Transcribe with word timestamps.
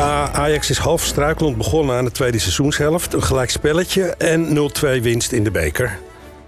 Ja, 0.00 0.32
Ajax 0.32 0.70
is 0.70 0.78
half 0.78 1.04
struikelend 1.04 1.56
begonnen 1.56 1.96
aan 1.96 2.04
de 2.04 2.10
tweede 2.10 2.38
seizoenshelft. 2.38 3.12
Een 3.12 3.22
gelijk 3.22 3.50
spelletje 3.50 4.02
en 4.02 4.70
0-2 4.98 5.02
winst 5.02 5.32
in 5.32 5.44
de 5.44 5.50
beker. 5.50 5.98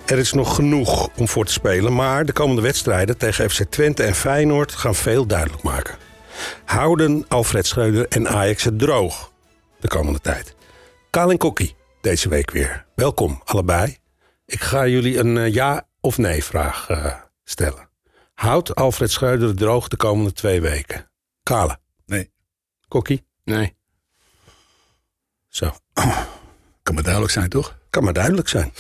Er 0.07 0.19
is 0.19 0.33
nog 0.33 0.55
genoeg 0.55 1.09
om 1.17 1.29
voor 1.29 1.45
te 1.45 1.53
spelen, 1.53 1.95
maar 1.95 2.25
de 2.25 2.33
komende 2.33 2.63
wedstrijden 2.63 3.19
tegen 3.19 3.51
FC 3.51 3.63
Twente 3.63 4.03
en 4.03 4.15
Feyenoord 4.15 4.73
gaan 4.73 4.95
veel 4.95 5.27
duidelijk 5.27 5.63
maken. 5.63 5.95
Houden 6.65 7.25
Alfred 7.29 7.67
Schreuder 7.67 8.09
en 8.09 8.29
Ajax 8.29 8.65
het 8.65 8.79
droog 8.79 9.33
de 9.81 9.89
komende 9.89 10.21
tijd? 10.21 10.55
Kalin 11.11 11.39
Kokkie, 11.39 11.75
deze 12.01 12.29
week 12.29 12.51
weer. 12.51 12.85
Welkom, 12.95 13.43
allebei. 13.45 13.97
Ik 14.47 14.61
ga 14.61 14.87
jullie 14.87 15.19
een 15.19 15.37
uh, 15.37 15.53
ja 15.53 15.87
of 16.01 16.19
nee 16.19 16.45
vraag 16.45 16.91
uh, 16.91 17.15
stellen. 17.45 17.89
Houdt 18.35 18.75
Alfred 18.75 19.11
Schreuder 19.11 19.49
het 19.49 19.57
droog 19.57 19.89
de 19.89 19.97
komende 19.97 20.33
twee 20.33 20.61
weken? 20.61 21.11
Kale? 21.43 21.79
Nee. 22.07 22.31
Kokkie? 22.89 23.31
Nee. 23.45 23.75
Zo. 25.49 25.77
Kan 26.83 26.95
maar 26.95 27.03
duidelijk 27.03 27.33
zijn, 27.33 27.49
toch? 27.49 27.79
Kan 27.91 28.05
maar 28.05 28.13
duidelijk 28.13 28.49
zijn. 28.49 28.73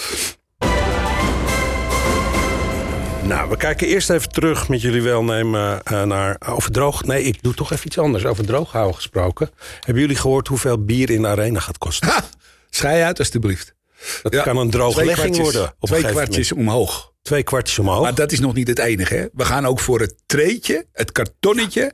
Nou, 3.22 3.50
we 3.50 3.56
kijken 3.56 3.86
eerst 3.86 4.10
even 4.10 4.28
terug 4.28 4.68
met 4.68 4.80
jullie 4.80 5.02
welnemen 5.02 5.82
uh, 5.92 6.02
naar 6.02 6.36
over 6.46 6.72
droog. 6.72 7.04
Nee, 7.04 7.22
ik 7.22 7.42
doe 7.42 7.54
toch 7.54 7.72
even 7.72 7.86
iets 7.86 7.98
anders. 7.98 8.24
Over 8.24 8.46
droog 8.46 8.72
houden 8.72 8.94
gesproken. 8.94 9.50
Hebben 9.80 10.02
jullie 10.02 10.16
gehoord 10.16 10.48
hoeveel 10.48 10.84
bier 10.84 11.10
in 11.10 11.22
de 11.22 11.28
arena 11.28 11.60
gaat 11.60 11.78
kosten? 11.78 12.08
Ha! 12.08 12.24
Schij 12.70 13.04
uit, 13.04 13.18
alstublieft. 13.18 13.74
Dat 14.22 14.32
ja, 14.32 14.42
kan 14.42 14.56
een 14.56 14.70
drooglegging 14.70 15.36
worden. 15.36 15.74
Op 15.78 15.88
twee 15.88 16.04
kwartjes 16.04 16.50
moment. 16.50 16.68
omhoog. 16.68 17.12
Twee 17.22 17.42
kwartjes 17.42 17.78
omhoog. 17.78 18.02
Maar 18.02 18.14
dat 18.14 18.32
is 18.32 18.40
nog 18.40 18.54
niet 18.54 18.68
het 18.68 18.78
enige. 18.78 19.14
Hè? 19.14 19.26
We 19.32 19.44
gaan 19.44 19.66
ook 19.66 19.80
voor 19.80 20.00
het 20.00 20.14
treetje, 20.26 20.86
het 20.92 21.12
kartonnetje, 21.12 21.92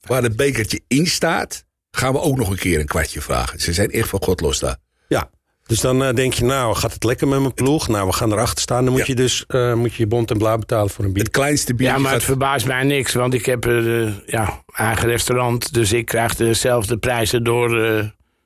waar 0.00 0.22
het 0.22 0.36
bekertje 0.36 0.80
in 0.86 1.06
staat, 1.06 1.64
gaan 1.98 2.12
we 2.12 2.20
ook 2.20 2.36
nog 2.36 2.50
een 2.50 2.56
keer 2.58 2.80
een 2.80 2.86
kwartje 2.86 3.20
vragen. 3.20 3.60
Ze 3.60 3.72
zijn 3.72 3.90
echt 3.90 4.08
van 4.08 4.22
God 4.22 4.40
los 4.40 4.58
daar. 4.58 4.76
Ja, 5.08 5.30
dus 5.66 5.80
dan 5.80 6.02
uh, 6.02 6.12
denk 6.14 6.32
je, 6.32 6.44
nou, 6.44 6.74
gaat 6.74 6.92
het 6.92 7.04
lekker 7.04 7.28
met 7.28 7.40
mijn 7.40 7.54
ploeg? 7.54 7.88
Nou, 7.88 8.06
we 8.06 8.12
gaan 8.12 8.32
erachter 8.32 8.60
staan. 8.62 8.82
Dan 8.84 8.92
moet 8.92 9.00
Ja. 9.00 9.06
je 9.06 9.14
dus 9.14 9.44
uh, 9.48 9.74
moet 9.74 9.94
je, 9.94 10.02
je 10.02 10.08
bont 10.08 10.30
en 10.30 10.38
blauw 10.38 10.58
betalen 10.58 10.90
voor 10.90 11.04
een 11.04 11.12
bier. 11.12 11.22
Het 11.22 11.32
kleinste 11.32 11.74
bier. 11.74 11.86
Ja, 11.86 11.98
maar 11.98 12.12
het 12.12 12.22
verbaast 12.24 12.66
mij 12.66 12.82
niks, 12.84 13.12
want 13.14 13.34
ik 13.34 13.46
heb 13.46 13.66
uh, 13.66 14.12
ja, 14.26 14.62
eigen 14.74 15.08
restaurant. 15.08 15.72
Dus 15.74 15.92
ik 15.92 16.06
krijg 16.06 16.34
dezelfde 16.34 16.96
prijzen 16.98 17.44
door 17.44 17.78
uh, 17.84 18.04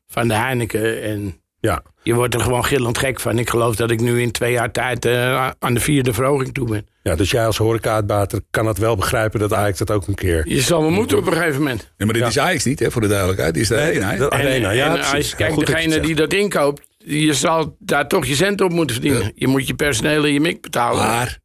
van 0.08 0.28
de 0.28 0.34
Heineken. 0.34 1.02
En 1.02 1.41
Ja. 1.62 1.82
je 2.02 2.14
wordt 2.14 2.34
er 2.34 2.40
gewoon 2.40 2.64
gillend 2.64 2.98
gek 2.98 3.20
van. 3.20 3.38
Ik 3.38 3.50
geloof 3.50 3.76
dat 3.76 3.90
ik 3.90 4.00
nu 4.00 4.20
in 4.20 4.30
twee 4.30 4.52
jaar 4.52 4.70
tijd 4.72 5.06
uh, 5.06 5.50
aan 5.58 5.74
de 5.74 5.80
vierde 5.80 6.12
verhoging 6.12 6.54
toe 6.54 6.68
ben. 6.68 6.86
ja, 7.02 7.14
dus 7.14 7.30
jij 7.30 7.46
als 7.46 7.56
horeca-uitbater 7.56 8.40
kan 8.50 8.66
het 8.66 8.78
wel 8.78 8.96
begrijpen 8.96 9.40
dat 9.40 9.52
Ajax 9.52 9.78
dat 9.78 9.90
ook 9.90 10.06
een 10.06 10.14
keer... 10.14 10.42
Je 10.48 10.60
zal 10.60 10.80
wel 10.80 10.90
moeten 10.90 11.18
op 11.18 11.26
een 11.26 11.32
gegeven 11.32 11.58
moment. 11.58 11.78
Nee, 11.96 12.08
maar 12.08 12.12
dit 12.12 12.22
Ja. 12.22 12.28
is 12.28 12.38
Ajax 12.38 12.64
niet, 12.64 12.78
hè, 12.78 12.90
voor 12.90 13.00
de 13.00 13.08
duidelijkheid. 13.08 13.54
Dit 13.54 13.62
is 13.62 13.68
de 13.68 13.74
Nee, 13.74 13.84
arena. 13.84 14.10
hè? 14.10 14.16
de 14.18 14.30
arena, 14.30 14.70
en, 14.70 14.76
ja, 14.76 14.86
en 14.86 14.92
precies. 14.92 15.12
als 15.14 15.22
je 15.22 15.28
Heel 15.28 15.36
kijkt, 15.36 15.54
goed 15.54 15.66
dat 15.66 15.82
je 15.82 15.88
degene 15.88 16.06
die 16.06 16.14
dat 16.14 16.32
inkoopt, 16.32 16.82
je 16.98 17.34
zal 17.34 17.76
daar 17.78 18.08
toch 18.08 18.26
je 18.26 18.34
cent 18.34 18.60
op 18.60 18.70
moeten 18.72 18.96
verdienen. 18.96 19.32
Je 19.34 19.46
moet 19.46 19.66
je 19.66 19.74
personeel 19.74 20.24
en 20.24 20.32
je 20.32 20.40
mik 20.40 20.60
betalen. 20.60 20.98
Maar, 21.06 21.38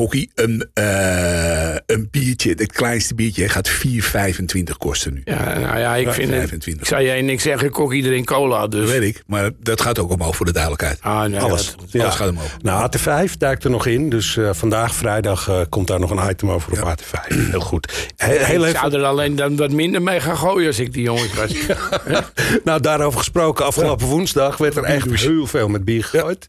Kokkie, 0.00 0.30
een, 0.34 0.68
uh, 0.74 1.74
een 1.86 2.08
biertje, 2.10 2.50
het 2.56 2.72
kleinste 2.72 3.14
biertje, 3.14 3.48
gaat 3.48 3.70
4,25 3.70 4.76
kosten 4.78 5.14
nu. 5.14 5.22
Ja, 5.24 5.58
nou 5.58 5.78
ja, 5.78 5.94
ik 5.96 6.12
vind 6.12 6.28
het, 6.28 6.38
25. 6.38 6.82
Ik 6.82 6.86
zou 6.88 7.02
jij 7.02 7.22
niks 7.22 7.42
zeggen, 7.42 7.70
kok 7.70 7.92
iedereen 7.92 8.24
cola. 8.24 8.66
Dus. 8.66 8.80
Dat 8.80 8.98
weet 8.98 9.14
ik, 9.16 9.22
maar 9.26 9.50
dat 9.60 9.80
gaat 9.80 9.98
ook 9.98 10.10
omhoog 10.10 10.36
voor 10.36 10.46
de 10.46 10.52
duidelijkheid. 10.52 10.98
Ah, 11.00 11.22
nee, 11.24 11.40
Alles. 11.40 11.74
dat- 11.76 11.92
Ja. 11.92 12.02
Alles 12.02 12.14
gaat 12.14 12.28
omhoog. 12.28 12.56
Nou, 12.62 12.82
AT5 12.82 13.36
duikt 13.38 13.64
er 13.64 13.70
nog 13.70 13.86
in. 13.86 14.08
Dus 14.10 14.36
uh, 14.36 14.50
vandaag, 14.52 14.94
vrijdag, 14.94 15.48
uh, 15.48 15.60
komt 15.68 15.86
daar 15.86 16.00
nog 16.00 16.10
een 16.10 16.30
item 16.30 16.50
over 16.50 16.82
op 16.82 16.98
AT5. 16.98 17.34
Heel 17.34 17.60
goed. 17.60 18.10
He 18.16 18.26
heel 18.44 18.60
ik 18.62 18.68
even... 18.68 18.80
zou 18.80 18.94
er 18.94 19.04
alleen 19.04 19.36
dan 19.36 19.56
wat 19.56 19.70
minder 19.70 20.02
mee 20.02 20.20
gaan 20.20 20.36
gooien 20.38 20.66
als 20.66 20.78
ik 20.78 20.92
die 20.92 21.02
jongens 21.02 21.34
was. 21.34 21.52
Nou, 22.64 22.80
daarover 22.80 23.18
gesproken. 23.18 23.64
Afgelopen 23.64 24.06
woensdag 24.06 24.56
werd 24.56 24.76
er 24.76 24.84
echt 24.84 25.10
heel 25.10 25.46
veel 25.46 25.68
met 25.68 25.84
bier 25.84 26.04
gegooid. 26.04 26.48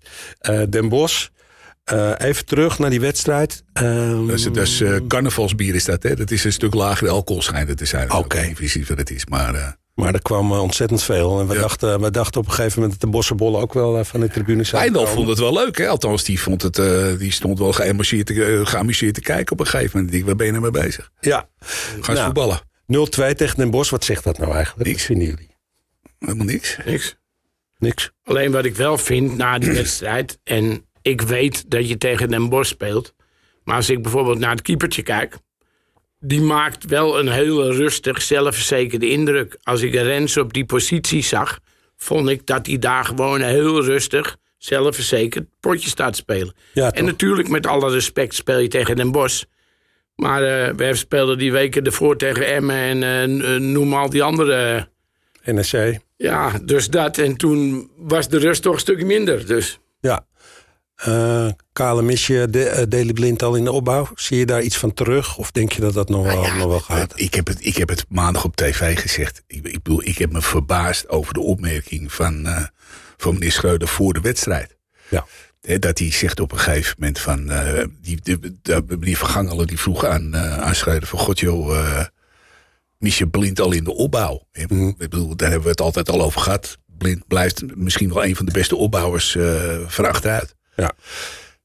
Uh, 0.50 0.61
Den 0.69 0.89
Bosch. 0.89 1.27
Uh, 1.93 2.11
even 2.17 2.45
terug 2.45 2.79
naar 2.79 2.89
die 2.89 2.99
wedstrijd. 2.99 3.63
Um, 3.73 4.27
Dat 4.27 4.35
is, 4.37 4.43
dat 4.43 4.57
is 4.57 4.81
uh, 4.81 4.97
carnavalsbier 5.07 5.75
is 5.75 5.85
dat, 5.85 6.03
hè? 6.03 6.15
Dat 6.15 6.31
is 6.31 6.43
een 6.43 6.51
stuk 6.51 6.73
lagere 6.73 7.09
alcohol 7.09 7.41
schijnt 7.41 7.67
het 7.69 7.77
te 7.77 7.85
zijn. 7.85 8.11
Oké. 8.11 8.17
Okay. 8.17 8.53
Precies 8.53 8.87
wat 8.87 8.97
het 8.97 9.11
is, 9.11 9.25
maar... 9.25 9.53
Uh, 9.55 9.67
maar 9.93 10.13
er 10.13 10.21
kwam 10.21 10.51
ontzettend 10.51 11.03
veel. 11.03 11.39
En 11.39 11.47
we, 11.47 11.53
Ja. 11.53 11.59
dachten, 11.59 12.01
we 12.01 12.11
dachten 12.11 12.41
op 12.41 12.47
een 12.47 12.53
gegeven 12.53 12.79
moment 12.81 12.99
dat 12.99 13.09
de 13.09 13.15
bossenbollen 13.17 13.61
ook 13.61 13.73
wel 13.73 14.03
van 14.05 14.19
de 14.19 14.29
tribune 14.29 14.63
zouden 14.63 14.93
Eindel 14.93 15.13
vond 15.15 15.27
het 15.29 15.39
wel 15.39 15.53
leuk, 15.53 15.77
hè? 15.77 15.87
Althans, 15.87 16.23
die, 16.23 16.41
vond 16.41 16.61
het, 16.61 16.77
uh, 16.77 17.17
die 17.17 17.31
stond 17.31 17.59
wel 17.59 17.71
geamuseerd 17.73 18.25
te, 18.25 18.61
geamuseerd 18.63 19.13
te 19.13 19.21
kijken 19.21 19.51
op 19.51 19.59
een 19.59 19.65
gegeven 19.67 19.89
moment. 19.93 20.07
Ik 20.07 20.13
denk, 20.13 20.25
waar 20.25 20.35
ben 20.35 20.45
je 20.45 20.51
nou 20.51 20.71
mee 20.71 20.83
bezig? 20.83 21.11
Ja. 21.19 21.49
Gaan 22.01 22.15
ze 22.15 22.23
voetballen? 22.23 22.59
0-2 23.31 23.35
tegen 23.35 23.57
Den 23.57 23.69
Bosch. 23.71 23.91
Wat 23.91 24.03
zegt 24.03 24.23
dat 24.23 24.37
nou 24.37 24.53
eigenlijk? 24.53 24.89
Niks. 24.89 25.03
Vinden 25.03 25.27
jullie? 25.27 25.49
Helemaal 26.19 26.45
niks. 26.45 26.77
Niks. 26.85 27.15
Niks. 27.77 28.11
Alleen 28.23 28.51
wat 28.51 28.65
ik 28.65 28.75
wel 28.75 28.97
vind 28.97 29.37
na 29.37 29.59
die 29.59 29.71
wedstrijd. 29.71 30.39
En 30.43 30.85
ik 31.07 31.22
weet 31.22 31.69
dat 31.72 31.90
je 31.90 31.97
tegen 31.97 32.29
Den 32.29 32.50
Bosch 32.50 32.69
speelt. 32.69 33.13
Maar 33.63 33.75
als 33.75 33.90
ik 33.90 34.01
bijvoorbeeld 34.01 34.40
naar 34.40 34.51
het 34.51 34.62
keepertje 34.62 35.03
kijk. 35.03 35.38
Die 36.19 36.41
maakt 36.41 36.85
wel 36.85 37.19
een 37.19 37.29
heel 37.29 37.72
rustig, 37.72 38.22
zelfverzekerde 38.22 39.09
indruk. 39.09 39.57
Als 39.63 39.81
ik 39.81 39.94
Rens 39.94 40.38
op 40.38 40.53
die 40.53 40.66
positie 40.66 41.23
zag. 41.23 41.59
Vond 41.95 42.29
ik 42.29 42.45
dat 42.45 42.66
hij 42.66 42.79
daar 42.79 43.06
gewoon 43.06 43.41
heel 43.41 43.84
rustig, 43.84 44.38
zelfverzekerd 44.57 45.45
potje 45.59 45.90
staat 45.90 46.13
te 46.13 46.19
spelen. 46.19 46.53
Ja, 46.73 46.91
en 46.91 47.06
natuurlijk 47.06 47.47
met 47.47 47.66
alle 47.68 47.91
respect 47.91 48.35
speel 48.35 48.59
je 48.59 48.68
tegen 48.68 48.95
Den 48.95 49.12
Bosch. 49.12 49.44
Maar 50.16 50.41
uh, 50.41 50.74
we 50.75 50.95
speelden 50.95 51.38
die 51.38 51.51
weken 51.51 51.84
ervoor 51.84 52.18
tegen 52.18 52.47
Emmen 52.47 53.03
en 53.03 53.41
uh, 53.41 53.56
noem 53.56 53.94
al 53.94 54.09
die 54.09 54.24
andere... 54.24 54.88
NSC. 55.44 56.00
Ja, 56.18 56.59
dus 56.63 56.89
dat. 56.89 57.18
En 57.18 57.38
toen 57.38 57.91
was 57.97 58.29
de 58.29 58.38
rust 58.38 58.62
toch 58.62 58.74
een 58.74 58.79
stukje 58.79 59.06
minder. 59.06 59.47
Dus. 59.47 59.79
Ja. 60.00 60.25
Uh, 61.05 61.49
Kale, 61.73 62.01
mis 62.01 62.27
je 62.27 62.47
de, 62.49 62.87
uh, 62.93 63.13
Blind 63.13 63.43
al 63.43 63.55
in 63.55 63.63
de 63.63 63.71
opbouw? 63.71 64.07
Zie 64.15 64.37
je 64.37 64.45
daar 64.45 64.61
iets 64.61 64.77
van 64.77 64.93
terug? 64.93 65.37
Of 65.37 65.51
denk 65.51 65.71
je 65.71 65.81
dat 65.81 65.93
dat 65.93 66.09
nog 66.09 66.23
wel, 66.23 66.35
Nou 66.35 66.45
ja, 66.45 66.55
nog 66.55 66.67
wel 66.67 66.79
gaat? 66.79 67.13
Ik 67.15 67.33
heb, 67.33 67.47
het, 67.47 67.65
ik 67.65 67.77
heb 67.77 67.89
het 67.89 68.05
maandag 68.09 68.43
op 68.43 68.55
tv 68.55 68.99
gezegd. 68.99 69.43
Ik, 69.47 69.65
ik 69.65 69.83
bedoel, 69.83 70.03
ik 70.03 70.17
heb 70.17 70.31
me 70.31 70.41
verbaasd 70.41 71.09
over 71.09 71.33
de 71.33 71.39
opmerking 71.39 72.13
van, 72.13 72.47
van 73.17 73.33
meneer 73.33 73.51
Schreuder 73.51 73.87
voor 73.87 74.13
de 74.13 74.21
wedstrijd. 74.21 74.77
Ja. 75.09 75.25
He, 75.61 75.79
dat 75.79 75.99
hij 75.99 76.11
zegt 76.11 76.39
op 76.39 76.51
een 76.51 76.59
gegeven 76.59 76.95
moment 76.99 77.19
van... 77.19 77.51
Die, 78.01 78.19
de, 78.23 78.57
de, 78.61 78.83
meneer 78.87 79.17
Van 79.17 79.29
Gangelen 79.29 79.67
die 79.67 79.79
vroeg 79.79 80.05
aan, 80.05 80.35
aan 80.37 80.75
Schreuder 80.75 81.07
van... 81.07 81.19
God 81.19 81.39
joh, 81.39 81.75
uh, 81.75 82.03
mis 82.97 83.17
je 83.17 83.27
Blind 83.27 83.59
al 83.59 83.71
in 83.71 83.83
de 83.83 83.93
opbouw? 83.93 84.47
Mm. 84.67 84.87
Ik 84.89 84.97
bedoel, 84.97 85.35
daar 85.35 85.49
hebben 85.49 85.65
we 85.65 85.71
het 85.71 85.81
altijd 85.81 86.09
al 86.09 86.21
over 86.21 86.41
gehad. 86.41 86.77
Blind 86.97 87.27
blijft 87.27 87.75
misschien 87.75 88.13
wel 88.13 88.25
een 88.25 88.35
van 88.35 88.45
de 88.45 88.51
beste 88.51 88.75
opbouwers 88.75 89.37
van 89.87 90.05
achteruit. 90.05 90.56
Ja. 90.77 90.91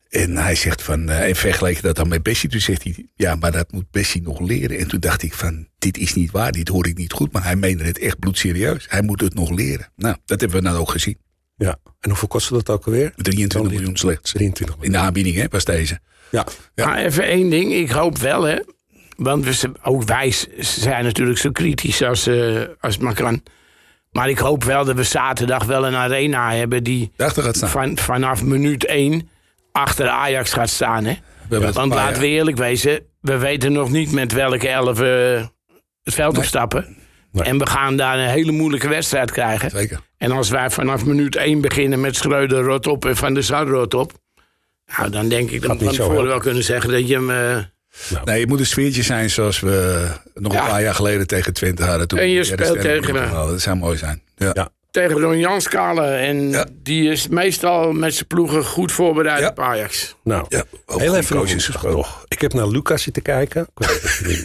En 0.09 0.37
hij 0.37 0.55
zegt 0.55 0.83
van, 0.83 1.11
uh, 1.11 1.28
en 1.28 1.37
vergeleken 1.37 1.83
dat 1.83 1.97
dan 1.97 2.09
met 2.09 2.23
Bessie. 2.23 2.49
Toen 2.49 2.61
zegt 2.61 2.83
hij, 2.83 3.06
ja, 3.15 3.34
maar 3.34 3.53
dat 3.53 3.73
moet 3.73 3.91
Bessie 3.91 4.23
nog 4.23 4.41
leren. 4.41 4.78
En 4.78 4.89
toen 4.89 5.00
dacht 5.00 5.23
ik 5.23 5.34
van, 5.34 5.69
dit 5.78 5.99
is 5.99 6.15
niet 6.15 6.31
waar, 6.31 6.53
dit 6.53 6.69
hoor 6.69 6.87
ik 6.87 6.97
niet 6.97 7.12
goed. 7.12 7.33
Maar 7.33 7.45
hij 7.45 7.56
meende 7.56 7.84
het 7.84 7.99
echt 7.99 8.19
bloedserieus. 8.19 8.87
Hij 8.89 9.03
moet 9.03 9.21
het 9.21 9.34
nog 9.34 9.50
leren. 9.50 9.93
Nou, 9.97 10.17
dat 10.25 10.41
hebben 10.41 10.62
we 10.62 10.69
nou 10.69 10.78
ook 10.78 10.91
gezien. 10.91 11.19
Ja, 11.56 11.77
en 12.00 12.09
hoeveel 12.09 12.28
kostte 12.28 12.53
dat 12.53 12.71
ook 12.71 12.87
alweer? 12.87 13.12
23 13.17 13.73
miljoen 13.73 13.97
slechts. 13.97 14.33
23 14.33 14.77
miljoen. 14.77 14.95
In 14.95 15.00
de 15.00 15.06
aanbieding, 15.06 15.37
hè, 15.37 15.47
was 15.50 15.65
deze. 15.65 16.00
Ja. 16.31 16.47
ja. 16.75 16.87
Maar 16.87 16.99
even 16.99 17.25
één 17.25 17.50
ding, 17.50 17.73
ik 17.73 17.91
hoop 17.91 18.19
wel, 18.19 18.43
hè. 18.43 18.59
Want 19.17 19.44
we, 19.44 19.73
ook 19.83 20.03
wij 20.03 20.34
zijn 20.59 21.05
natuurlijk 21.05 21.39
zo 21.39 21.50
kritisch 21.50 22.03
als, 22.03 22.29
uh, 22.29 22.62
als 22.81 22.94
het 22.94 23.03
maar 23.03 23.15
kan. 23.15 23.43
Maar 24.12 24.28
ik 24.28 24.39
hoop 24.39 24.65
wel 24.65 24.84
dat 24.84 24.97
we 24.97 25.03
zaterdag 25.03 25.65
wel 25.65 25.87
een 25.87 25.95
arena 25.95 26.53
hebben 26.53 26.84
die 26.84 27.12
gaat 27.17 27.56
staan. 27.56 27.69
Van, 27.69 27.99
vanaf 27.99 28.43
minuut 28.43 28.85
1 28.85 29.29
achter 29.73 30.09
Ajax 30.09 30.53
gaat 30.53 30.69
staan. 30.69 31.05
Hè? 31.05 31.14
Want 31.49 31.94
laten 31.94 32.20
we 32.20 32.26
eerlijk 32.26 32.56
wezen, 32.56 33.00
we 33.20 33.38
weten 33.38 33.73
nog 33.73 33.91
niet 33.91 34.12
met 34.12 34.32
welke 34.32 34.69
elf 34.69 35.00
uh, 35.00 35.44
het 36.03 36.14
veld 36.14 36.32
nee. 36.32 36.43
opstappen. 36.43 36.97
Nee. 37.32 37.44
En 37.44 37.59
we 37.59 37.67
gaan 37.67 37.97
daar 37.97 38.19
een 38.19 38.29
hele 38.29 38.53
moeilijke 38.53 38.88
wedstrijd 38.88 39.31
krijgen. 39.31 39.70
Zeker. 39.70 40.00
En 40.17 40.31
als 40.31 40.50
wij 40.50 40.70
vanaf 40.70 41.05
minuut 41.05 41.37
1 41.37 41.61
beginnen 41.61 42.00
met 42.00 42.17
Schreuder 42.17 42.62
rot 42.62 42.87
op 42.87 43.05
en 43.05 43.17
Van 43.17 43.35
der 43.35 43.44
Sar 43.44 43.67
rot 43.67 43.94
op. 43.94 44.12
Nou, 44.97 45.11
dan 45.11 45.29
denk 45.29 45.50
ik 45.50 45.62
dat 45.62 45.79
we 45.79 45.85
van 45.85 45.94
tevoren 45.94 46.26
wel 46.26 46.38
kunnen 46.38 46.64
zeggen 46.64 46.91
dat 46.91 47.09
je 47.09 47.14
hem... 47.14 47.31
Uh, 47.31 47.59
nou. 48.09 48.25
Nee, 48.25 48.41
het 48.41 48.49
moet 48.49 48.59
een 48.59 48.67
sfeertje 48.67 49.03
zijn 49.03 49.31
zoals 49.31 49.61
we 49.61 50.06
nog 50.35 50.53
ja. 50.53 50.62
een 50.62 50.71
paar 50.71 50.83
jaar 50.83 50.94
geleden 50.94 51.27
tegen 51.27 51.53
Twente 51.53 51.85
hadden. 51.85 52.09
Toen 52.09 52.19
en 52.19 52.31
je 52.31 52.44
speelt 52.44 52.81
tegen... 52.81 53.31
Dat 53.31 53.61
zou 53.61 53.77
mooi 53.77 53.99
zijn. 53.99 54.23
Ja. 54.37 54.50
ja. 54.53 54.71
Tegen 54.91 55.21
Ron 55.21 55.39
Janskalen. 55.39 56.19
En 56.19 56.50
ja. 56.50 56.67
die 56.73 57.11
is 57.11 57.29
meestal 57.29 57.93
met 57.93 58.15
zijn 58.15 58.27
ploegen 58.27 58.65
goed 58.65 58.93
voorbereid 58.93 59.41
ja. 59.41 59.49
op 59.49 59.61
Ajax. 59.61 60.17
Nou, 60.25 60.47
ja, 60.49 60.65
heel 60.87 61.17
even 61.17 61.37
nog, 61.37 61.83
nog. 61.83 62.25
Ik 62.29 62.41
heb 62.41 62.53
naar 62.53 62.69
Lucas 62.69 63.03
zitten 63.03 63.23
kijken. 63.23 63.69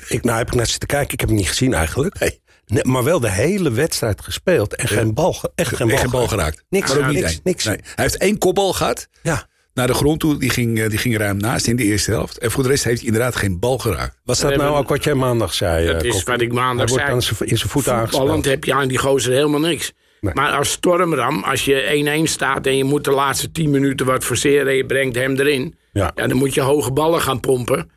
ik, 0.08 0.20
nou 0.24 0.38
heb 0.38 0.48
ik 0.48 0.56
naar 0.56 0.68
zitten 0.68 0.88
kijken. 0.88 1.14
Ik 1.14 1.20
heb 1.20 1.30
hem 1.30 1.38
niet 1.38 1.48
gezien 1.48 1.74
eigenlijk. 1.74 2.20
Nee. 2.20 2.40
Nee, 2.68 2.84
maar 2.86 3.04
wel 3.04 3.20
de 3.20 3.32
hele 3.32 3.72
wedstrijd 3.72 4.22
gespeeld. 4.22 4.76
En 4.76 4.88
geen 4.88 5.14
bal, 5.14 5.36
echt 5.56 5.76
geen 5.76 5.88
bal, 5.88 5.98
geen 5.98 6.10
bal 6.10 6.28
geraakt. 6.28 6.64
Niks, 6.70 6.94
maar 6.94 6.98
ook 6.98 7.14
niet 7.14 7.24
niks, 7.24 7.40
niks. 7.44 7.64
Nee. 7.66 7.78
Hij 7.84 8.04
heeft 8.06 8.18
één 8.18 8.38
kopbal 8.38 8.74
gehad. 8.74 9.08
Ja. 9.22 9.48
Naar 9.78 9.88
de 9.88 9.94
grond 9.94 10.20
toe. 10.20 10.38
Die 10.40 10.50
ging, 10.50 10.80
eh, 10.80 10.90
die 10.90 10.98
ging 10.98 11.18
ruim 11.18 11.38
naast 11.38 11.68
in 11.68 11.76
de 11.76 11.84
eerste 11.84 12.12
helft. 12.12 12.38
En 12.38 12.52
voor 12.52 12.64
de 12.64 12.70
rest 12.70 12.84
heeft 12.84 12.98
hij 12.98 13.08
inderdaad 13.08 13.36
geen 13.36 13.60
bal 13.60 13.78
geraakt. 13.78 14.18
Was 14.24 14.40
dat 14.40 14.56
nou 14.56 14.78
ook 14.78 14.90
wat 14.90 15.04
jij 15.04 15.14
maandag 15.14 15.54
zei? 15.54 15.88
Dat 15.88 16.02
eh, 16.04 16.10
is 16.10 16.24
wat 16.24 16.42
ik 16.42 16.52
maandag 16.54 16.78
Hij 16.78 16.88
wordt 16.88 17.04
zei. 17.04 17.16
aan 17.16 17.22
zijn- 17.22 17.50
in 17.50 17.58
zijn 17.58 17.70
voeten 17.70 17.94
aangespeeld. 17.94 18.46
heb 18.46 18.64
je 18.64 18.74
aan 18.74 18.88
die 18.88 18.98
gozer 18.98 19.34
helemaal 19.34 19.60
niks. 19.60 19.92
Nee. 20.20 20.34
Maar 20.34 20.52
als 20.52 20.72
stormram, 20.72 21.44
als 21.44 21.66
je 21.66 21.90
1-1 21.94 22.28
staat 22.28 22.66
en 22.66 22.78
je 22.78 22.84
moet 22.84 23.04
de 23.04 23.12
laatste 23.12 23.52
10 23.52 23.70
minuten 23.70 24.06
wat 24.06 24.24
forceren 24.24 24.68
en 24.68 24.76
je 24.76 24.86
brengt 24.86 25.16
hem 25.16 25.36
erin. 25.40 25.76
Ja. 25.94 26.12
Ja, 26.16 26.28
dan 26.28 26.38
moet 26.38 26.54
je 26.54 26.62
hoge 26.62 26.92
ballen 26.92 27.22
gaan 27.22 27.40
pompen. 27.40 27.90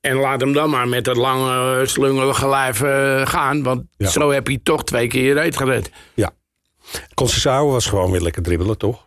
En 0.00 0.16
laat 0.16 0.40
hem 0.40 0.52
dan 0.52 0.70
maar 0.70 0.88
met 0.88 1.04
dat 1.04 1.16
lange 1.16 1.86
slungelige 1.86 2.48
lijf 2.48 2.82
eh, 2.82 3.26
gaan. 3.26 3.62
Want 3.62 3.82
Ja. 3.96 4.08
zo 4.08 4.30
heb 4.30 4.48
je 4.48 4.60
toch 4.62 4.84
twee 4.84 5.06
keer 5.06 5.22
je 5.24 5.32
reet 5.34 5.56
gered. 5.56 5.90
Ja. 6.14 6.30
Concessao 7.14 7.70
was 7.70 7.86
gewoon 7.86 8.10
weer 8.10 8.20
lekker 8.20 8.42
dribbelen, 8.42 8.78
toch? 8.78 9.03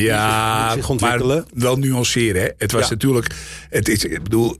Ja, 0.00 0.72
zich 0.74 0.88
ontwikkelen. 0.88 1.36
maar 1.36 1.62
wel 1.62 1.76
nuanceren. 1.76 2.42
Hè. 2.42 2.48
Het 2.58 2.72
was 2.72 2.82
Ja. 2.84 2.90
natuurlijk, 2.90 3.34
het 3.70 3.88
is, 3.88 4.04
ik 4.04 4.22
bedoel, 4.22 4.56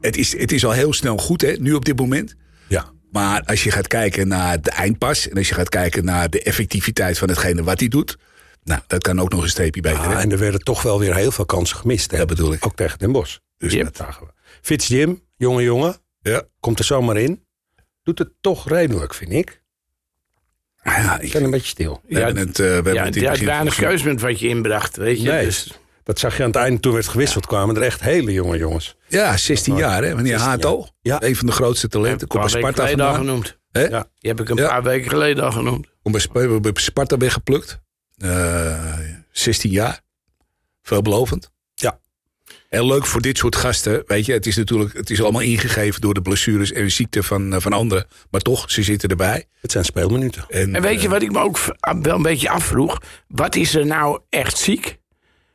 het 0.00 0.16
is, 0.16 0.38
het 0.38 0.52
is 0.52 0.64
al 0.64 0.72
heel 0.72 0.92
snel 0.92 1.16
goed 1.16 1.40
hè, 1.40 1.52
nu 1.58 1.72
op 1.72 1.84
dit 1.84 1.98
moment. 1.98 2.34
Ja. 2.68 2.90
Maar 3.12 3.42
als 3.44 3.64
je 3.64 3.70
gaat 3.70 3.86
kijken 3.86 4.28
naar 4.28 4.60
de 4.62 4.70
eindpas 4.70 5.28
en 5.28 5.36
als 5.36 5.48
je 5.48 5.54
gaat 5.54 5.68
kijken 5.68 6.04
naar 6.04 6.30
de 6.30 6.42
effectiviteit 6.42 7.18
van 7.18 7.28
hetgene 7.28 7.62
wat 7.62 7.80
hij 7.80 7.88
doet, 7.88 8.18
nou, 8.64 8.80
dat 8.86 9.02
kan 9.02 9.20
ook 9.20 9.30
nog 9.30 9.42
een 9.42 9.48
streepje 9.48 9.80
beter. 9.80 9.98
Ah, 9.98 10.20
en 10.20 10.32
er 10.32 10.38
werden 10.38 10.60
toch 10.60 10.82
wel 10.82 10.98
weer 10.98 11.14
heel 11.16 11.30
veel 11.32 11.44
kansen 11.46 11.76
gemist. 11.76 12.10
Hè? 12.10 12.16
Dat 12.18 12.26
bedoel 12.26 12.52
ik. 12.52 12.66
Ook 12.66 12.76
tegen 12.76 12.98
Den 12.98 13.12
Bosch. 13.12 13.36
Dus 13.58 13.72
Yep. 13.72 13.84
dat- 13.84 13.96
Dat 13.96 14.06
zagen 14.06 14.26
we. 14.26 14.32
Fitz 14.62 14.88
Jim, 14.88 15.22
jonge 15.36 15.62
jongen, 15.62 15.96
ja. 16.20 16.42
komt 16.60 16.78
er 16.78 16.84
zomaar 16.84 17.16
in. 17.16 17.44
Doet 18.02 18.18
het 18.18 18.30
toch 18.40 18.68
redelijk, 18.68 19.14
vind 19.14 19.32
ik. 19.32 19.59
Ah, 20.82 20.96
ja, 20.96 21.18
Ik 21.20 21.32
ben 21.32 21.44
een 21.44 21.50
beetje 21.50 21.66
stil. 21.68 22.00
we 22.08 22.18
hebben 22.20 22.46
het, 22.48 22.58
eh, 22.58 22.66
we 22.66 22.72
hebben 22.72 22.94
Ja, 22.94 23.04
het 23.04 23.14
je 23.14 23.20
in 23.20 23.26
had 23.26 23.36
het 23.36 23.44
begin 23.64 23.82
weinig 23.84 24.04
met 24.04 24.20
wat 24.20 24.40
je 24.40 24.48
inbracht, 24.48 24.96
weet 24.96 25.22
je. 25.22 25.28
Nee. 25.30 25.44
Dus, 25.44 25.72
Dat 26.02 26.18
zag 26.18 26.36
je 26.36 26.42
aan 26.42 26.48
het 26.48 26.58
einde 26.58 26.80
toen 26.80 26.92
werd 26.92 27.08
gewisseld. 27.08 27.46
kwamen 27.46 27.76
er 27.76 27.82
echt 27.82 28.00
hele 28.00 28.32
jonge 28.32 28.56
jongens. 28.58 28.96
Ja, 29.08 29.36
16 29.36 29.76
jaar 29.76 30.02
hè, 30.02 30.14
meneer 30.14 30.30
16 30.38 30.48
Hato. 30.50 30.86
Ja. 31.00 31.22
Een 31.22 31.36
van 31.36 31.46
de 31.46 31.52
grootste 31.52 31.88
talenten. 31.88 32.28
Komt 32.28 32.42
paar 32.42 32.52
bij 32.52 32.60
weken 32.62 32.72
Sparta 32.74 32.90
geleden 32.90 33.06
al 33.06 33.14
vandaan. 33.14 33.28
genoemd. 33.42 33.58
Hè? 33.72 33.82
Ja. 33.96 34.06
Die 34.18 34.30
heb 34.30 34.40
ik 34.40 34.48
een 34.48 34.56
Ja. 34.56 34.68
paar 34.68 34.82
weken 34.82 35.10
geleden 35.10 35.44
al 35.44 35.52
genoemd. 35.52 35.86
Kom 36.02 36.12
bij 36.12 36.20
Sp- 36.20 36.58
bij 36.60 36.72
Sparta 36.74 37.16
ben 37.16 37.30
geplukt. 37.30 37.80
Eh 38.18 38.98
16 39.30 39.70
jaar. 39.70 40.00
Veelbelovend. 40.82 41.50
En 42.70 42.86
leuk 42.86 43.06
voor 43.06 43.20
dit 43.20 43.38
soort 43.38 43.56
gasten. 43.56 44.02
Weet 44.06 44.26
je, 44.26 44.32
het 44.32 44.46
is 44.46 44.56
natuurlijk 44.56 44.92
het 44.96 45.10
is 45.10 45.22
allemaal 45.22 45.40
ingegeven 45.40 46.00
door 46.00 46.14
de 46.14 46.22
blessures 46.22 46.72
en 46.72 46.82
de 46.82 46.88
ziekte 46.88 47.22
van, 47.22 47.54
eh, 47.54 47.60
van 47.60 47.72
anderen. 47.72 48.06
Maar 48.30 48.40
toch, 48.40 48.70
ze 48.70 48.82
zitten 48.82 49.08
erbij. 49.08 49.44
Het 49.60 49.72
zijn 49.72 49.84
speelminuten. 49.84 50.44
En, 50.48 50.74
En 50.74 50.82
weet 50.82 50.98
je 51.00 51.06
eh, 51.06 51.12
wat 51.12 51.22
ik 51.22 51.32
me 51.32 51.38
ook 51.38 51.58
v- 51.58 51.68
wel 52.02 52.16
een 52.16 52.22
beetje 52.22 52.50
afvroeg? 52.50 53.00
Wat 53.28 53.54
is 53.56 53.74
er 53.74 53.86
nou 53.86 54.20
echt 54.28 54.58
ziek? 54.58 54.98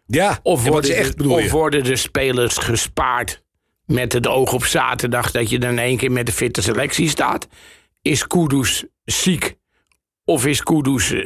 ja, 0.07 0.39
Of 0.43 0.63
worden, 0.65 0.95
echt 0.95 1.09
de, 1.11 1.15
bedoel 1.17 1.33
of 1.33 1.43
je? 1.43 1.49
worden 1.49 1.83
de 1.83 1.95
spelers 1.95 2.57
gespaard 2.57 3.43
met 3.85 4.13
het 4.13 4.27
oog 4.27 4.53
op 4.53 4.65
zaterdag 4.65 5.31
dat 5.31 5.49
je 5.49 5.59
dan 5.59 5.71
in 5.71 5.79
één 5.79 5.97
keer 5.97 6.11
met 6.11 6.25
de 6.25 6.31
fitte 6.31 6.61
selectie 6.61 7.09
staat? 7.09 7.47
Is 8.01 8.27
Kudus 8.27 8.85
ziek? 9.03 9.55
Of 10.25 10.45
is 10.45 10.63
Kudus 10.63 11.11
eh, 11.11 11.23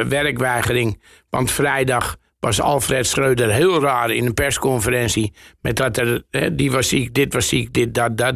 werkweigering? 0.00 1.02
Want 1.30 1.50
vrijdag 1.50 2.16
was 2.44 2.60
Alfred 2.60 3.06
Schreuder 3.06 3.52
heel 3.52 3.80
raar 3.80 4.10
in 4.10 4.26
een 4.26 4.34
persconferentie. 4.34 5.32
Met 5.60 5.76
dat 5.76 5.96
er, 5.96 6.22
hè, 6.30 6.54
die 6.54 6.70
was 6.70 6.88
ziek, 6.88 7.14
dit 7.14 7.32
was 7.32 7.48
ziek, 7.48 7.72
dit, 7.74 7.94
dat, 7.94 8.16
dat. 8.16 8.34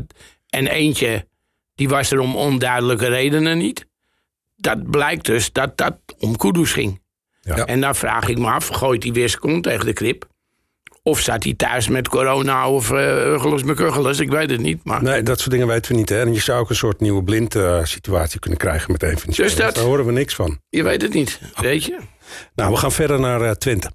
En 0.49 0.67
eentje, 0.67 1.27
die 1.75 1.89
was 1.89 2.11
er 2.11 2.19
om 2.19 2.37
onduidelijke 2.37 3.07
redenen 3.09 3.59
niet. 3.59 3.87
Dat 4.57 4.91
blijkt 4.91 5.25
dus 5.27 5.53
dat 5.53 5.77
dat 5.77 5.97
om 6.19 6.37
Kudus 6.37 6.73
ging. 6.73 7.03
Ja. 7.41 7.65
En 7.65 7.81
dan 7.81 7.95
vraag 7.95 8.29
ik 8.29 8.39
me 8.39 8.51
af, 8.51 8.67
gooit 8.69 9.03
hij 9.03 9.13
weer 9.13 9.29
zijn 9.29 9.63
tegen 9.63 9.87
de 9.87 9.93
krip? 9.93 10.29
Of 11.03 11.21
zat 11.21 11.45
hij 11.45 11.55
thuis 11.55 11.89
met 11.89 12.09
corona 12.09 12.71
of 12.71 12.91
uh, 12.91 13.27
Uggelus 13.33 13.63
met 13.63 13.77
Kuggelus? 13.77 14.19
Ik 14.21 14.31
weet 14.31 14.51
het 14.51 14.61
niet. 14.61 14.85
Maar 14.85 15.03
Nee, 15.03 15.23
dat 15.23 15.39
soort 15.39 15.51
dingen 15.51 15.67
weten 15.67 15.93
we 15.93 15.99
niet. 15.99 16.09
Hè? 16.09 16.21
En 16.21 16.33
je 16.35 16.41
zou 16.41 16.61
ook 16.61 16.71
een 16.71 16.77
soort 16.77 17.01
nieuwe 17.01 17.23
blind 17.23 17.55
eh, 17.55 17.85
situatie 17.85 18.41
kunnen 18.41 18.59
krijgen 18.59 18.93
met 18.93 19.03
een 19.03 19.19
van 19.19 19.31
die 19.31 19.37
Dus 19.43 19.57
dat- 19.57 19.75
Daar 19.75 19.85
horen 19.85 20.07
we 20.07 20.13
niks 20.13 20.35
van. 20.35 20.61
je 20.69 20.83
weet 20.83 21.03
het 21.03 21.15
niet, 21.15 21.41
weet 21.61 21.85
je? 21.85 21.99
Nou, 22.55 22.71
we 22.73 22.77
gaan 22.77 22.93
verder 22.93 23.21
naar 23.21 23.41
eh, 23.41 23.51
Twente. 23.51 23.91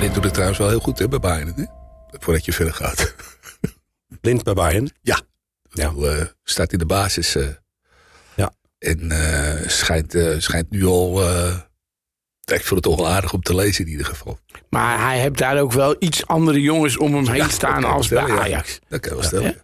Dit 0.00 0.14
doet 0.14 0.24
het 0.24 0.32
trouwens 0.32 0.58
wel 0.58 0.68
heel 0.68 0.80
goed 0.80 0.98
hè, 0.98 1.08
bij 1.08 1.18
Bayern. 1.18 1.52
Hè? 1.56 1.64
Voordat 2.18 2.44
je 2.44 2.52
verder 2.52 2.74
gaat. 2.74 3.14
Blind 4.20 4.42
bij 4.42 4.54
Bayern. 4.54 4.90
Ja. 5.02 5.20
Ja. 5.70 5.92
Eh, 6.02 6.24
staat 6.44 6.72
in 6.72 6.78
de 6.78 6.86
basis. 6.86 7.34
eh, 7.36 7.46
Ja. 8.36 8.52
En 8.78 9.10
eh, 9.10 9.68
schijnt, 9.68 10.14
eh, 10.14 10.38
schijnt 10.38 10.70
nu 10.70 10.84
al... 10.84 11.22
eh, 11.28 11.54
ik 12.44 12.64
vond 12.64 12.70
het 12.70 12.82
toch 12.82 12.96
wel 12.96 13.08
aardig 13.08 13.32
om 13.32 13.42
te 13.42 13.54
lezen 13.54 13.84
in 13.84 13.90
ieder 13.90 14.06
geval. 14.06 14.38
Maar 14.70 15.00
hij 15.08 15.20
heeft 15.20 15.38
daar 15.38 15.60
ook 15.60 15.72
wel 15.72 15.96
iets 15.98 16.26
andere 16.26 16.60
jongens 16.60 16.96
om 16.96 17.14
hem 17.14 17.26
heen 17.26 17.36
Ja, 17.36 17.48
staan 17.48 17.84
als 17.84 18.08
wel 18.08 18.20
bij 18.20 18.28
stellen, 18.30 18.50
ja. 18.50 18.54
Ajax. 18.56 18.78
Dat 18.88 19.00
kan 19.00 19.10
je 19.10 19.16
wel 19.18 19.26
stellen. 19.26 19.62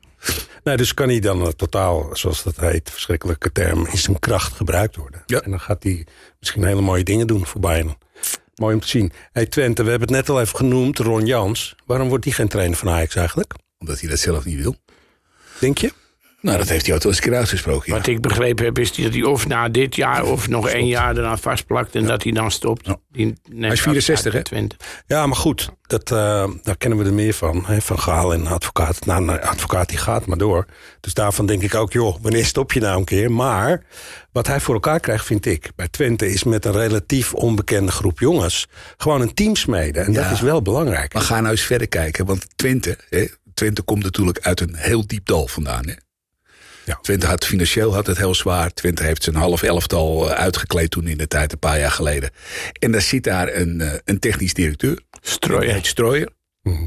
Nee, 0.64 0.76
dus 0.76 0.94
kan 0.94 1.08
hij 1.08 1.20
dan 1.20 1.54
totaal, 1.56 2.08
zoals 2.12 2.42
dat 2.42 2.56
heet, 2.56 2.90
verschrikkelijke 2.90 3.52
term, 3.52 3.86
in 3.86 3.98
zijn 3.98 4.18
kracht 4.18 4.52
gebruikt 4.52 4.96
worden. 4.96 5.22
Ja. 5.26 5.40
En 5.40 5.50
dan 5.50 5.60
gaat 5.60 5.82
hij 5.82 6.06
misschien 6.38 6.64
hele 6.64 6.80
mooie 6.80 7.04
dingen 7.04 7.26
doen 7.26 7.46
voor 7.46 7.60
Bayern. 7.60 7.96
Mooi 8.56 8.74
om 8.74 8.80
te 8.80 8.88
zien. 8.88 9.12
Hey 9.32 9.46
Twente, 9.46 9.82
we 9.82 9.90
hebben 9.90 10.08
het 10.08 10.16
net 10.16 10.28
al 10.28 10.40
even 10.40 10.56
genoemd, 10.56 10.98
Ron 10.98 11.26
Jans. 11.26 11.74
Waarom 11.86 12.08
wordt 12.08 12.24
hij 12.24 12.32
geen 12.32 12.48
trainer 12.48 12.76
van 12.76 12.88
Ajax 12.88 13.14
eigenlijk? 13.14 13.54
Omdat 13.78 14.00
hij 14.00 14.08
dat 14.08 14.18
zelf 14.18 14.44
niet 14.44 14.60
wil. 14.62 14.76
Denk 15.60 15.78
je? 15.78 15.92
Nou, 16.46 16.58
dat 16.58 16.68
heeft 16.68 16.86
hij 16.86 16.94
ook 16.94 17.02
wel 17.02 17.12
eens 17.12 17.20
een 17.20 17.28
keer 17.28 17.38
uitgesproken. 17.38 17.92
Ja. 17.92 17.98
Wat 17.98 18.06
ik 18.06 18.20
begrepen 18.20 18.64
heb 18.64 18.78
is 18.78 18.94
dat 18.94 19.12
hij 19.12 19.22
of 19.22 19.46
na 19.46 19.68
dit 19.68 19.96
jaar 19.96 20.24
of 20.24 20.48
nog 20.56 20.68
één 20.68 20.86
jaar 20.86 21.16
eraan 21.16 21.38
vastplakt 21.38 21.94
en 21.94 22.06
dat 22.06 22.22
hij 22.22 22.32
dan 22.32 22.50
stopt. 22.50 22.86
Ja. 22.86 22.96
Die 23.12 23.34
Hij 23.56 23.70
is 23.70 23.80
64, 23.80 24.32
hè? 24.32 24.42
Twente. 24.42 24.76
Ja, 25.06 25.26
maar 25.26 25.36
goed, 25.36 25.70
dat, 25.82 26.10
eh, 26.10 26.48
daar 26.62 26.76
kennen 26.76 26.98
we 26.98 27.04
er 27.04 27.12
meer 27.12 27.32
van. 27.32 27.64
Hè? 27.66 27.80
Van 27.80 27.98
Gaal 27.98 28.32
en 28.32 28.46
advocaat. 28.46 29.06
Nou, 29.06 29.28
een 29.28 29.40
advocaat 29.40 29.88
die 29.88 29.98
gaat 29.98 30.26
maar 30.26 30.38
door. 30.38 30.66
Dus 31.00 31.14
daarvan 31.14 31.46
denk 31.46 31.62
ik 31.62 31.74
ook, 31.74 31.92
joh, 31.92 32.16
wanneer 32.22 32.44
stop 32.44 32.72
je 32.72 32.80
nou 32.80 32.98
een 32.98 33.04
keer? 33.04 33.32
Maar 33.32 33.82
wat 34.32 34.46
hij 34.46 34.60
voor 34.60 34.74
elkaar 34.74 35.00
krijgt, 35.00 35.26
vind 35.26 35.46
ik, 35.46 35.70
bij 35.76 35.88
Twente... 35.88 36.30
is 36.30 36.44
met 36.44 36.64
een 36.64 36.72
relatief 36.72 37.34
onbekende 37.34 37.92
groep 37.92 38.18
jongens... 38.18 38.66
gewoon 38.96 39.20
een 39.20 39.34
team 39.34 39.56
smeden. 39.56 40.04
En 40.04 40.12
dat 40.12 40.30
is 40.30 40.40
wel 40.40 40.62
belangrijk. 40.62 41.14
Maar 41.14 41.22
ga 41.22 41.40
nou 41.40 41.50
eens 41.50 41.62
verder 41.62 41.88
kijken. 41.88 42.26
Want 42.26 42.46
Twente, 42.56 42.98
hè, 43.08 43.26
Twente 43.54 43.82
komt 43.82 44.02
natuurlijk 44.02 44.40
uit 44.40 44.60
een 44.60 44.74
heel 44.74 45.06
diep 45.06 45.26
dal 45.26 45.46
vandaan. 45.46 45.86
Hè? 45.86 45.94
Ja. 46.86 46.98
Twente 47.02 47.26
had 47.26 47.46
financieel 47.46 47.94
had 47.94 48.06
het 48.06 48.16
heel 48.16 48.34
zwaar. 48.34 48.72
Twente 48.72 49.02
heeft 49.02 49.22
zijn 49.22 49.36
half 49.36 49.62
elftal 49.62 50.30
eh, 50.30 50.36
uitgekleed 50.38 50.90
toen 50.90 51.06
in 51.06 51.18
de 51.18 51.28
tijd, 51.28 51.52
een 51.52 51.58
paar 51.58 51.78
jaar 51.78 51.90
geleden. 51.90 52.30
En 52.78 52.92
daar 52.92 53.00
zit 53.02 53.24
daar 53.24 53.54
een, 53.54 53.80
eh, 53.80 53.92
een 54.04 54.18
technisch 54.18 54.54
directeur. 54.54 54.94
Die 54.94 55.20
Strooien. 55.20 55.74
heet 55.74 55.86
Strooier. 55.86 56.28
Mhm. 56.62 56.86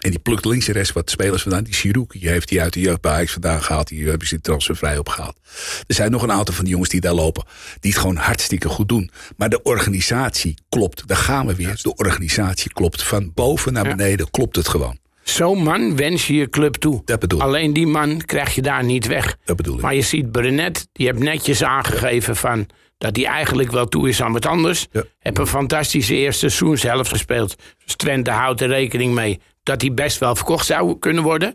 En 0.00 0.10
die 0.10 0.20
plukt 0.20 0.44
links 0.44 0.66
en 0.68 0.72
rechts 0.74 0.92
wat 0.92 1.10
spelers 1.10 1.42
vandaan. 1.42 1.64
Die 1.64 1.74
Sirouk, 1.74 2.12
die 2.12 2.28
heeft 2.28 2.50
hij 2.50 2.60
uit 2.62 2.72
de 2.72 2.80
jeugd 2.80 3.00
bij 3.00 3.12
Ajax 3.12 3.32
vandaan 3.32 3.62
gehaald. 3.62 3.88
Die 3.88 4.08
hebben 4.08 4.26
ze 4.28 4.40
transfervrij 4.40 4.98
opgehaald. 4.98 5.38
Er 5.86 5.94
zijn 5.94 6.10
nog 6.10 6.22
een 6.22 6.32
aantal 6.32 6.54
van 6.54 6.64
die 6.64 6.72
jongens 6.72 6.90
die 6.90 7.00
daar 7.00 7.12
lopen. 7.14 7.44
Die 7.80 7.90
het 7.90 8.00
gewoon 8.00 8.16
hartstikke 8.16 8.68
goed 8.68 8.88
doen. 8.88 9.10
Maar 9.36 9.48
de 9.48 9.62
organisatie 9.62 10.54
klopt. 10.68 11.06
Daar 11.08 11.16
gaan 11.16 11.46
we 11.46 11.54
weer. 11.54 11.78
De 11.82 11.94
organisatie 11.94 12.72
klopt. 12.72 13.02
Van 13.02 13.32
boven 13.34 13.72
naar 13.72 13.84
Ja. 13.88 13.94
beneden 13.96 14.30
klopt 14.30 14.56
het 14.56 14.68
gewoon. 14.68 14.98
Zo'n 15.28 15.62
man 15.62 15.96
wens 15.96 16.26
je 16.26 16.34
je 16.34 16.48
club 16.48 16.74
toe. 16.74 17.02
Dat 17.04 17.18
bedoel 17.20 17.38
ik. 17.38 17.44
Alleen 17.44 17.72
die 17.72 17.86
man 17.86 18.20
krijg 18.24 18.54
je 18.54 18.62
daar 18.62 18.84
niet 18.84 19.06
weg. 19.06 19.36
Dat 19.44 19.56
bedoel 19.56 19.74
ik. 19.74 19.80
Maar 19.80 19.94
je 19.94 20.02
ziet 20.02 20.32
Brenet, 20.32 20.88
die 20.92 21.06
heeft 21.06 21.18
netjes 21.18 21.62
aangegeven 21.62 22.36
van 22.36 22.66
dat 22.98 23.16
hij 23.16 23.24
eigenlijk 23.24 23.70
wel 23.70 23.86
toe 23.86 24.08
is 24.08 24.22
aan 24.22 24.32
wat 24.32 24.46
anders. 24.46 24.86
Ja. 24.92 25.02
Heb 25.18 25.38
een 25.38 25.46
fantastische 25.46 26.14
eerste 26.14 26.48
seizoenshelft 26.48 27.08
gespeeld. 27.08 27.56
Dus 27.84 27.94
Twente 27.96 28.30
houdt 28.30 28.60
er 28.60 28.68
rekening 28.68 29.14
mee 29.14 29.40
dat 29.62 29.80
hij 29.80 29.94
best 29.94 30.18
wel 30.18 30.34
verkocht 30.34 30.66
zou 30.66 30.98
kunnen 30.98 31.22
worden. 31.22 31.54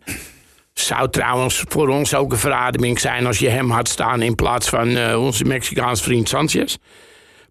Zou 0.74 1.10
trouwens 1.10 1.64
voor 1.68 1.88
ons 1.88 2.14
ook 2.16 2.32
een 2.32 2.38
verademing 2.38 3.00
zijn 3.00 3.26
als 3.26 3.40
je 3.40 3.50
hem 3.50 3.70
had 3.70 3.88
staan 3.88 4.22
in 4.22 4.36
plaats 4.36 4.70
van 4.70 4.96
eh, 4.96 5.22
onze 5.24 5.44
Mexicaanse 5.44 6.04
vriend 6.04 6.30
Sanchez. 6.30 6.76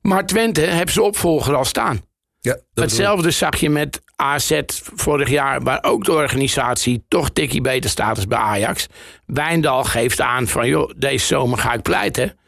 Maar 0.02 0.26
Twente 0.26 0.60
heeft 0.60 0.92
zijn 0.92 1.04
opvolger 1.04 1.54
al 1.54 1.64
staan. 1.64 2.00
ja, 2.40 2.52
dat. 2.52 2.84
Hetzelfde 2.84 3.30
zag 3.30 3.56
je 3.56 3.70
met 3.70 4.00
AZ 4.20 4.60
vorig 4.94 5.28
jaar, 5.28 5.62
waar 5.62 5.82
ook 5.82 6.04
de 6.04 6.12
organisatie 6.12 7.04
toch 7.08 7.30
tikkie 7.30 7.60
beter 7.60 7.90
staat 7.90 8.16
als 8.16 8.26
bij 8.26 8.38
Ajax. 8.38 8.86
Wijndal 9.26 9.84
geeft 9.84 10.20
aan 10.20 10.46
van, 10.46 10.68
joh, 10.68 10.90
deze 10.96 11.26
zomer 11.26 11.58
ga 11.58 11.72
ik 11.72 11.82
pleiten. 11.82 12.38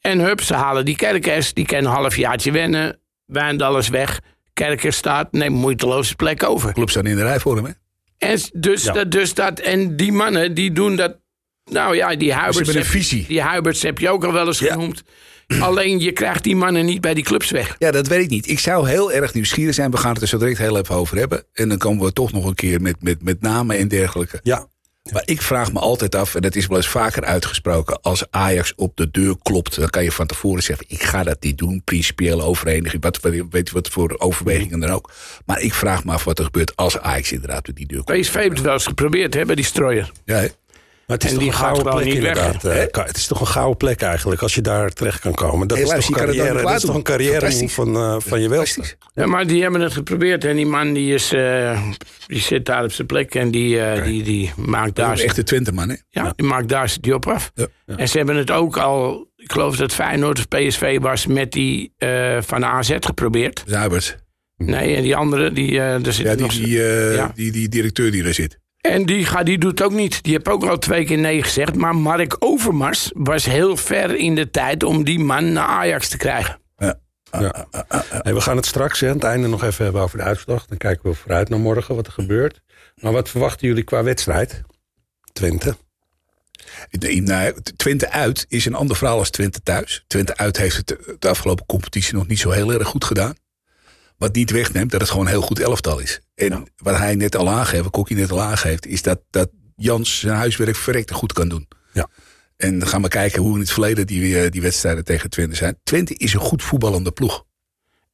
En 0.00 0.18
hup, 0.18 0.40
ze 0.40 0.54
halen 0.54 0.84
die 0.84 0.96
Kerkers, 0.96 1.54
die 1.54 1.66
kan 1.66 1.78
een 1.78 1.84
halfjaartje 1.84 2.52
wennen. 2.52 3.00
Wijndal 3.26 3.78
is 3.78 3.88
weg, 3.88 4.20
Kerkers 4.52 4.96
staat, 4.96 5.32
neemt 5.32 5.56
moeiteloos 5.56 6.08
de 6.08 6.14
plek 6.14 6.42
over. 6.42 6.72
Club 6.72 6.90
staan 6.90 7.06
in 7.06 7.16
de 7.16 7.22
rij 7.22 7.40
voor 7.40 7.56
hem, 7.56 7.64
hè? 7.64 7.70
En, 8.18 8.38
dus, 8.52 8.84
Ja. 8.84 8.92
dat, 8.92 9.10
dus 9.10 9.34
dat, 9.34 9.58
en 9.60 9.96
die 9.96 10.12
mannen, 10.12 10.54
die 10.54 10.72
doen 10.72 10.96
dat... 10.96 11.16
Nou 11.70 11.96
ja, 11.96 12.16
die 12.16 12.32
Huiberts, 12.32 12.74
een 12.74 12.84
visie. 12.84 13.24
die 13.28 13.40
Huiberts 13.42 13.82
heb 13.82 13.98
je 13.98 14.08
ook 14.10 14.24
al 14.24 14.32
wel 14.32 14.46
eens 14.46 14.58
Ja. 14.58 14.72
genoemd. 14.72 15.02
Alleen 15.60 16.00
je 16.00 16.12
krijgt 16.12 16.44
die 16.44 16.56
mannen 16.56 16.84
niet 16.84 17.00
bij 17.00 17.14
die 17.14 17.24
clubs 17.24 17.50
weg. 17.50 17.76
Ja, 17.78 17.90
dat 17.90 18.06
weet 18.06 18.22
ik 18.24 18.30
niet. 18.30 18.48
Ik 18.48 18.58
zou 18.58 18.88
heel 18.88 19.12
erg 19.12 19.34
nieuwsgierig 19.34 19.74
zijn. 19.74 19.90
We 19.90 19.96
gaan 19.96 20.12
het 20.12 20.22
er 20.22 20.28
zo 20.28 20.38
direct 20.38 20.58
heel 20.58 20.78
even 20.78 20.94
over 20.94 21.16
hebben. 21.16 21.44
En 21.52 21.68
dan 21.68 21.78
komen 21.78 22.04
we 22.04 22.12
toch 22.12 22.32
nog 22.32 22.44
een 22.44 22.54
keer 22.54 22.80
met, 22.80 22.96
met, 23.02 23.22
met 23.22 23.40
namen 23.40 23.78
en 23.78 23.88
dergelijke. 23.88 24.40
Ja, 24.42 24.66
Maar 25.12 25.22
ik 25.24 25.42
vraag 25.42 25.72
me 25.72 25.78
altijd 25.78 26.14
af, 26.14 26.34
en 26.34 26.42
dat 26.42 26.54
is 26.56 26.66
wel 26.66 26.76
eens 26.76 26.88
vaker 26.88 27.24
uitgesproken... 27.24 28.00
als 28.02 28.24
Ajax 28.30 28.72
op 28.76 28.96
de 28.96 29.10
deur 29.10 29.34
klopt, 29.42 29.76
dan 29.80 29.90
kan 29.90 30.04
je 30.04 30.12
van 30.12 30.26
tevoren 30.26 30.62
zeggen... 30.62 30.86
ik 30.88 31.02
ga 31.02 31.22
dat 31.22 31.42
niet 31.42 31.58
doen, 31.58 31.82
principiële 31.84 32.42
overeeniging... 32.42 33.02
Wat, 33.02 33.20
weet 33.20 33.68
je 33.68 33.74
wat 33.74 33.88
voor 33.88 34.14
overwegingen 34.18 34.80
dan 34.80 34.90
ook. 34.90 35.10
Maar 35.46 35.60
ik 35.60 35.74
vraag 35.74 36.04
me 36.04 36.12
af 36.12 36.24
wat 36.24 36.38
er 36.38 36.44
gebeurt 36.44 36.76
als 36.76 36.98
Ajax 36.98 37.32
inderdaad 37.32 37.68
op 37.68 37.76
die 37.76 37.86
deur 37.86 38.04
klopt. 38.04 38.20
PSV 38.20 38.34
heeft 38.34 38.48
het 38.48 38.60
wel 38.60 38.72
eens 38.72 38.86
geprobeerd, 38.86 39.34
hè, 39.34 39.44
bij 39.44 39.54
die 39.54 39.64
strooier. 39.64 40.10
Ja, 40.24 40.36
hè? 40.36 40.48
Maar 41.10 41.18
het 41.18 41.24
is 41.24 41.30
En 41.30 41.36
toch 41.36 41.44
die 41.44 41.52
een 41.52 41.58
gaat 41.58 41.76
gouden 41.76 41.94
plek 42.02 42.14
niet 42.14 42.22
weg, 42.22 42.36
inderdaad. 42.36 42.62
hè? 42.62 42.86
eh, 42.86 43.06
het 43.06 43.16
is 43.16 43.26
toch 43.26 43.40
een 43.40 43.46
gouden 43.46 43.76
plek 43.76 44.00
eigenlijk 44.02 44.42
als 44.42 44.54
je 44.54 44.60
daar 44.60 44.90
terecht 44.90 45.20
kan 45.20 45.34
komen. 45.34 45.68
Dat 45.68 45.78
is 45.78 45.88
toch 45.88 46.06
een 46.08 46.14
carrière, 46.14 46.62
dat 46.62 46.74
is 46.74 46.80
toch 46.80 46.94
een 46.94 47.02
carrière 47.02 47.68
van, 47.68 47.96
eh, 47.96 48.16
van 48.18 48.40
je 48.40 48.48
welste. 48.48 48.82
Ja, 49.14 49.26
maar 49.26 49.46
die 49.46 49.62
hebben 49.62 49.80
het 49.80 49.92
geprobeerd 49.92 50.44
en 50.44 50.56
die 50.56 50.66
man 50.66 50.92
die, 50.92 51.14
is, 51.14 51.32
eh, 51.32 51.82
die 52.26 52.40
zit 52.40 52.66
daar 52.66 52.84
op 52.84 52.92
zijn 52.92 53.06
plek 53.06 53.34
en 53.34 53.50
die, 53.50 54.02
die, 54.04 54.22
die 54.22 54.52
maakt 54.56 54.94
daar 54.94 55.12
is 55.12 55.22
echt 55.22 55.36
de 55.36 55.42
Twente 55.42 55.72
man, 55.72 55.88
hè? 55.88 55.94
Ja, 56.08 56.32
die 56.36 56.46
maakt 56.46 56.68
daar 56.68 56.96
die 57.00 57.14
op 57.14 57.26
af. 57.26 57.50
Ja. 57.54 57.66
En 57.86 58.08
ze 58.08 58.16
hebben 58.16 58.36
het 58.36 58.50
ook 58.50 58.76
al, 58.76 59.28
ik 59.36 59.52
geloof 59.52 59.76
dat 59.76 59.92
Feyenoord 59.92 60.38
of 60.38 60.48
PSV 60.48 60.98
was, 61.00 61.26
met 61.26 61.52
die 61.52 61.92
eh, 61.98 62.38
van 62.42 62.60
de 62.60 62.66
AZ 62.66 62.96
geprobeerd. 63.00 63.62
Zuibers. 63.66 64.16
Nee, 64.56 64.96
en 64.96 65.02
die 65.02 65.16
andere, 65.16 65.52
die, 65.52 65.70
eh 65.80 66.02
daar 66.02 66.12
zit 66.12 66.26
Ja, 66.26 66.32
die, 66.34 66.42
nog... 66.42 66.52
die, 66.52 66.82
eh, 66.82 67.14
Ja. 67.14 67.32
die, 67.34 67.52
die 67.52 67.68
directeur 67.68 68.10
die 68.10 68.24
er 68.24 68.34
zit. 68.34 68.58
En 68.80 69.06
die, 69.06 69.24
gaat, 69.24 69.46
die 69.46 69.58
doet 69.58 69.70
het 69.70 69.82
ook 69.82 69.92
niet. 69.92 70.22
Die 70.22 70.32
heeft 70.32 70.48
ook 70.48 70.64
al 70.64 70.78
twee 70.78 71.04
keer 71.04 71.18
nee 71.18 71.42
gezegd. 71.42 71.74
Maar 71.74 71.96
Mark 71.96 72.36
Overmars 72.38 73.10
was 73.14 73.44
heel 73.44 73.76
ver 73.76 74.16
in 74.16 74.34
de 74.34 74.50
tijd 74.50 74.82
om 74.82 75.04
die 75.04 75.18
man 75.18 75.52
naar 75.52 75.66
Ajax 75.66 76.08
te 76.08 76.16
krijgen. 76.16 76.60
Ja. 76.76 77.00
Ja. 77.30 77.66
Hey, 78.22 78.34
we 78.34 78.40
gaan 78.40 78.56
het 78.56 78.66
straks 78.66 79.00
hè, 79.00 79.08
aan 79.08 79.14
het 79.14 79.24
einde 79.24 79.48
nog 79.48 79.64
even 79.64 79.84
hebben 79.84 80.02
over 80.02 80.18
de 80.18 80.24
uitslag. 80.24 80.66
Dan 80.66 80.78
kijken 80.78 81.10
we 81.10 81.16
vooruit 81.16 81.48
naar 81.48 81.58
morgen 81.58 81.94
wat 81.94 82.06
er 82.06 82.12
gebeurt. 82.12 82.60
Maar 82.94 83.12
wat 83.12 83.28
verwachten 83.28 83.68
jullie 83.68 83.84
qua 83.84 84.02
wedstrijd? 84.02 84.62
Twente. 85.32 85.76
Nee, 86.90 87.22
nou, 87.22 87.54
Twente 87.76 88.10
uit 88.10 88.46
is 88.48 88.64
een 88.64 88.74
ander 88.74 88.96
verhaal 88.96 89.18
als 89.18 89.30
Twente 89.30 89.62
thuis. 89.62 90.04
Twente 90.06 90.36
uit 90.36 90.56
heeft 90.56 90.76
het 90.76 90.96
de 91.18 91.28
afgelopen 91.28 91.66
competitie 91.66 92.14
nog 92.14 92.26
niet 92.26 92.38
zo 92.38 92.50
heel 92.50 92.72
erg 92.72 92.88
goed 92.88 93.04
gedaan. 93.04 93.34
Wat 94.20 94.34
niet 94.34 94.50
wegneemt 94.50 94.90
dat 94.90 95.00
het 95.00 95.10
gewoon 95.10 95.24
een 95.24 95.30
heel 95.32 95.40
goed 95.42 95.58
elftal 95.60 95.98
is. 95.98 96.20
En 96.34 96.66
wat 96.76 96.96
hij 96.96 97.14
net 97.14 97.36
al 97.36 97.48
aangeeft, 97.50 97.82
wat 97.82 97.92
Kokkie 97.92 98.16
net 98.16 98.30
al 98.30 98.40
aangeeft, 98.42 98.86
is 98.86 99.02
dat, 99.02 99.20
dat 99.30 99.50
Jans 99.76 100.18
zijn 100.20 100.34
huiswerk 100.36 100.76
verrekte 100.76 101.14
goed 101.14 101.32
kan 101.32 101.48
doen. 101.48 101.68
Ja. 101.92 102.08
En 102.56 102.78
dan 102.78 102.88
gaan 102.88 103.02
we 103.02 103.08
kijken 103.08 103.42
hoe 103.42 103.54
in 103.54 103.60
het 103.60 103.70
verleden 103.70 104.06
die, 104.06 104.40
eh, 104.42 104.50
die 104.50 104.62
wedstrijden 104.62 105.04
tegen 105.04 105.30
Twente 105.30 105.56
zijn. 105.56 105.78
Twente 105.82 106.14
is 106.14 106.34
een 106.34 106.40
goed 106.40 106.62
voetballende 106.62 107.10
ploeg. 107.12 107.44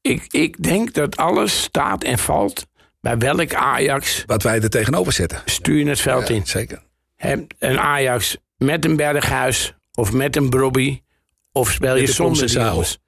Ik, 0.00 0.25
ik 0.30 0.62
denk 0.62 0.94
dat 0.94 1.16
alles 1.16 1.62
staat 1.62 2.04
en 2.04 2.18
valt 2.18 2.66
bij 3.00 3.18
welk 3.18 3.54
Ajax 3.54 4.22
Wat 4.26 4.42
wij 4.42 4.60
er 4.60 4.70
tegenover 4.70 5.12
zetten. 5.12 5.42
stuur 5.44 5.78
je 5.78 5.88
het 5.88 6.00
veld 6.00 6.28
Ja, 6.28 6.34
in. 6.34 6.46
zeker. 6.46 6.82
Een 7.58 7.78
Ajax 7.78 8.36
met 8.56 8.84
een 8.84 8.96
Berghuis 8.96 9.75
of 9.94 10.12
met 10.12 10.36
een 10.36 10.48
Brobby 10.48 11.02
of 11.52 11.70
speel 11.70 11.94
je 11.96 12.00
Met 12.02 12.10
zonder. 12.10 12.98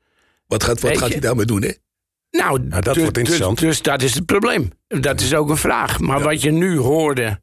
Wat 0.47 0.65
gaat, 0.65 0.81
wat 0.81 0.91
Weet 0.91 0.99
gaat 0.99 1.07
je? 1.07 1.13
hij 1.13 1.23
daarmee 1.23 1.45
doen, 1.47 1.63
hè? 1.63 1.73
Nou, 2.31 2.69
dat 2.69 2.85
dus, 2.85 2.97
wordt 2.97 3.19
interessant. 3.19 3.59
Dus, 3.59 3.69
dus 3.69 3.83
dat 3.83 4.03
is 4.03 4.15
het 4.15 4.27
probleem. 4.27 4.71
Dat 4.89 5.21
is 5.21 5.35
ook 5.35 5.51
een 5.51 5.57
vraag. 5.57 5.99
Maar 5.99 6.21
wat 6.21 6.43
je 6.43 6.51
nu 6.51 6.79
hoorde, 6.79 7.41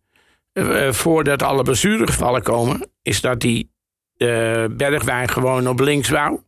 eh, 0.54 0.92
voordat 0.92 1.44
alle 1.44 1.64
blessuregevallen 1.64 2.44
komen, 2.44 2.90
is 3.02 3.22
dat 3.22 3.40
die 3.40 3.74
eh, 4.18 4.66
Bergwijn 4.72 5.30
gewoon 5.30 5.68
op 5.68 5.80
links 5.80 6.10
wou, 6.10 6.40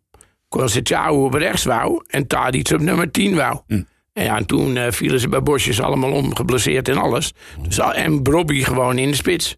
Conceição 0.50 1.26
op 1.26 1.34
rechts 1.34 1.64
wou 1.64 2.04
en 2.08 2.28
Tadic 2.28 2.70
op 2.70 2.80
nummer 2.80 3.12
10 3.12 3.36
wou. 3.36 3.60
Hm. 3.68 3.82
En 4.14 4.24
ja, 4.24 4.38
en 4.38 4.46
toen 4.46 4.78
eh, 4.78 4.92
vielen 4.92 5.20
ze 5.20 5.30
bij 5.30 5.42
Bosjes 5.44 5.82
allemaal 5.82 6.12
om, 6.12 6.36
geblesseerd 6.36 6.90
en 6.90 6.98
alles. 6.98 7.34
Dus, 7.62 7.80
al- 7.80 7.94
en 7.94 8.22
Brobby 8.22 8.64
gewoon 8.64 8.98
in 8.98 9.10
de 9.10 9.16
spits. 9.16 9.58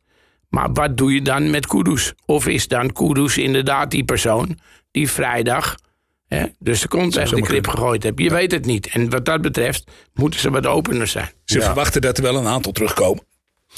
Maar 0.50 0.74
wat 0.74 0.98
doe 0.98 1.14
je 1.14 1.22
dan 1.22 1.50
met 1.50 1.68
Kudus? 1.68 2.14
Of 2.26 2.48
is 2.48 2.68
dan 2.68 2.92
Kudus 2.92 3.38
inderdaad 3.38 3.92
die 3.92 4.04
persoon 4.04 4.60
die 4.92 5.10
vrijdag 5.10 5.76
dus 6.60 6.82
de 6.82 6.88
kont 6.88 7.14
tegen 7.14 7.36
de 7.36 7.42
krip 7.42 7.68
gegooid 7.68 8.04
heeft? 8.04 8.20
Je 8.20 8.30
weet 8.30 8.52
het 8.52 8.66
niet. 8.66 8.88
En 8.88 9.10
wat 9.10 9.26
dat 9.26 9.42
betreft 9.42 9.92
moeten 10.14 10.40
ze 10.40 10.50
wat 10.50 10.66
opener 10.66 11.08
zijn. 11.08 11.30
Ze 11.46 11.58
Ja. 11.60 11.66
verwachten 11.66 12.02
dat 12.02 12.18
er 12.18 12.24
wel 12.24 12.36
een 12.36 12.48
aantal 12.48 12.72
terugkomen. 12.72 13.28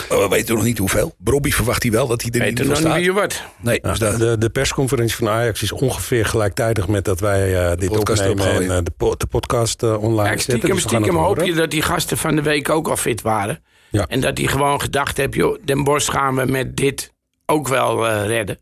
Maar 0.10 0.20
we 0.20 0.28
weten 0.28 0.56
nog 0.56 0.64
niet 0.64 0.78
hoeveel. 0.78 1.16
Brobby 1.18 1.52
verwacht 1.52 1.84
hij 1.84 1.92
wel 1.92 2.08
dat 2.08 2.22
hij 2.22 2.32
er 2.32 2.40
Weet 2.40 2.50
niet 2.50 2.60
er 2.60 2.66
voor 2.66 2.74
niet 2.74 2.84
staat. 2.84 2.96
wie 2.96 3.04
je 3.06 3.12
wordt. 3.12 3.44
Nee, 3.62 3.80
dus 3.82 4.00
dat, 4.00 4.18
De, 4.20 4.38
de 4.38 4.50
persconferentie 4.50 5.16
van 5.16 5.30
Ajax 5.30 5.62
is 5.64 5.72
ongeveer 5.72 6.26
gelijktijdig 6.26 6.88
met 6.88 7.06
dat 7.06 7.20
wij 7.20 7.56
eh, 7.72 7.78
dit 7.78 7.92
podcast 7.92 8.30
opnemen 8.30 8.62
en 8.62 8.78
eh, 8.78 8.84
de, 8.84 8.92
po- 8.98 9.16
de 9.18 9.26
podcast 9.28 9.84
eh, 9.84 10.02
online 10.04 10.28
zetten. 10.28 10.40
stiekem, 10.42 10.70
Dus 10.74 10.84
we 10.84 10.90
gaan 10.90 11.00
stiekem 11.02 11.22
hoop 11.24 11.42
je 11.44 11.54
dat 11.54 11.72
die 11.72 11.82
gasten 11.82 12.18
van 12.18 12.36
de 12.36 12.42
week 12.42 12.70
ook 12.70 12.88
al 12.88 12.98
fit 12.98 13.22
waren. 13.22 13.64
Ja. 13.90 14.06
En 14.08 14.20
dat 14.20 14.36
die 14.36 14.48
gewoon 14.48 14.82
gedacht 14.82 15.18
hebben, 15.18 15.40
joh, 15.40 15.58
Den 15.66 15.84
Bosch 15.84 16.12
gaan 16.12 16.36
we 16.36 16.46
met 16.46 16.78
dit 16.78 17.14
ook 17.46 17.68
wel 17.68 18.08
eh, 18.08 18.26
redden. 18.28 18.60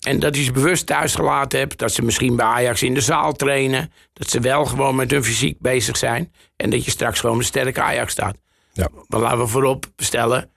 En 0.00 0.18
dat 0.18 0.34
hij 0.34 0.44
ze 0.44 0.52
bewust 0.52 0.86
thuis 0.86 1.14
gelaten 1.14 1.58
hebt. 1.58 1.78
Dat 1.78 1.92
ze 1.92 2.02
misschien 2.02 2.36
bij 2.36 2.46
Ajax 2.46 2.82
in 2.82 2.94
de 2.94 3.00
zaal 3.00 3.32
trainen. 3.32 3.92
Dat 4.12 4.30
ze 4.30 4.40
wel 4.40 4.64
gewoon 4.64 4.94
met 4.96 5.10
hun 5.10 5.24
fysiek 5.24 5.60
bezig 5.60 5.96
zijn. 5.96 6.32
En 6.56 6.70
dat 6.70 6.84
je 6.84 6.90
straks 6.90 7.20
gewoon 7.20 7.38
een 7.38 7.44
sterke 7.44 7.80
Ajax 7.82 8.12
staat. 8.12 8.36
Ja. 8.72 8.88
Maar 9.06 9.20
laten 9.20 9.38
we 9.38 9.46
voorop 9.46 9.86
stellen. 9.96 10.50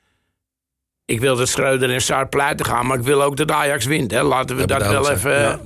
Ik 1.06 1.20
wil 1.20 1.36
dat 1.36 1.48
Schreuder 1.50 1.92
en 1.92 2.02
Saar 2.02 2.28
pleiten 2.30 2.66
gaan. 2.66 2.86
Maar 2.88 2.98
ik 2.98 3.04
wil 3.04 3.24
ook 3.24 3.38
dat 3.38 3.52
Ajax 3.52 3.86
wint. 3.86 4.12
Hè. 4.12 4.24
Laten 4.24 4.56
we 4.56 4.62
Ja, 4.62 4.68
dat 4.68 4.88
wel 4.88 5.12
even... 5.12 5.36
eh, 5.36 5.42
Ja. 5.42 5.60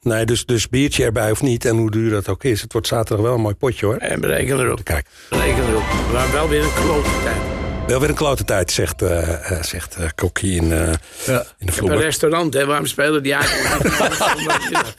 Nee, 0.00 0.24
dus, 0.24 0.46
dus 0.46 0.68
biertje 0.68 1.04
erbij 1.04 1.30
of 1.30 1.42
niet. 1.42 1.64
En 1.64 1.76
hoe 1.76 1.90
duur 1.90 2.10
dat 2.10 2.28
ook 2.28 2.44
is. 2.44 2.62
Het 2.62 2.72
wordt 2.72 2.86
zaterdag 2.86 3.24
wel 3.24 3.34
een 3.34 3.40
mooi 3.40 3.54
potje 3.54 3.86
hoor. 3.86 3.96
En 3.96 4.20
bereken 4.20 4.58
erop. 4.60 4.84
Kijk, 4.84 5.06
Bereken 5.28 5.68
erop. 5.68 5.82
Maar 6.12 6.32
wel 6.32 6.48
weer 6.48 6.62
een 6.62 6.74
klote 6.74 7.10
tijd. 7.22 7.59
Wel 7.90 8.00
weer 8.00 8.08
een 8.08 8.14
klote 8.14 8.44
tijd, 8.44 8.70
zegt, 8.70 9.02
eh 9.02 9.50
eh, 9.50 9.62
zegt 9.62 9.96
eh, 9.96 10.08
Kokkie 10.14 10.56
in, 10.56 10.72
eh, 10.72 10.78
Ja. 10.78 10.86
in 10.86 10.94
de 11.26 11.34
heb 11.34 11.68
een 11.68 11.72
vloer. 11.72 11.96
restaurant, 11.96 12.54
hè? 12.54 12.66
Waarom 12.66 12.86
spelen 12.86 13.22
die 13.22 13.36
uit? 13.36 13.50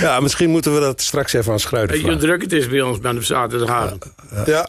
Ja, 0.00 0.20
misschien 0.20 0.50
moeten 0.50 0.74
we 0.74 0.80
dat 0.80 1.00
straks 1.00 1.32
even 1.32 1.52
aan 1.52 1.60
Schreuder 1.60 1.90
Weet 1.90 2.04
je 2.04 2.10
hoe 2.10 2.20
druk 2.20 2.42
het 2.42 2.52
is 2.52 2.68
bij 2.68 2.80
ons 2.80 2.98
bij 2.98 3.12
de 3.12 3.22
zaterdagavond? 3.22 4.04
Ja. 4.46 4.68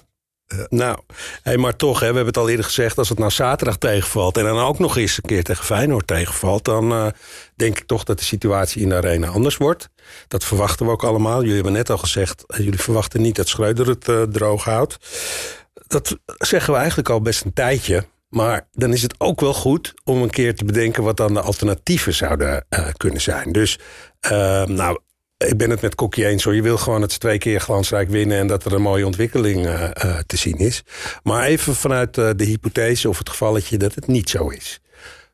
Nou, 0.69 0.97
hey, 1.41 1.57
maar 1.57 1.75
toch, 1.75 1.99
hè, 1.99 2.07
we 2.09 2.15
hebben 2.15 2.25
het 2.25 2.37
al 2.37 2.49
eerder 2.49 2.65
gezegd... 2.65 2.97
als 2.97 3.09
het 3.09 3.19
nou 3.19 3.31
zaterdag 3.31 3.77
tegenvalt... 3.77 4.37
en 4.37 4.43
dan 4.43 4.59
ook 4.59 4.79
nog 4.79 4.97
eens 4.97 5.17
een 5.17 5.29
keer 5.29 5.43
tegen 5.43 5.65
Feyenoord 5.65 6.07
tegenvalt... 6.07 6.65
dan 6.65 6.91
eh, 6.91 7.07
denk 7.55 7.77
ik 7.77 7.85
toch 7.85 8.03
dat 8.03 8.19
de 8.19 8.25
situatie 8.25 8.81
in 8.81 8.89
de 8.89 8.95
arena 8.95 9.27
anders 9.27 9.57
wordt. 9.57 9.89
Dat 10.27 10.43
verwachten 10.43 10.85
we 10.85 10.91
ook 10.91 11.03
allemaal. 11.03 11.39
Jullie 11.39 11.53
hebben 11.53 11.73
net 11.73 11.89
al 11.89 11.97
gezegd... 11.97 12.43
jullie 12.47 12.79
verwachten 12.79 13.21
niet 13.21 13.35
dat 13.35 13.47
Schreuder 13.47 13.87
het 13.87 14.07
eh, 14.07 14.21
droog 14.21 14.63
houdt. 14.63 14.97
Dat 15.91 16.17
zeggen 16.37 16.73
we 16.73 16.79
eigenlijk 16.79 17.09
al 17.09 17.21
best 17.21 17.45
een 17.45 17.53
tijdje... 17.53 18.05
Maar 18.31 18.67
dan 18.71 18.93
is 18.93 19.01
het 19.01 19.15
ook 19.17 19.39
wel 19.39 19.53
goed 19.53 19.93
om 20.03 20.21
een 20.21 20.29
keer 20.29 20.55
te 20.55 20.65
bedenken... 20.65 21.03
wat 21.03 21.17
dan 21.17 21.33
de 21.33 21.41
alternatieven 21.41 22.13
zouden 22.13 22.65
eh, 22.69 22.87
kunnen 22.97 23.21
zijn. 23.21 23.51
Dus, 23.51 23.79
eh, 24.19 24.65
nou, 24.65 24.99
ik 25.37 25.57
ben 25.57 25.69
het 25.69 25.81
met 25.81 25.95
Kokkie 25.95 26.25
eens 26.25 26.43
hoor. 26.43 26.55
Je 26.55 26.61
wil 26.61 26.77
gewoon 26.77 27.01
dat 27.01 27.11
ze 27.11 27.17
twee 27.17 27.37
keer 27.37 27.59
glansrijk 27.59 28.09
winnen... 28.09 28.37
en 28.37 28.47
dat 28.47 28.65
er 28.65 28.73
een 28.73 28.81
mooie 28.81 29.05
ontwikkeling 29.05 29.67
eh, 29.67 30.17
te 30.17 30.37
zien 30.37 30.57
is. 30.57 30.83
Maar 31.23 31.43
even 31.43 31.75
vanuit 31.75 32.13
de 32.13 32.43
hypothese 32.43 33.09
of 33.09 33.17
het 33.17 33.29
gevalletje 33.29 33.77
dat 33.77 33.95
het 33.95 34.07
niet 34.07 34.29
zo 34.29 34.47
is. 34.47 34.79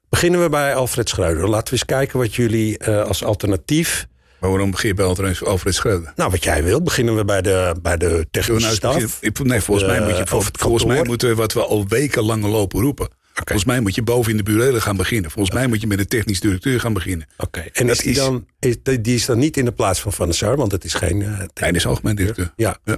Beginnen 0.10 0.42
we 0.42 0.50
bij 0.50 0.76
Alfred 0.76 1.10
Schreuder. 1.10 1.50
Laten 1.50 1.66
we 1.66 1.72
eens 1.72 1.86
kijken 1.86 2.20
wat 2.20 2.36
jullie 2.36 2.86
als 2.86 3.24
alternatief... 3.24 4.08
Maar 4.40 4.50
waarom 4.50 4.72
begin 4.72 4.90
je 4.90 4.96
bij 4.96 5.06
Alfred 5.06 5.44
Alfred 5.44 5.76
Schreuder? 5.76 6.14
Nou, 6.16 6.32
wat 6.32 6.44
jij 6.44 6.64
wilt. 6.64 6.84
Beginnen 6.84 7.16
we 7.16 7.26
bij 7.26 7.42
de, 7.42 7.76
bij 7.82 7.98
de 7.98 8.28
technische 8.32 8.62
Nou, 8.64 8.76
staf. 8.76 9.18
ik- 9.22 9.44
nee, 9.44 9.62
volgens 9.62 9.88
mij 9.88 10.00
moet 10.02 10.10
je 10.10 10.16
het 10.16 10.30
volgens 10.60 10.86
mij 10.86 11.04
moeten 11.04 11.30
we 11.30 11.36
wat 11.36 11.54
we 11.54 11.62
al 11.66 11.88
wekenlang 11.88 12.44
lopen 12.46 12.82
roepen. 12.82 13.08
Volgens 13.34 13.66
mij 13.66 13.80
moet 13.80 13.96
je 13.96 14.02
boven 14.02 14.32
in 14.32 14.38
de 14.38 14.44
burelen 14.44 14.82
gaan 14.82 14.98
beginnen. 14.98 15.32
Volgens 15.32 15.56
mij 15.56 15.68
moet 15.68 15.82
je 15.82 15.88
met 15.88 15.98
de 15.98 16.06
technisch 16.06 16.40
directeur 16.40 16.80
gaan 16.80 16.94
beginnen. 16.94 17.28
Oké, 17.38 17.60
en 17.74 17.88
Dat 17.88 17.96
is 17.96 18.02
die, 18.02 18.12
is- 18.12 18.18
dan, 18.18 18.46
is, 18.60 18.76
die 18.84 19.16
is 19.16 19.26
dan 19.26 19.38
niet 19.38 19.58
in 19.58 19.66
de 19.66 19.72
plaats 19.72 20.00
van 20.02 20.14
Van 20.14 20.26
der 20.26 20.36
Sar, 20.36 20.56
want 20.56 20.72
het 20.72 20.84
is 20.84 20.94
geen... 20.94 21.22
eh, 21.22 21.40
Hij 21.54 21.72
is 21.72 21.86
algemeen 21.88 22.16
directeur. 22.16 22.52
ja. 22.56 22.78
Ja. 22.84 22.98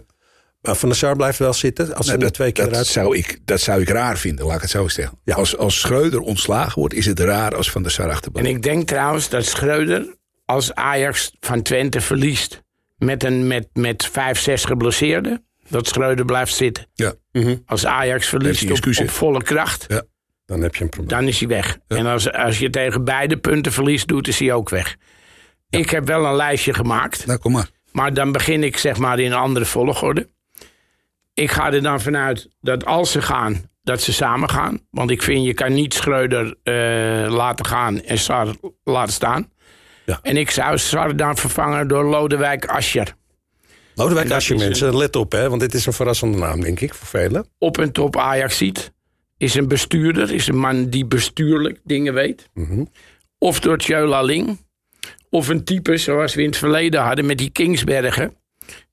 Maar 0.61 0.75
Van 0.75 0.89
der 0.89 0.97
Sar 0.97 1.15
blijft 1.15 1.39
wel 1.39 1.53
zitten 1.53 1.85
als 1.95 1.95
Nee, 1.97 2.05
ze 2.05 2.11
er 2.13 2.19
dat, 2.19 2.33
twee 2.33 2.51
keer 2.51 2.63
dat, 2.63 2.73
eruit 2.73 2.87
zou 2.87 3.17
ik, 3.17 3.39
dat 3.45 3.59
zou 3.61 3.81
ik 3.81 3.89
raar 3.89 4.17
vinden, 4.17 4.45
laat 4.45 4.55
ik 4.55 4.61
het 4.61 4.69
zo 4.69 4.87
zeggen. 4.87 5.19
Ja. 5.23 5.35
Als, 5.35 5.57
als 5.57 5.79
Schreuder 5.79 6.19
ontslagen 6.19 6.79
wordt, 6.79 6.93
is 6.93 7.05
het 7.05 7.19
raar 7.19 7.55
als 7.55 7.71
Van 7.71 7.81
der 7.83 7.91
Sar 7.91 8.05
En 8.05 8.11
achterblijft. 8.11 8.49
ik 8.49 8.61
denk 8.63 8.87
trouwens 8.87 9.29
dat 9.29 9.45
Schreuder, 9.45 10.15
als 10.49 10.73
Ajax 10.73 11.35
van 11.39 11.61
Twente 11.61 12.01
verliest... 12.01 12.63
met, 12.97 13.23
een, 13.23 13.47
met, 13.47 13.69
met 13.73 14.05
vijf, 14.05 14.39
zes 14.39 14.65
geblesseerden, 14.65 15.45
dat 15.69 15.87
Schreuder 15.87 16.25
blijft 16.25 16.53
zitten. 16.53 16.85
Ja. 16.93 17.13
Als 17.65 17.85
Ajax 17.85 18.27
verliest 18.27 18.71
op, 19.01 19.09
volle 19.09 19.43
kracht, 19.43 19.85
Ja. 19.87 20.03
Dan 20.45 20.61
heb 20.61 20.75
je 20.75 20.83
een 20.83 20.89
probleem. 20.89 21.19
dan 21.19 21.27
is 21.27 21.39
hij 21.39 21.47
weg. 21.47 21.77
En 21.87 22.05
als, 22.05 22.31
als 22.31 22.59
je 22.59 22.69
tegen 22.69 23.03
beide 23.03 23.37
punten 23.37 23.71
verlies 23.71 24.05
doet, 24.05 24.27
is 24.27 24.39
hij 24.39 24.53
ook 24.53 24.69
weg. 24.69 24.95
Ik 25.69 25.89
heb 25.89 26.07
wel 26.07 26.25
een 26.25 26.35
lijstje 26.35 26.73
gemaakt. 26.73 27.25
Nou, 27.25 27.39
kom 27.39 27.51
maar. 27.51 27.69
Maar 27.91 28.13
dan 28.13 28.31
begin 28.31 28.63
ik 28.63 28.77
zeg 28.77 28.97
maar 28.97 29.19
in 29.19 29.31
een 29.31 29.37
andere 29.37 29.65
volgorde. 29.65 30.29
Ik 31.33 31.51
ga 31.51 31.73
er 31.73 31.81
dan 31.81 32.01
vanuit 32.01 32.49
dat 32.61 32.85
als 32.85 33.11
ze 33.11 33.21
gaan, 33.21 33.69
dat 33.83 34.01
ze 34.01 34.13
samen 34.13 34.49
gaan. 34.49 34.79
Want 34.91 35.11
ik 35.11 35.21
vind 35.21 35.45
je 35.45 35.53
kan 35.53 35.73
niet 35.73 35.93
Schreuder 35.93 36.55
eh, 36.63 36.73
laten 37.33 37.65
gaan 37.65 38.01
en 38.01 38.17
Sar 38.17 38.55
laten 38.83 39.13
staan. 39.13 39.51
Ja. 40.09 40.19
En 40.21 40.37
ik 40.37 40.51
zou 40.51 40.77
Sar 40.77 41.15
dan 41.15 41.37
vervangen 41.37 41.87
door 41.87 42.03
Lodewijk 42.03 42.65
Ascher. 42.65 43.15
Lodewijk 43.95 44.31
Asscher, 44.31 44.55
een- 44.55 44.61
mensen, 44.61 44.97
let 44.97 45.15
op, 45.15 45.31
hè, 45.31 45.49
want 45.49 45.61
dit 45.61 45.73
is 45.73 45.85
een 45.85 45.93
verrassende 45.93 46.37
naam, 46.37 46.61
denk 46.61 46.79
ik, 46.79 46.93
voor 46.93 47.07
velen. 47.07 47.45
Op 47.57 47.77
en 47.77 47.91
top 47.91 48.17
Ajax 48.17 48.57
ziet. 48.57 48.91
is 49.37 49.55
een 49.55 49.67
bestuurder, 49.67 50.31
is 50.31 50.47
een 50.47 50.57
man 50.57 50.89
die 50.89 51.05
bestuurlijk 51.05 51.79
dingen 51.83 52.13
weet. 52.13 52.49
Of 53.37 53.59
door 53.59 53.77
Tjöla 53.77 54.21
Ling. 54.23 54.57
Of 55.29 55.47
een 55.47 55.63
type 55.63 55.97
zoals 55.97 56.35
we 56.35 56.41
in 56.41 56.47
het 56.47 56.57
verleden 56.57 57.01
hadden 57.01 57.25
met 57.25 57.37
die 57.37 57.49
Kingsbergen. 57.49 58.33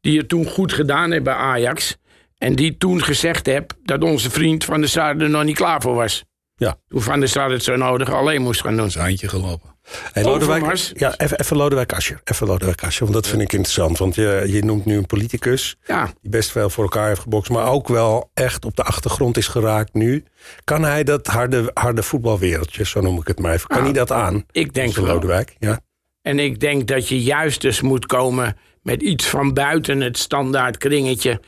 Die 0.00 0.18
het 0.18 0.28
toen 0.28 0.46
goed 0.46 0.72
gedaan 0.72 1.10
hebben 1.10 1.22
bij 1.34 1.42
Ajax. 1.42 1.96
En 2.38 2.54
die 2.54 2.76
toen 2.76 3.02
gezegd 3.04 3.46
heb 3.46 3.72
dat 3.82 4.02
onze 4.02 4.30
vriend 4.30 4.64
Van 4.64 4.80
der 4.80 4.88
Sar 4.88 5.16
er 5.16 5.30
nog 5.30 5.44
niet 5.44 5.56
klaar 5.56 5.80
voor 5.80 5.94
was. 5.94 6.24
Ja. 6.56 6.76
Toen 6.88 7.02
Van 7.02 7.20
der 7.20 7.28
Sar 7.28 7.50
het 7.50 7.62
zo 7.64 7.76
nodig 7.76 8.12
alleen 8.12 8.42
moest 8.42 8.60
gaan 8.60 8.76
doen. 8.76 8.90
Zijn 8.90 9.18
gelopen. 9.18 9.75
Hey, 10.12 10.22
Lodewijk, 10.24 10.90
ja, 10.94 11.18
even, 11.18 11.56
Lodewijk 11.56 11.92
Asscher. 11.92 12.20
Even 12.24 12.46
Lodewijk 12.46 12.82
Asscher, 12.82 13.02
want 13.02 13.14
dat 13.14 13.26
vind 13.26 13.42
ik 13.42 13.52
interessant. 13.52 13.98
Want 13.98 14.14
je, 14.14 14.44
je 14.46 14.64
noemt 14.64 14.84
nu 14.84 14.96
een 14.96 15.06
politicus 15.06 15.76
Ja, 15.86 16.10
die 16.20 16.30
best 16.30 16.50
veel 16.50 16.70
voor 16.70 16.84
elkaar 16.84 17.08
heeft 17.08 17.20
gebokst... 17.20 17.50
maar 17.50 17.66
ook 17.66 17.88
wel 17.88 18.30
echt 18.34 18.64
op 18.64 18.76
de 18.76 18.82
achtergrond 18.82 19.36
is 19.36 19.48
geraakt 19.48 19.94
nu. 19.94 20.24
Kan 20.64 20.82
hij 20.84 21.04
dat 21.04 21.26
harde, 21.26 21.70
harde 21.74 22.02
voetbalwereldje, 22.02 22.84
zo 22.86 23.00
noem 23.00 23.18
ik 23.20 23.26
het 23.26 23.38
maar 23.38 23.52
even... 23.52 23.68
kan 23.68 23.78
Ja, 23.78 23.84
hij 23.84 23.92
dat 23.92 24.12
aan? 24.12 24.44
ik 24.50 24.74
denk 24.74 24.94
wel. 24.94 25.06
Lodewijk, 25.06 25.56
ja. 25.58 25.80
En 26.22 26.38
ik 26.38 26.60
denk 26.60 26.86
dat 26.86 27.08
je 27.08 27.22
juist 27.22 27.60
dus 27.60 27.80
moet 27.80 28.06
komen 28.06 28.56
met 28.82 29.02
iets 29.02 29.26
van 29.26 29.54
buiten 29.54 30.00
het 30.00 30.18
standaard 30.18 30.78
kringetje. 30.78 31.40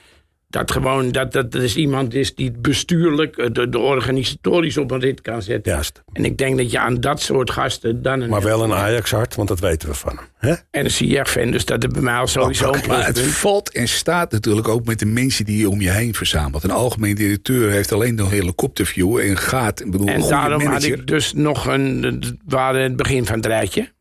Dat 0.51 0.71
gewoon, 0.71 1.13
dat, 1.13 1.33
dat 1.33 1.55
er 1.55 1.63
is 1.63 1.77
iemand 1.77 2.15
is 2.15 2.35
die 2.35 2.47
het 2.47 2.63
bestuurlijk, 2.63 3.37
eh, 3.37 3.47
de, 3.53 3.69
de 3.69 3.79
organisatorisch 3.79 4.77
op 4.77 4.91
een 4.91 5.01
rit 5.01 5.21
kan 5.21 5.43
zetten. 5.43 5.73
Juist. 5.73 6.03
En 6.13 6.25
ik 6.25 6.39
denk 6.39 6.57
dat 6.57 6.71
je 6.71 6.79
aan 6.79 7.01
dat 7.01 7.21
soort 7.21 7.51
gasten 7.51 8.03
dan 8.03 8.21
een... 8.21 8.31
Maar 8.31 8.43
wel 8.43 8.63
een 8.63 8.73
Ajax-hart, 8.73 9.35
want 9.35 9.49
dat 9.49 9.61
weten 9.61 9.89
we 9.89 9.95
van 9.95 10.17
hem. 10.17 10.27
Hè? 10.37 10.55
En 10.71 10.85
een 10.85 10.91
CR-fan, 10.91 11.51
dus 11.51 11.65
dat 11.65 11.85
is 11.85 11.91
bij 11.91 12.03
mij 12.03 12.15
al 12.15 12.27
sowieso 12.27 12.73
een 12.73 12.91
het 12.91 13.21
valt 13.21 13.73
en 13.73 13.89
staat 13.89 14.33
natuurlijk 14.33 14.69
ook 14.69 14.85
met 14.85 14.99
de 14.99 15.07
mensen 15.07 15.45
die 15.45 15.59
je 15.59 15.69
om 15.69 15.81
je 15.81 15.91
heen 15.91 16.15
verzamelt. 16.15 16.65
Een 16.65 16.71
algemeen 16.71 17.15
directeur 17.15 17.71
heeft 17.71 17.93
alleen 17.93 18.17
de 18.17 18.27
helikopterview 18.27 19.19
en 19.19 19.37
gaat. 19.37 19.81
Ik 19.81 19.91
bedoel, 19.91 20.09
een 20.09 20.15
En 20.15 20.29
daarom 20.29 20.63
had 20.63 20.83
ik 20.83 21.07
dus 21.07 21.33
nog 21.33 21.67
een... 21.67 22.03
Het 22.03 22.35
waren 22.45 22.83
het 22.83 22.97
begin 22.97 23.27
van 23.27 23.37
het 23.37 23.47
rijtje. 23.47 23.93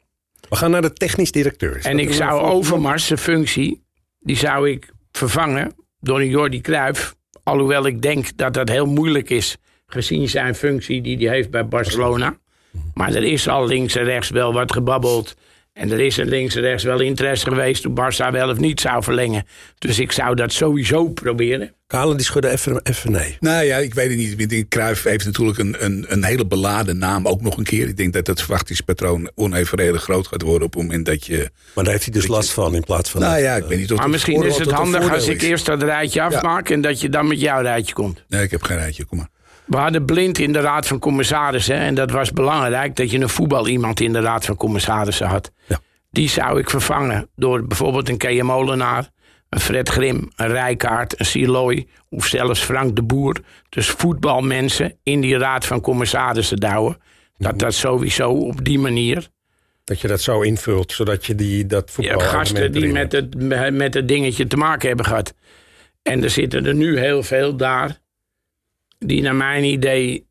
We 0.49 0.55
gaan 0.55 0.71
naar 0.71 0.81
de 0.81 0.93
technisch 0.93 1.31
directeur. 1.31 1.79
En 1.83 1.99
ik 1.99 2.07
een 2.07 2.13
zou? 2.13 2.41
Overmars, 2.41 3.05
zijn 3.05 3.19
functie, 3.19 3.83
die 4.19 4.37
zou 4.37 4.69
ik 4.69 4.89
vervangen 5.11 5.85
door 5.99 6.19
een 6.19 6.29
Jordi 6.29 6.61
Cruijff. 6.61 7.15
Alhoewel 7.43 7.85
ik 7.85 8.01
denk 8.01 8.37
dat 8.37 8.53
dat 8.53 8.69
heel 8.69 8.85
moeilijk 8.85 9.29
is, 9.29 9.57
gezien 9.87 10.29
zijn 10.29 10.55
functie 10.55 11.01
die 11.01 11.27
hij 11.27 11.35
heeft 11.35 11.49
bij 11.49 11.67
Barcelona. 11.67 12.37
Maar 12.93 13.13
er 13.13 13.23
is 13.23 13.47
al 13.47 13.65
links 13.65 13.95
en 13.95 14.03
rechts 14.03 14.29
wel 14.29 14.53
wat 14.53 14.71
gebabbeld. 14.71 15.35
En 15.77 15.91
er 15.91 15.99
is 15.99 16.17
er 16.17 16.25
links 16.25 16.55
en 16.55 16.61
rechts 16.61 16.83
wel 16.83 16.99
interesse 16.99 17.47
geweest 17.47 17.81
toen 17.81 17.99
Barça 17.99 18.31
wel 18.31 18.49
of 18.49 18.57
niet 18.57 18.81
zou 18.81 19.03
verlengen. 19.03 19.45
Dus 19.77 19.99
ik 19.99 20.11
zou 20.11 20.35
dat 20.35 20.51
sowieso 20.51 21.09
proberen. 21.09 21.71
Kale 21.87 22.15
die 22.15 22.25
schudde 22.25 22.49
even, 22.49 22.79
even 22.83 23.11
nee. 23.11 23.37
Nou 23.39 23.63
ja, 23.63 23.77
ik 23.77 23.93
weet 23.93 24.09
het 24.09 24.17
niet. 24.17 24.39
Ik 24.39 24.49
denk, 24.49 24.69
Cruijff 24.69 25.03
heeft 25.03 25.25
natuurlijk 25.25 25.57
een, 25.57 25.75
een, 25.79 26.05
een 26.07 26.23
hele 26.23 26.45
beladen 26.45 26.97
naam 26.97 27.27
ook 27.27 27.41
nog 27.41 27.57
een 27.57 27.63
keer. 27.63 27.87
Ik 27.87 27.97
denk 27.97 28.13
dat 28.13 28.27
het 28.27 28.41
verwachtingspatroon 28.41 29.29
onevenredig 29.35 30.03
groot 30.03 30.27
gaat 30.27 30.41
worden 30.41 30.67
op 30.67 30.73
het 30.73 30.81
moment 30.83 31.05
dat 31.05 31.25
je... 31.25 31.49
Maar 31.73 31.83
daar 31.83 31.93
heeft 31.93 32.05
hij 32.05 32.13
dus 32.13 32.27
last 32.27 32.51
van 32.51 32.75
in 32.75 32.83
plaats 32.83 33.09
van... 33.09 33.21
Nou 33.21 33.33
dat, 33.33 33.43
ja, 33.43 33.55
ik 33.55 33.63
eh, 33.63 33.69
weet 33.69 33.79
niet 33.79 33.91
of 33.91 33.95
Maar 33.95 34.05
dat 34.05 34.13
misschien 34.13 34.43
is 34.43 34.57
het 34.57 34.71
handig 34.71 35.11
als 35.13 35.27
ik 35.27 35.41
is. 35.41 35.47
eerst 35.47 35.65
dat 35.65 35.83
rijtje 35.83 36.21
afmaak 36.21 36.69
en 36.69 36.81
dat 36.81 37.01
je 37.01 37.09
dan 37.09 37.27
met 37.27 37.41
jouw 37.41 37.61
rijtje 37.61 37.93
komt. 37.93 38.23
Nee, 38.27 38.43
ik 38.43 38.51
heb 38.51 38.63
geen 38.63 38.77
rijtje, 38.77 39.05
kom 39.05 39.17
maar. 39.17 39.29
We 39.67 39.77
hadden 39.77 40.05
blind 40.05 40.39
in 40.39 40.53
de 40.53 40.59
Raad 40.59 40.87
van 40.87 40.99
Commissarissen. 40.99 41.75
En 41.75 41.95
dat 41.95 42.11
was 42.11 42.31
belangrijk 42.31 42.95
dat 42.95 43.11
je 43.11 43.19
een 43.19 43.29
voetbal 43.29 43.67
iemand 43.67 43.99
in 43.99 44.13
de 44.13 44.19
Raad 44.19 44.45
van 44.45 44.55
Commissarissen 44.55 45.27
had. 45.27 45.51
Ja. 45.67 45.79
Die 46.11 46.29
zou 46.29 46.59
ik 46.59 46.69
vervangen 46.69 47.29
door 47.35 47.67
bijvoorbeeld 47.67 48.09
een 48.09 48.17
Kees 48.17 48.41
Molenaar, 48.41 49.09
een 49.49 49.59
Fred 49.59 49.89
Grim, 49.89 50.31
een 50.35 50.47
Rijkaard, 50.47 51.19
een 51.19 51.25
Siloy 51.25 51.87
of 52.09 52.25
zelfs 52.25 52.59
Frank 52.59 52.95
de 52.95 53.03
Boer. 53.03 53.35
Dus 53.69 53.89
voetbalmensen 53.89 54.97
in 55.03 55.21
die 55.21 55.37
Raad 55.37 55.65
van 55.65 55.81
Commissarissen 55.81 56.57
douwen. 56.57 56.97
Dat 57.37 57.59
dat 57.59 57.73
sowieso 57.73 58.31
op 58.31 58.65
die 58.65 58.79
manier. 58.79 59.29
Dat 59.83 60.01
je 60.01 60.07
dat 60.07 60.21
zo 60.21 60.41
invult, 60.41 60.91
zodat 60.91 61.25
je 61.25 61.35
die, 61.35 61.65
dat 61.65 61.87
Je 61.87 61.93
voetbal 61.93 62.19
hebt 62.19 62.31
gasten 62.31 62.71
die 62.71 62.91
met 62.91 63.11
het, 63.11 63.35
met 63.73 63.93
het 63.93 64.07
dingetje 64.07 64.47
te 64.47 64.57
maken 64.57 64.87
hebben 64.87 65.05
gehad. 65.05 65.33
En 66.01 66.23
er 66.23 66.29
zitten 66.29 66.65
er 66.65 66.75
nu 66.75 66.99
heel 66.99 67.23
veel 67.23 67.55
daar. 67.55 67.99
Die 68.99 69.21
naar 69.21 69.35
mijn 69.35 69.63
idee 69.63 70.25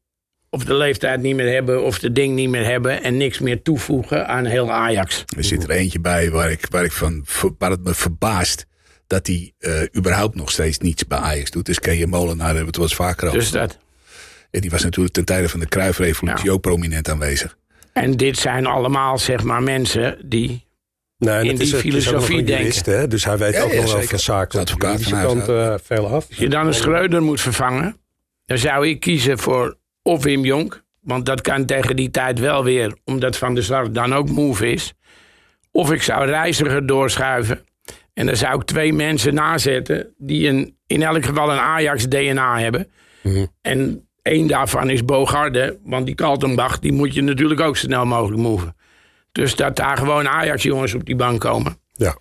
of 0.51 0.65
de 0.65 0.75
leeftijd 0.75 1.21
niet 1.23 1.35
meer 1.37 1.53
hebben. 1.53 1.83
Of 1.85 1.99
de 1.99 2.13
ding 2.13 2.35
niet 2.35 2.49
meer 2.49 2.65
hebben. 2.65 3.03
En 3.03 3.17
niks 3.17 3.39
meer 3.39 3.63
toevoegen 3.63 4.29
aan 4.29 4.45
heel 4.45 4.73
Ajax. 4.73 5.25
Er 5.37 5.45
zit 5.45 5.63
er 5.63 5.71
eentje 5.71 6.01
bij 6.01 6.31
waar, 6.31 6.51
ik, 6.51 6.67
waar, 6.71 6.85
ik 6.85 6.93
van, 6.93 7.27
waar 7.59 7.71
het 7.71 7.85
me 7.85 7.95
verbaast 7.95 8.67
dat 9.07 9.27
hij 9.27 9.53
eh, 9.59 9.73
überhaupt 9.97 10.35
nog 10.35 10.51
steeds 10.51 10.79
niets 10.79 11.07
bij 11.07 11.19
Ajax 11.19 11.51
doet. 11.51 11.67
Dus 11.67 11.79
Kees 11.81 12.07
Molenaar 12.07 12.47
hebben 12.47 12.61
we 12.61 12.67
het 12.67 12.77
wel 12.77 12.85
eens 12.87 12.95
vaker 12.95 13.27
over. 13.27 13.39
Dus 13.39 13.51
dat. 13.51 13.79
En 14.51 14.61
die 14.61 14.71
was 14.71 14.83
natuurlijk 14.83 15.15
ten 15.15 15.25
tijde 15.25 15.49
van 15.49 15.61
de 15.61 15.67
Kruifrevolutie 15.69 16.47
Ja. 16.47 16.53
ook 16.53 16.61
prominent 16.61 17.09
aanwezig. 17.09 17.57
En 17.93 18.13
dit 18.13 18.39
zijn 18.39 18.67
allemaal 18.67 19.19
zeg 19.19 19.43
maar 19.43 19.63
mensen 19.63 20.19
die... 20.25 20.65
Nee, 21.19 21.49
in 21.49 21.57
die 21.57 21.75
filosofie 21.75 22.45
jurist, 22.45 22.87
hè? 22.87 23.09
Dus 23.09 23.25
hij 23.25 23.39
weet 23.39 23.55
Ja, 23.55 23.63
ook 23.63 23.71
ja, 23.73 23.77
nog 23.77 23.85
wel 23.85 23.93
zeker. 23.95 24.09
van 24.09 24.19
zaken. 24.19 24.61
Advocaat 24.61 24.97
Die 24.97 25.07
van 25.09 25.23
kant 25.23 25.49
eh, 25.49 25.75
veel 25.83 26.07
af. 26.07 26.27
Als 26.29 26.37
je 26.39 26.49
dan 26.49 26.67
een 26.67 26.75
Schreuder 26.75 27.23
moet 27.23 27.41
vervangen... 27.41 27.97
dan 28.47 28.59
zou 28.59 28.89
ik 28.89 29.01
kiezen 29.01 29.39
voor 29.39 29.77
of 30.03 30.23
Wim 30.23 30.45
Jonk. 30.45 30.85
Want 31.01 31.27
dat 31.27 31.41
kan 31.41 31.67
tegen 31.67 31.97
die 31.97 32.11
tijd 32.11 32.39
wel 32.39 32.65
weer. 32.65 32.97
Omdat 33.05 33.37
Van 33.37 33.55
der 33.55 33.65
Sar 33.65 33.93
dan 33.93 34.15
ook 34.15 34.29
move 34.29 34.73
is. 34.73 34.95
Of 35.71 35.93
ik 35.93 36.03
zou 36.03 36.27
Reiziger 36.27 36.87
doorschuiven. 36.87 37.65
En 38.15 38.27
dan 38.27 38.37
zou 38.37 38.61
ik 38.61 38.67
twee 38.67 38.93
mensen 38.93 39.35
nazetten... 39.35 40.15
die 40.19 40.49
een, 40.49 40.77
in 40.87 41.03
elk 41.03 41.25
geval 41.25 41.53
een 41.53 41.59
Ajax-DNA 41.59 42.59
hebben. 42.59 42.91
En 43.63 44.09
één 44.23 44.47
daarvan 44.47 44.91
is 44.91 45.05
Bogarde. 45.05 45.79
Want 45.85 46.07
die 46.07 46.15
Kaltenbach 46.15 46.79
die 46.79 46.93
moet 46.93 47.15
je 47.15 47.23
natuurlijk 47.23 47.61
ook 47.61 47.77
zo 47.77 47.87
snel 47.87 48.05
mogelijk 48.05 48.43
move. 48.43 48.75
Dus 49.33 49.57
dat 49.57 49.77
daar 49.77 49.97
gewoon 49.97 50.29
Ajax-jongens 50.29 50.95
op 50.95 51.05
die 51.05 51.17
bank 51.17 51.41
komen. 51.41 51.79
Ja. 51.93 52.17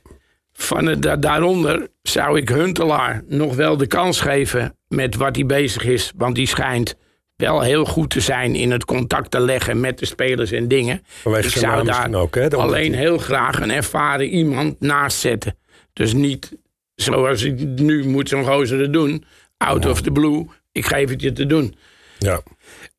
Van 0.54 0.86
het, 0.86 1.22
daaronder 1.22 1.88
zou 2.02 2.38
ik 2.38 2.50
Huntelaar 2.50 3.24
nog 3.28 3.56
wel 3.56 3.78
de 3.78 3.88
kans 3.88 4.22
geven 4.22 4.78
met 4.96 5.16
wat 5.16 5.36
hij 5.36 5.46
bezig 5.46 5.84
is. 5.84 6.12
Want 6.16 6.36
die 6.36 6.48
schijnt 6.48 6.96
wel 7.36 7.62
heel 7.62 7.86
goed 7.86 8.10
te 8.10 8.20
zijn 8.20 8.56
in 8.56 8.72
het 8.72 8.86
contact 8.86 9.32
te 9.32 9.40
leggen 9.40 9.80
met 9.80 10.00
de 10.00 10.06
spelers 10.06 10.52
en 10.52 10.68
dingen. 10.68 11.02
Vanwege 11.06 11.50
zijn 11.50 11.64
zou 11.72 11.86
daar 11.86 12.14
ook, 12.14 12.36
hè? 12.36 12.50
Alleen 12.50 12.94
heel 12.94 13.18
graag 13.18 13.62
een 13.62 13.72
ervaren 13.72 14.28
iemand 14.28 14.80
naast 14.80 15.18
zetten. 15.18 15.58
Dus 15.94 16.14
niet 16.14 16.58
zoals 16.96 17.42
ik 17.42 17.60
nu 17.60 18.08
moet 18.08 18.30
zo'n 18.30 18.46
gozer 18.46 18.80
het 18.80 18.94
doen. 18.94 19.26
Out 19.58 19.86
of 19.86 20.02
the 20.02 20.12
blue, 20.12 20.46
ik 20.72 20.86
geef 20.86 21.10
het 21.10 21.22
je 21.22 21.32
te 21.32 21.46
doen. 21.46 21.76
Ja. 22.20 22.42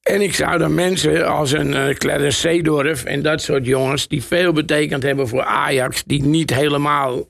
En 0.02 0.20
ik 0.20 0.34
zou 0.34 0.58
dan 0.58 0.74
mensen 0.74 1.26
als 1.28 1.52
een 1.52 1.74
eh 1.74 1.94
Clarence 1.94 2.38
Seedorf 2.38 3.04
en 3.04 3.22
dat 3.22 3.42
soort 3.42 3.66
jongens... 3.66 4.08
die 4.08 4.22
veel 4.22 4.52
betekend 4.52 5.02
hebben 5.02 5.28
voor 5.28 5.42
Ajax... 5.42 6.04
die 6.04 6.22
niet 6.22 6.54
helemaal 6.54 7.28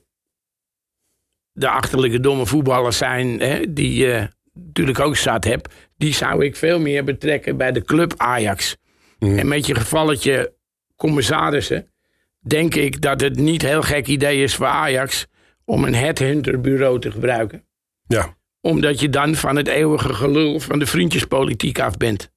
de 1.51 1.69
achterlijke 1.69 2.19
domme 2.19 2.45
voetballers 2.45 2.97
zijn... 2.97 3.39
Hè, 3.39 3.73
die 3.73 3.93
je 3.93 4.29
natuurlijk 4.65 4.99
ook 4.99 5.15
zat 5.15 5.43
heb... 5.43 5.67
die 5.97 6.13
zou 6.13 6.45
ik 6.45 6.55
veel 6.55 6.79
meer 6.79 7.03
betrekken 7.03 7.57
bij 7.57 7.71
de 7.71 7.81
club 7.81 8.13
Ajax. 8.17 8.75
En 9.19 9.47
met 9.47 9.65
je 9.65 9.75
gevalletje 9.75 10.53
commissarissen... 10.95 11.91
denk 12.39 12.75
ik 12.75 13.01
dat 13.01 13.21
het 13.21 13.35
niet 13.35 13.61
heel 13.61 13.81
gek 13.81 14.07
idee 14.07 14.43
is 14.43 14.55
voor 14.55 14.65
Ajax... 14.65 15.25
om 15.65 15.83
een 15.83 15.95
headhunterbureau 15.95 16.99
te 16.99 17.11
gebruiken 17.11 17.63
Ja. 18.07 18.35
omdat 18.61 18.99
je 18.99 19.09
dan 19.09 19.35
van 19.35 19.55
het 19.55 19.67
eeuwige 19.67 20.13
gelul 20.13 20.59
van 20.59 20.79
de 20.79 20.85
vriendjespolitiek 20.85 21.79
af 21.79 21.97
bent. 21.97 22.31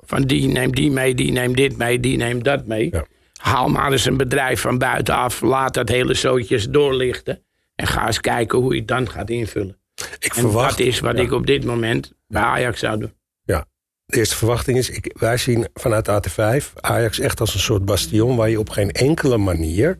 Van 0.00 0.22
die 0.22 0.48
neemt 0.48 0.76
die 0.76 0.90
mee, 0.90 1.14
die 1.14 1.32
neemt 1.32 1.56
dit 1.56 1.76
mee, 1.76 2.00
die 2.00 2.16
neemt 2.16 2.44
dat 2.44 2.66
mee. 2.66 2.88
Ja. 2.90 3.06
Haal 3.40 3.68
maar 3.68 3.92
eens 3.92 4.04
een 4.04 4.16
bedrijf 4.16 4.60
van 4.60 4.78
buitenaf. 4.78 5.40
Laat 5.40 5.74
dat 5.74 5.88
hele 5.88 6.14
zootje 6.14 6.54
eens 6.54 6.68
doorlichten. 6.68 7.42
En 7.74 7.86
ga 7.86 8.06
eens 8.06 8.20
kijken 8.20 8.58
hoe 8.58 8.72
je 8.72 8.78
het 8.78 8.88
dan 8.88 9.10
gaat 9.10 9.30
invullen. 9.30 9.78
Ik 10.18 10.34
En 10.34 10.40
verwacht... 10.40 10.78
dat 10.78 10.86
is 10.86 11.00
wat 11.00 11.16
ja. 11.16 11.22
ik 11.22 11.32
op 11.32 11.46
dit 11.46 11.64
moment 11.64 12.12
bij 12.26 12.42
Ajax 12.42 12.80
zou 12.80 12.98
doen. 12.98 13.12
Ja. 13.42 13.66
De 14.06 14.16
eerste 14.16 14.36
verwachting 14.36 14.78
is, 14.78 14.90
ik, 14.90 15.14
wij 15.18 15.36
zien 15.36 15.68
vanuit 15.74 16.08
AT5 16.08 16.72
Ajax 16.80 17.18
echt 17.18 17.40
als 17.40 17.54
een 17.54 17.60
soort 17.60 17.84
bastion 17.84 18.36
waar 18.36 18.50
je 18.50 18.58
op 18.58 18.70
geen 18.70 18.90
enkele 18.90 19.36
manier 19.36 19.98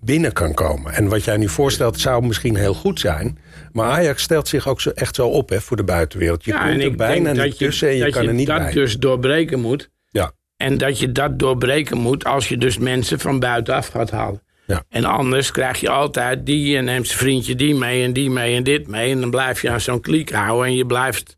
binnen 0.00 0.32
kan 0.32 0.54
komen. 0.54 0.92
En 0.92 1.08
wat 1.08 1.24
jij 1.24 1.36
nu 1.36 1.48
voorstelt 1.48 2.00
zou 2.00 2.26
misschien 2.26 2.56
heel 2.56 2.74
goed 2.74 3.00
zijn. 3.00 3.38
Maar 3.72 3.90
Ajax 3.90 4.22
stelt 4.22 4.48
zich 4.48 4.68
ook 4.68 4.80
zo, 4.80 4.90
echt 4.90 5.14
zo 5.14 5.28
op 5.28 5.48
hè, 5.48 5.60
voor 5.60 5.76
de 5.76 5.84
buitenwereld. 5.84 6.44
Je 6.44 6.52
Ja, 6.52 6.68
komt 6.68 6.82
er 6.82 6.94
bijna 6.96 7.32
niet 7.32 7.58
tussen 7.58 7.88
en 7.88 7.96
je 7.96 8.10
kan 8.10 8.22
je 8.22 8.28
er 8.28 8.34
niet 8.34 8.46
dat 8.46 8.58
bij. 8.58 8.72
dus 8.72 8.98
doorbreken 8.98 9.60
moet. 9.60 9.90
Ja. 10.08 10.32
En 10.56 10.78
dat 10.78 10.98
je 10.98 11.12
dat 11.12 11.38
doorbreken 11.38 11.98
moet 11.98 12.24
als 12.24 12.48
je 12.48 12.56
dus 12.56 12.78
mensen 12.78 13.18
van 13.18 13.38
buitenaf 13.38 13.86
gaat 13.86 14.10
halen. 14.10 14.42
Ja. 14.66 14.84
En 14.88 15.04
anders 15.04 15.50
krijg 15.50 15.80
je 15.80 15.88
altijd 15.90 16.46
die 16.46 16.76
en 16.76 16.84
neemt 16.84 17.06
zijn 17.06 17.18
vriendje 17.18 17.54
die 17.54 17.74
mee 17.74 18.04
en 18.04 18.12
die 18.12 18.30
mee 18.30 18.56
en 18.56 18.62
dit 18.62 18.86
mee. 18.86 19.10
En 19.12 19.20
dan 19.20 19.30
blijf 19.30 19.62
je 19.62 19.70
aan 19.70 19.80
zo'n 19.80 20.00
kliek 20.00 20.30
houden 20.32 20.66
en 20.66 20.74
je 20.74 20.86
blijft 20.86 21.36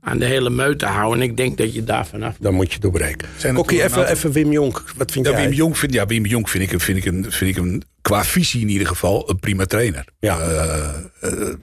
aan 0.00 0.18
de 0.18 0.24
hele 0.24 0.50
meute 0.50 0.86
houden. 0.86 1.22
En 1.22 1.28
ik 1.30 1.36
denk 1.36 1.58
dat 1.58 1.74
je 1.74 1.84
daar 1.84 2.06
vanaf 2.06 2.36
Dan 2.40 2.54
moet 2.54 2.72
je 2.72 2.78
doorbreken. 2.78 3.28
Een 3.42 3.68
even, 3.70 4.10
even 4.10 4.32
Wim 4.32 4.52
Jonk. 4.52 4.84
Wat 4.96 5.10
vind 5.12 5.26
Ja, 5.26 5.32
jij? 5.32 5.40
Wim 5.42 5.52
Jong 5.52 5.78
vind, 5.78 5.92
ja, 5.92 6.06
Wim 6.06 6.26
Jong 6.26 6.50
vind 6.50 6.64
ik, 6.64 6.72
een- 6.72 6.80
vind, 6.80 6.98
ik 6.98 7.04
een, 7.04 7.26
vind 7.32 7.50
ik 7.56 7.62
een, 7.64 7.82
qua 8.02 8.24
visie 8.24 8.60
in 8.60 8.68
ieder 8.68 8.86
geval, 8.86 9.30
een 9.30 9.38
prima 9.40 9.64
trainer. 9.64 10.04
Ja. 10.18 10.40
Eh, 10.40 10.88
eh, 11.20 11.54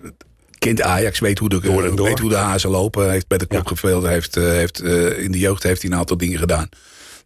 kent 0.58 0.82
Ajax, 0.82 1.20
weet 1.20 1.40
hoe 1.40 1.50
de, 1.50 1.60
Door 1.60 1.86
en 1.86 1.96
door. 1.96 2.08
Weet 2.08 2.20
hoe 2.20 2.30
de 2.30 2.36
hazen 2.36 2.70
lopen. 2.70 3.12
Heeft 3.12 3.28
bij 3.28 3.38
de 3.38 3.48
club 3.48 3.64
Ja. 3.64 3.70
gespeeld. 3.70 4.06
Heeft, 4.06 4.38
eh, 4.38 4.44
heeft, 4.44 4.80
eh, 4.80 5.18
in 5.24 5.32
de 5.32 5.40
jeugd 5.40 5.64
heeft 5.64 5.82
hij 5.82 5.92
een 5.92 5.98
aantal 5.98 6.18
dingen 6.18 6.40
gedaan. 6.40 6.70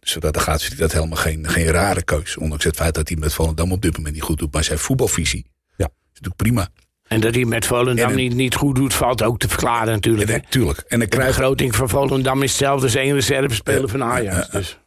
Dus 0.00 0.12
dat, 0.12 0.22
dat 0.34 0.42
gaat 0.42 0.60
vind 0.60 0.72
ik 0.72 0.78
dat 0.78 0.92
helemaal 0.92 1.16
geen, 1.16 1.48
geen 1.48 1.66
rare 1.66 2.02
keus. 2.02 2.36
Ondanks 2.36 2.64
het 2.64 2.76
feit 2.76 2.94
dat 2.94 3.08
hij 3.08 3.16
met 3.16 3.34
Volendam 3.34 3.72
op 3.72 3.82
dit 3.82 3.96
moment 3.96 4.14
niet 4.14 4.24
goed 4.24 4.38
doet. 4.38 4.52
Maar 4.52 4.64
zijn 4.64 4.78
voetbalvisie 4.78 5.46
Ja. 5.76 5.84
is 5.84 5.90
natuurlijk 6.08 6.36
prima. 6.36 6.68
En 7.08 7.20
dat 7.20 7.34
hij 7.34 7.44
met 7.44 7.66
Volendam 7.66 8.10
En 8.10 8.16
niet, 8.16 8.34
niet 8.34 8.54
goed 8.54 8.74
doet, 8.74 8.94
valt 8.94 9.22
ook 9.22 9.38
te 9.38 9.48
verklaren 9.48 9.92
natuurlijk. 9.92 10.30
En, 10.30 10.42
eh, 10.42 10.48
tuurlijk. 10.48 10.78
En 10.78 11.00
een 11.00 11.00
De 11.00 11.16
Cruijff, 11.16 11.36
begroting 11.36 11.74
van 11.76 11.88
Volendam 11.88 12.42
is 12.42 12.50
hetzelfde 12.50 12.86
als 12.86 12.94
één 12.94 13.14
reservespeler 13.14 13.88
van 13.88 14.02
Ajax. 14.02 14.50
Dus. 14.50 14.78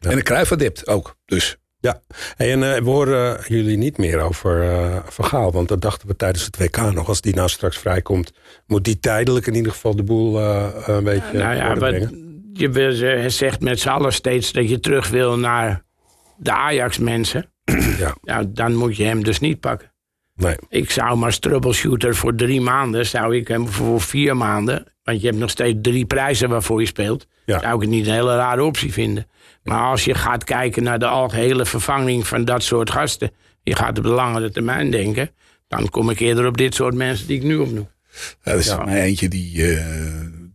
en 0.00 0.16
een 0.16 0.22
Cruijff 0.22 0.52
adept 0.52 0.86
ook. 0.86 1.16
Dus 1.24 1.56
Ja, 1.80 2.00
hey, 2.36 2.52
en 2.52 2.74
eh, 2.74 2.82
we 2.82 2.90
horen 2.90 3.40
jullie 3.48 3.76
niet 3.76 3.98
meer 3.98 4.20
over 4.20 4.62
eh 4.62 4.96
Van 5.08 5.24
Gaal. 5.24 5.52
Want 5.52 5.68
dat 5.68 5.80
dachten 5.80 6.08
we 6.08 6.16
tijdens 6.16 6.44
het 6.44 6.56
WK 6.56 6.76
nog. 6.92 7.08
Als 7.08 7.20
die 7.20 7.34
nou 7.34 7.48
straks 7.48 7.78
vrijkomt, 7.78 8.32
moet 8.66 8.84
die 8.84 8.98
tijdelijk 8.98 9.46
in 9.46 9.54
ieder 9.54 9.72
geval 9.72 9.96
de 9.96 10.02
boel 10.02 10.38
eh, 10.40 10.66
een 10.86 11.04
beetje 11.04 11.38
Nou 11.38 11.56
ja, 11.56 11.76
wat. 11.76 12.08
Je 12.60 13.24
zegt 13.28 13.60
met 13.60 13.80
z'n 13.80 13.88
allen 13.88 14.12
steeds 14.12 14.52
dat 14.52 14.68
je 14.68 14.80
terug 14.80 15.08
wil 15.08 15.38
naar 15.38 15.82
de 16.36 16.52
Ajax-mensen. 16.52 17.50
Ja. 17.98 18.14
Ja, 18.22 18.42
dan 18.48 18.74
moet 18.74 18.96
je 18.96 19.04
hem 19.04 19.24
dus 19.24 19.40
niet 19.40 19.60
pakken. 19.60 19.92
Nee. 20.34 20.56
Ik 20.68 20.90
zou 20.90 21.16
maar 21.16 21.26
als 21.26 21.38
troubleshooter 21.38 22.14
voor 22.16 22.34
drie 22.34 22.60
maanden, 22.60 23.06
zou 23.06 23.36
ik 23.36 23.48
hem 23.48 23.68
voor 23.68 24.00
vier 24.00 24.36
maanden, 24.36 24.86
want 25.02 25.20
je 25.20 25.26
hebt 25.26 25.38
nog 25.38 25.50
steeds 25.50 25.78
drie 25.82 26.04
prijzen 26.06 26.48
waarvoor 26.48 26.80
je 26.80 26.86
speelt, 26.86 27.26
Ja. 27.46 27.60
zou 27.60 27.74
ik 27.74 27.80
het 27.80 27.90
niet 27.90 28.06
een 28.06 28.12
hele 28.12 28.36
rare 28.36 28.62
optie 28.64 28.92
vinden. 28.92 29.26
Maar 29.62 29.80
als 29.82 30.04
je 30.04 30.14
gaat 30.14 30.44
kijken 30.44 30.82
naar 30.82 30.98
de 30.98 31.06
algehele 31.06 31.66
vervanging 31.66 32.26
van 32.26 32.44
dat 32.44 32.62
soort 32.62 32.90
gasten, 32.90 33.30
je 33.62 33.76
gaat 33.76 33.98
op 33.98 34.04
de 34.04 34.10
langere 34.10 34.50
termijn 34.50 34.90
denken, 34.90 35.30
dan 35.68 35.88
kom 35.88 36.10
ik 36.10 36.20
eerder 36.20 36.46
op 36.46 36.56
dit 36.56 36.74
soort 36.74 36.94
mensen 36.94 37.26
die 37.26 37.36
ik 37.36 37.42
nu 37.42 37.56
opnoem. 37.56 37.88
Ja, 38.42 38.50
dat 38.52 38.60
is 38.60 38.66
Ja. 38.66 38.76
maar 38.84 38.94
eentje 38.96 39.28
die, 39.28 39.66
eh, 39.76 39.84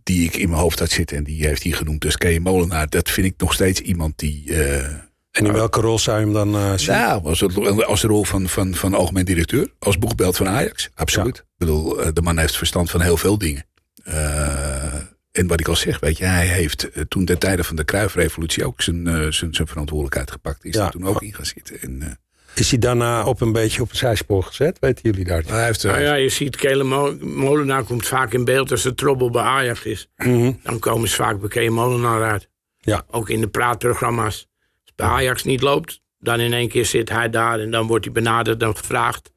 die 0.06 0.24
ik 0.26 0.36
in 0.36 0.50
mijn 0.50 0.62
hoofd 0.62 0.80
had 0.80 0.90
zitten. 0.90 1.18
En 1.18 1.24
die 1.24 1.46
heeft 1.48 1.64
hij 1.64 1.72
genoemd. 1.72 2.02
Dus 2.02 2.18
Kay 2.18 2.38
Molenaar, 2.40 2.90
dat 2.90 3.10
vind 3.10 3.28
ik 3.28 3.34
nog 3.38 3.54
steeds 3.54 3.80
iemand 3.82 4.18
die... 4.20 4.54
eh, 4.54 4.84
En 5.32 5.46
in 5.46 5.54
welke 5.54 5.82
rol 5.82 6.00
zou 6.00 6.18
je 6.20 6.24
hem 6.26 6.34
dan 6.34 6.56
eh, 6.56 6.74
zien? 6.78 6.92
nou, 6.96 7.24
als, 7.26 7.40
het, 7.40 7.84
als 7.86 8.02
de 8.02 8.08
rol 8.08 8.24
van, 8.24 8.50
van, 8.50 8.74
van 8.74 8.94
algemeen 8.94 9.26
directeur. 9.26 9.72
Als 9.80 9.98
boegbeeld 9.98 10.38
van 10.38 10.48
Ajax. 10.48 10.90
Absoluut. 10.94 11.38
Ik 11.38 11.44
bedoel, 11.58 12.02
eh, 12.02 12.10
de 12.14 12.22
man 12.22 12.38
heeft 12.38 12.58
verstand 12.58 12.90
van 12.92 13.02
heel 13.02 13.18
veel 13.18 13.38
dingen. 13.38 13.66
Eh, 14.04 14.94
en 15.32 15.48
wat 15.48 15.60
ik 15.60 15.68
al 15.68 15.76
zeg, 15.76 16.00
weet 16.00 16.18
je, 16.18 16.26
hij 16.26 16.48
heeft 16.48 16.90
eh, 16.90 17.04
toen 17.04 17.26
ten 17.26 17.40
tijde 17.40 17.64
van 17.64 17.76
de 17.76 17.84
Kruifrevolutie 17.84 18.66
ook 18.66 18.82
zijn, 18.82 19.08
eh, 19.08 19.14
zijn, 19.32 19.54
zijn 19.54 19.68
verantwoordelijkheid 19.68 20.32
gepakt. 20.32 20.66
Is 20.66 20.76
Ja. 20.76 20.86
er 20.86 20.92
toen 20.92 21.08
ook 21.08 21.22
in 21.22 21.34
gaan 21.34 21.46
zitten. 21.46 21.82
En, 21.82 22.02
eh, 22.02 22.10
Is 22.56 22.70
hij 22.70 22.80
daarna 22.80 23.26
op 23.26 23.42
een 23.42 23.52
beetje 23.52 23.82
op 23.82 23.90
een 23.90 23.96
zijspoor 23.98 24.44
gezet? 24.44 24.78
Weten 24.80 25.10
jullie 25.10 25.26
daar? 25.26 25.44
hij 25.46 25.66
heeft, 25.66 25.84
eh, 25.84 25.92
Nou 25.92 26.04
ja, 26.04 26.14
je 26.14 26.30
ziet, 26.30 26.56
Kele 26.56 26.84
Mo- 26.84 27.18
Molenaar 27.22 27.84
komt 27.84 28.08
vaak 28.08 28.34
in 28.34 28.46
beeld 28.46 28.72
als 28.72 28.86
er 28.86 28.96
trobbel 28.96 29.30
bij 29.30 29.42
Ajax 29.42 29.84
is. 29.86 30.08
Mhm. 30.18 30.52
Dan 30.64 30.80
komen 30.80 31.10
ze 31.10 31.16
vaak 31.16 31.40
bij 31.40 31.50
Kele 31.50 31.70
Molenaar 31.70 32.24
uit. 32.24 32.50
Ja. 32.80 33.04
Ook 33.12 33.30
in 33.30 33.42
de 33.42 33.48
praatprogramma's. 33.48 34.26
Als 34.36 34.48
het 34.86 34.96
bij 34.96 35.08
Ajax 35.08 35.44
niet 35.44 35.62
loopt, 35.62 36.02
dan 36.20 36.40
in 36.40 36.54
één 36.54 36.70
keer 36.70 36.86
zit 36.86 37.10
hij 37.10 37.30
daar 37.30 37.60
en 37.60 37.72
dan 37.72 37.88
wordt 37.88 38.06
hij 38.06 38.14
benaderd 38.14 38.64
en 38.64 38.78
gevraagd. 38.78 39.32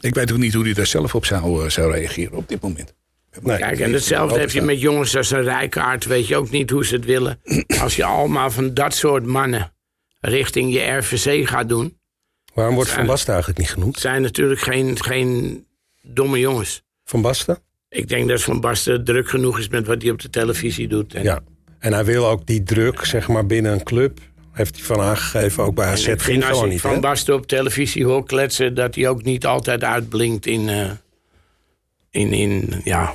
ik 0.00 0.14
weet 0.14 0.32
ook 0.32 0.38
niet 0.38 0.54
hoe 0.54 0.64
hij 0.64 0.72
daar 0.72 0.86
zelf 0.86 1.14
op 1.14 1.24
zou, 1.26 1.64
eh, 1.64 1.70
zou 1.70 1.92
reageren 1.92 2.36
op 2.36 2.48
dit 2.48 2.60
moment. 2.60 2.94
Nee. 3.42 3.56
Kijk, 3.58 3.80
en 3.80 3.92
hetzelfde 3.92 4.38
heb 4.38 4.50
je 4.50 4.62
met 4.62 4.80
jongens 4.80 5.16
als 5.16 5.30
een 5.30 5.42
Rijkaard. 5.42 6.04
Weet 6.04 6.26
je 6.26 6.36
ook 6.36 6.50
niet 6.50 6.70
hoe 6.70 6.84
ze 6.86 6.94
het 6.94 7.04
willen. 7.04 7.40
Als 7.82 7.96
je 7.96 8.04
allemaal 8.04 8.50
van 8.50 8.74
dat 8.74 8.94
soort 8.94 9.26
mannen 9.26 9.72
richting 10.20 10.72
je 10.72 10.80
RVC 10.96 11.48
gaat 11.48 11.68
doen. 11.68 11.97
Waarom 12.58 12.76
wordt 12.76 12.90
Van 12.90 13.06
Basten 13.06 13.32
eigenlijk 13.32 13.60
niet 13.60 13.70
genoemd? 13.70 13.92
Het 13.92 14.02
zijn 14.02 14.22
natuurlijk 14.22 14.60
geen, 14.60 15.02
geen 15.02 15.64
domme 16.02 16.38
jongens. 16.38 16.82
Van 17.04 17.22
Basten? 17.22 17.58
Ik 17.88 18.08
denk 18.08 18.28
dat 18.28 18.42
Van 18.42 18.60
Basten 18.60 19.04
druk 19.04 19.28
genoeg 19.28 19.58
is 19.58 19.68
met 19.68 19.86
wat 19.86 20.02
hij 20.02 20.10
op 20.10 20.20
de 20.20 20.30
televisie 20.30 20.88
doet. 20.88 21.14
En 21.14 21.22
Ja. 21.22 21.40
En 21.78 21.92
hij 21.92 22.04
wil 22.04 22.26
ook 22.26 22.46
die 22.46 22.62
druk, 22.62 23.04
zeg 23.04 23.28
maar, 23.28 23.46
binnen 23.46 23.72
een 23.72 23.82
club. 23.82 24.20
Heeft 24.52 24.76
hij 24.76 24.84
van 24.84 25.00
aangegeven, 25.00 25.64
ook 25.64 25.74
bij 25.74 25.86
AZ. 25.86 26.04
Ging 26.04 26.20
vind 26.20 26.42
als 26.42 26.50
gewoon 26.50 26.64
ik 26.64 26.70
niet, 26.72 26.80
Van? 26.80 27.00
Basten 27.00 27.34
op 27.34 27.46
televisie 27.46 28.04
hoor 28.04 28.24
kletsen... 28.24 28.74
dat 28.74 28.94
hij 28.94 29.08
ook 29.08 29.22
niet 29.22 29.46
altijd 29.46 29.84
uitblinkt 29.84 30.46
in... 30.46 30.68
eh, 30.68 30.90
in, 32.10 32.32
in 32.32 32.80
ja, 32.84 33.14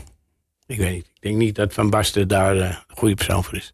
ik 0.65 0.77
weet 0.77 0.93
niet. 0.93 1.05
Ik 1.05 1.21
denk 1.21 1.35
niet 1.35 1.55
dat 1.55 1.73
Van 1.73 1.89
Basten 1.89 2.27
daar 2.27 2.57
eh, 2.57 2.67
een 2.87 2.97
goede 2.97 3.15
persoon 3.15 3.43
voor 3.43 3.55
is. 3.57 3.73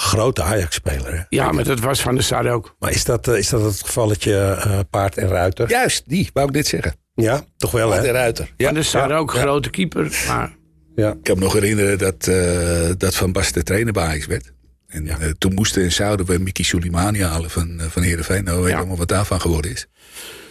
Grote 0.00 0.42
Ajax-speler? 0.42 1.26
Ja, 1.28 1.52
maar 1.52 1.64
dat 1.64 1.80
was 1.80 2.00
Van 2.00 2.14
der 2.14 2.24
Sar 2.24 2.46
ook. 2.50 2.76
Maar 2.78 2.90
is 2.90 3.04
dat, 3.04 3.28
eh, 3.28 3.36
is 3.38 3.48
dat 3.48 3.62
het 3.62 3.82
gevalletje 3.84 4.38
eh, 4.38 4.78
paard 4.90 5.18
en 5.18 5.28
ruiter? 5.28 5.68
Juist, 5.68 6.02
die, 6.08 6.30
wou 6.32 6.46
ik 6.46 6.52
dit 6.52 6.66
zeggen. 6.66 6.94
Ja, 7.14 7.42
toch 7.56 7.70
wel, 7.70 7.88
De 7.90 7.94
hè? 7.96 8.10
Ruiter. 8.10 8.52
Van 8.56 8.74
der 8.74 8.84
Sar 8.84 9.08
ja, 9.08 9.16
ook, 9.16 9.32
ja. 9.34 9.40
grote 9.40 9.70
keeper. 9.70 10.24
Maar 10.28 10.56
Ja. 10.96 11.10
Ik 11.12 11.22
kan 11.22 11.38
me 11.38 11.44
nog 11.44 11.52
herinneren 11.52 11.98
dat, 11.98 12.26
eh, 12.26 12.90
dat 12.96 13.14
Van 13.14 13.32
Basten 13.32 13.64
trainer 13.64 13.92
bij 13.92 14.04
Ajax 14.04 14.26
werd. 14.26 14.52
En 14.86 15.08
eh, 15.08 15.16
toen 15.38 15.54
moesten 15.54 15.82
en 15.82 15.92
zouden 15.92 16.26
we 16.26 16.38
Mickey 16.38 16.64
Solimani 16.64 17.22
halen 17.22 17.50
van, 17.50 17.80
uh, 17.80 17.86
van 17.88 18.02
Heerenveen. 18.02 18.44
Nou, 18.44 18.56
weet 18.56 18.66
je 18.66 18.72
Ja. 18.72 18.78
allemaal 18.78 18.96
wat 18.96 19.08
daarvan 19.08 19.40
geworden 19.40 19.70
is. 19.70 19.86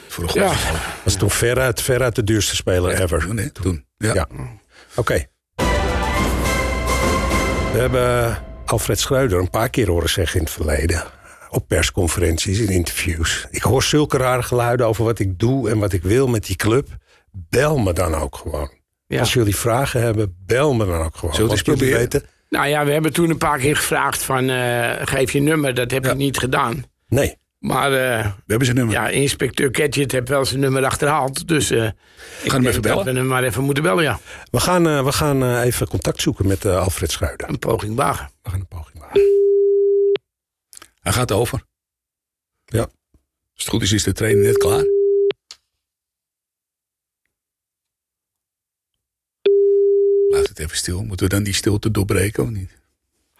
Voor 0.07 0.23
een 0.23 0.29
Ja. 0.33 0.53
goede 0.53 0.79
Was 1.03 1.15
toen 1.15 1.29
veruit, 1.31 1.81
veruit 1.81 2.15
de 2.15 2.23
duurste 2.23 2.55
speler 2.55 3.01
ever. 3.01 3.19
Toen, 3.25 3.37
hè, 3.37 3.49
toen. 3.49 3.85
Ja. 3.97 4.13
Ja. 4.13 4.27
Oké. 4.95 5.25
We 7.71 7.79
hebben 7.83 8.37
Alfred 8.69 8.99
Schreuder 8.99 9.39
een 9.39 9.49
paar 9.49 9.69
keer 9.69 9.87
horen 9.89 10.09
zeggen 10.09 10.37
in 10.39 10.45
het 10.45 10.53
verleden. 10.53 11.03
Op 11.49 11.67
persconferenties, 11.67 12.59
in 12.59 12.69
interviews. 12.69 13.47
Ik 13.51 13.61
hoor 13.61 13.83
zulke 13.83 14.17
rare 14.17 14.43
geluiden 14.43 14.87
over 14.87 15.03
wat 15.03 15.19
ik 15.19 15.39
doe 15.39 15.69
en 15.69 15.79
wat 15.79 15.93
ik 15.93 16.03
wil 16.03 16.27
met 16.27 16.45
die 16.45 16.55
club. 16.55 16.87
Bel 17.31 17.77
me 17.77 17.93
dan 17.93 18.15
ook 18.15 18.35
gewoon. 18.35 18.71
Ja. 19.07 19.19
Als 19.19 19.33
jullie 19.33 19.55
vragen 19.55 20.01
hebben, 20.01 20.35
bel 20.45 20.73
me 20.73 20.85
dan 20.85 21.01
ook 21.01 21.15
gewoon. 21.17 21.35
Zullen 21.35 21.49
we 21.49 21.55
jullie 21.57 21.71
proberen? 21.73 21.99
weten. 21.99 22.23
nou 22.49 22.67
ja, 22.67 22.85
we 22.85 22.91
hebben 22.91 23.13
toen 23.13 23.29
een 23.29 23.37
paar 23.37 23.59
keer 23.59 23.75
gevraagd 23.75 24.21
van... 24.23 24.49
eh, 24.49 24.91
geef 25.01 25.31
je 25.31 25.39
nummer, 25.39 25.73
dat 25.73 25.91
heb 25.91 26.03
Ja. 26.03 26.09
je 26.09 26.15
niet 26.15 26.37
gedaan. 26.37 26.83
Nee. 27.07 27.35
Maar 27.67 27.91
eh, 27.91 28.25
We 28.25 28.43
hebben 28.45 28.65
zijn 28.65 28.77
nummer. 28.77 28.95
ja, 28.95 29.09
inspecteur 29.09 29.69
Gadget 29.71 30.11
heeft 30.11 30.29
wel 30.29 30.45
zijn 30.45 30.59
nummer 30.59 30.85
achterhaald. 30.85 31.47
Dus 31.47 31.71
eh 31.71 31.85
ik 32.43 32.51
hem 32.51 32.61
denk 32.61 32.65
even 32.65 32.81
bellen. 32.81 33.05
we 33.05 33.11
hem 33.11 33.27
maar 33.27 33.43
even 33.43 33.63
moeten 33.63 33.83
bellen, 33.83 34.03
ja. 34.03 34.19
We 34.51 34.59
gaan, 34.59 34.87
eh, 34.87 35.03
we 35.03 35.11
gaan 35.11 35.59
even 35.61 35.87
contact 35.87 36.21
zoeken 36.21 36.47
met 36.47 36.65
Alfred 36.65 37.11
Schreuder. 37.11 37.49
Een 37.49 37.59
poging 37.59 37.95
wagen. 37.95 38.29
We 38.41 38.49
gaan 38.49 38.59
een 38.59 38.67
poging 38.67 38.99
maken. 38.99 39.21
Hij 40.99 41.13
gaat 41.13 41.31
over. 41.31 41.63
Ja. 42.65 42.81
Als 42.81 42.89
het 43.53 43.67
goed 43.67 43.81
is, 43.81 43.91
is 43.91 44.03
de 44.03 44.13
trainer 44.13 44.43
net 44.43 44.57
klaar. 44.57 44.83
Laat 50.31 50.47
het 50.47 50.59
even 50.59 50.77
stil. 50.77 51.03
Moeten 51.03 51.27
we 51.27 51.33
dan 51.33 51.43
die 51.43 51.53
stilte 51.53 51.91
doorbreken 51.91 52.43
of 52.43 52.49
niet? 52.49 52.76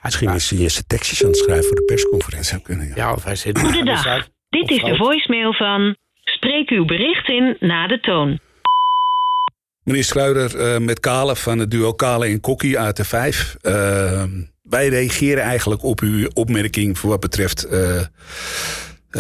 Misschien 0.04 0.34
is 0.34 0.50
hij 0.50 0.70
zijn 0.70 0.84
tekstjes 0.88 1.24
aan 1.24 1.30
het 1.30 1.38
schrijven 1.38 1.64
voor 1.64 1.76
de 1.76 1.86
Dat 1.86 1.96
persconferentie. 1.96 2.50
zou 2.50 2.62
kunnen, 2.62 2.88
ja. 2.88 2.94
Ja, 2.96 3.14
of 3.14 3.24
hij 3.24 3.36
zit... 3.36 3.60
Goedendag. 3.60 4.28
Dit 4.50 4.72
is 4.72 4.82
de 4.84 4.96
voicemail 4.96 5.54
van. 5.54 5.96
Spreek 6.24 6.70
uw 6.70 6.86
bericht 6.86 7.30
in 7.30 7.58
na 7.60 7.88
de 7.88 8.00
toon. 8.00 8.40
Meneer 9.84 10.04
Schruider, 10.04 10.60
eh, 10.60 10.78
met 10.78 11.00
Kale 11.00 11.36
van 11.36 11.60
het 11.60 11.72
duo 11.72 11.94
Kale 11.94 12.26
en 12.26 12.40
Kokkie 12.40 12.80
uit 12.80 12.98
de 12.98 13.04
5. 13.04 13.56
wij 14.64 14.88
reageren 14.88 15.44
eigenlijk 15.44 15.84
op 15.84 16.00
uw 16.00 16.28
opmerking 16.34 16.98
voor 16.98 17.10
wat 17.10 17.20
betreft 17.20 17.64
eh, 17.64 18.00
eh, 18.00 18.06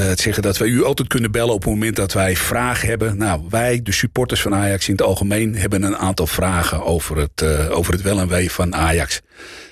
het 0.03 0.19
zeggen 0.19 0.43
dat 0.43 0.57
wij 0.57 0.67
u 0.67 0.83
altijd 0.83 1.07
kunnen 1.07 1.31
bellen 1.31 1.53
op 1.53 1.63
het 1.63 1.69
moment 1.69 1.95
dat 1.95 2.13
wij 2.13 2.35
vragen 2.35 2.87
hebben. 2.87 3.17
Nou, 3.17 3.41
wij, 3.49 3.81
de 3.81 3.91
supporters 3.91 4.41
van 4.41 4.55
Ajax 4.55 4.87
in 4.87 4.95
het 4.95 5.01
algemeen, 5.01 5.55
hebben 5.55 5.83
een 5.83 5.97
aantal 5.97 6.27
vragen 6.27 6.83
over 6.83 7.17
het, 7.17 7.41
eh, 7.41 7.71
over 7.71 7.93
het 7.93 8.01
wel 8.01 8.19
en 8.19 8.27
wee 8.27 8.51
van 8.51 8.75
Ajax. 8.75 9.21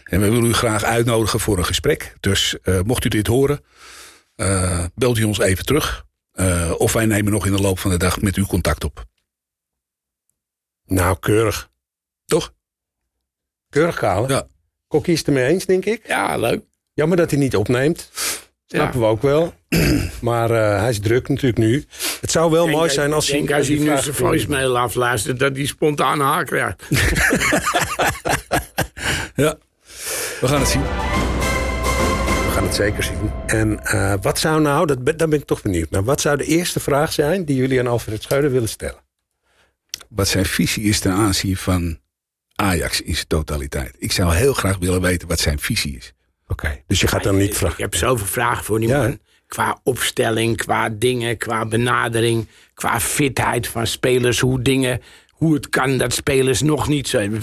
En 0.05 0.19
we 0.19 0.29
willen 0.29 0.49
u 0.49 0.53
graag 0.53 0.83
uitnodigen 0.83 1.39
voor 1.39 1.57
een 1.57 1.65
gesprek. 1.65 2.15
Dus 2.19 2.59
eh, 2.61 2.81
mocht 2.81 3.05
u 3.05 3.09
dit 3.09 3.27
horen, 3.27 3.63
eh, 4.35 4.85
belt 4.95 5.17
u 5.17 5.23
ons 5.23 5.39
even 5.39 5.65
terug. 5.65 6.05
Eh, 6.31 6.73
of 6.77 6.93
wij 6.93 7.05
nemen 7.05 7.31
nog 7.31 7.45
in 7.45 7.51
de 7.51 7.61
loop 7.61 7.79
van 7.79 7.91
de 7.91 7.97
dag 7.97 8.21
met 8.21 8.37
u 8.37 8.45
contact 8.45 8.83
op. 8.83 9.05
Nou, 10.85 11.19
keurig. 11.19 11.69
Toch? 12.25 12.53
Keurig, 13.69 13.95
Kale. 13.95 14.27
Ja. 14.27 14.47
Kokkie 14.87 15.13
is 15.13 15.19
het 15.19 15.27
ermee 15.27 15.47
eens, 15.47 15.65
denk 15.65 15.85
ik. 15.85 16.07
Ja, 16.07 16.37
leuk. 16.37 16.63
Jammer 16.93 17.17
dat 17.17 17.29
hij 17.29 17.39
niet 17.39 17.55
opneemt. 17.55 18.09
Snappen 18.67 18.99
we 18.99 19.05
ook 19.05 19.21
wel. 19.21 19.53
Maar 20.21 20.51
eh, 20.51 20.79
hij 20.79 20.89
is 20.89 20.99
druk 20.99 21.29
natuurlijk 21.29 21.57
nu. 21.57 21.85
Het 22.21 22.31
zou 22.31 22.51
wel 22.51 22.67
mooi 22.67 22.89
zijn 22.89 23.13
als 23.13 23.29
ik 23.29 23.33
denk 23.33 23.49
hij... 23.49 23.57
als 23.57 23.67
hij 23.67 23.77
nu 23.77 23.85
zijn 23.85 24.15
voicemail 24.15 24.77
afluistert... 24.77 25.39
dat 25.39 25.55
hij 25.55 25.65
spontaan 25.65 26.19
haak 26.19 26.45
krijgt. 26.45 26.83
Ja, 29.35 29.57
we 30.41 30.47
gaan 30.47 30.59
het 30.59 30.69
zien. 30.69 30.81
We 30.81 32.51
gaan 32.51 32.63
het 32.63 32.75
zeker 32.75 33.03
zien. 33.03 33.31
En 33.45 33.83
eh, 33.83 34.13
wat 34.21 34.39
zou 34.39 34.61
nou, 34.61 34.85
dat 34.85 35.03
ben, 35.03 35.17
daar 35.17 35.27
ben 35.27 35.39
ik 35.39 35.45
toch 35.45 35.61
benieuwd 35.61 35.89
naar. 35.89 36.03
Wat 36.03 36.21
zou 36.21 36.37
de 36.37 36.45
eerste 36.45 36.79
vraag 36.79 37.13
zijn 37.13 37.45
die 37.45 37.55
jullie 37.55 37.79
aan 37.79 37.87
Alfred 37.87 38.23
Schreuder 38.23 38.51
willen 38.51 38.69
stellen? 38.69 39.03
Wat 40.09 40.27
zijn 40.27 40.45
visie 40.45 40.83
is 40.83 40.99
ten 40.99 41.11
aanzien 41.11 41.57
van 41.57 41.99
Ajax 42.55 43.01
in 43.01 43.13
zijn 43.13 43.27
totaliteit. 43.27 43.95
Ik 43.97 44.11
zou 44.11 44.33
heel 44.33 44.53
graag 44.53 44.77
willen 44.77 45.01
weten 45.01 45.27
wat 45.27 45.39
zijn 45.39 45.59
visie 45.59 45.97
is. 45.97 46.13
Oké, 46.47 46.81
dus 46.87 46.99
je 46.99 47.07
gaat 47.07 47.23
dan 47.23 47.37
niet 47.37 47.49
Ik 47.49 47.55
vragen. 47.55 47.81
heb 47.83 47.95
zoveel 47.95 48.25
vragen 48.27 48.63
voor 48.63 48.79
die 48.79 48.89
Ja, 48.89 48.97
man. 49.01 49.19
Qua 49.47 49.79
opstelling, 49.83 50.57
qua 50.57 50.89
dingen, 50.89 51.37
qua 51.37 51.65
benadering, 51.65 52.47
qua 52.73 52.99
fitheid 52.99 53.67
van 53.67 53.87
spelers. 53.87 54.39
Hoe 54.39 54.61
dingen, 54.61 55.01
hoe 55.35 55.53
het 55.53 55.69
kan 55.69 55.97
dat 55.97 56.13
spelers 56.13 56.61
nog 56.61 56.87
niet 56.87 57.07
zijn. 57.07 57.41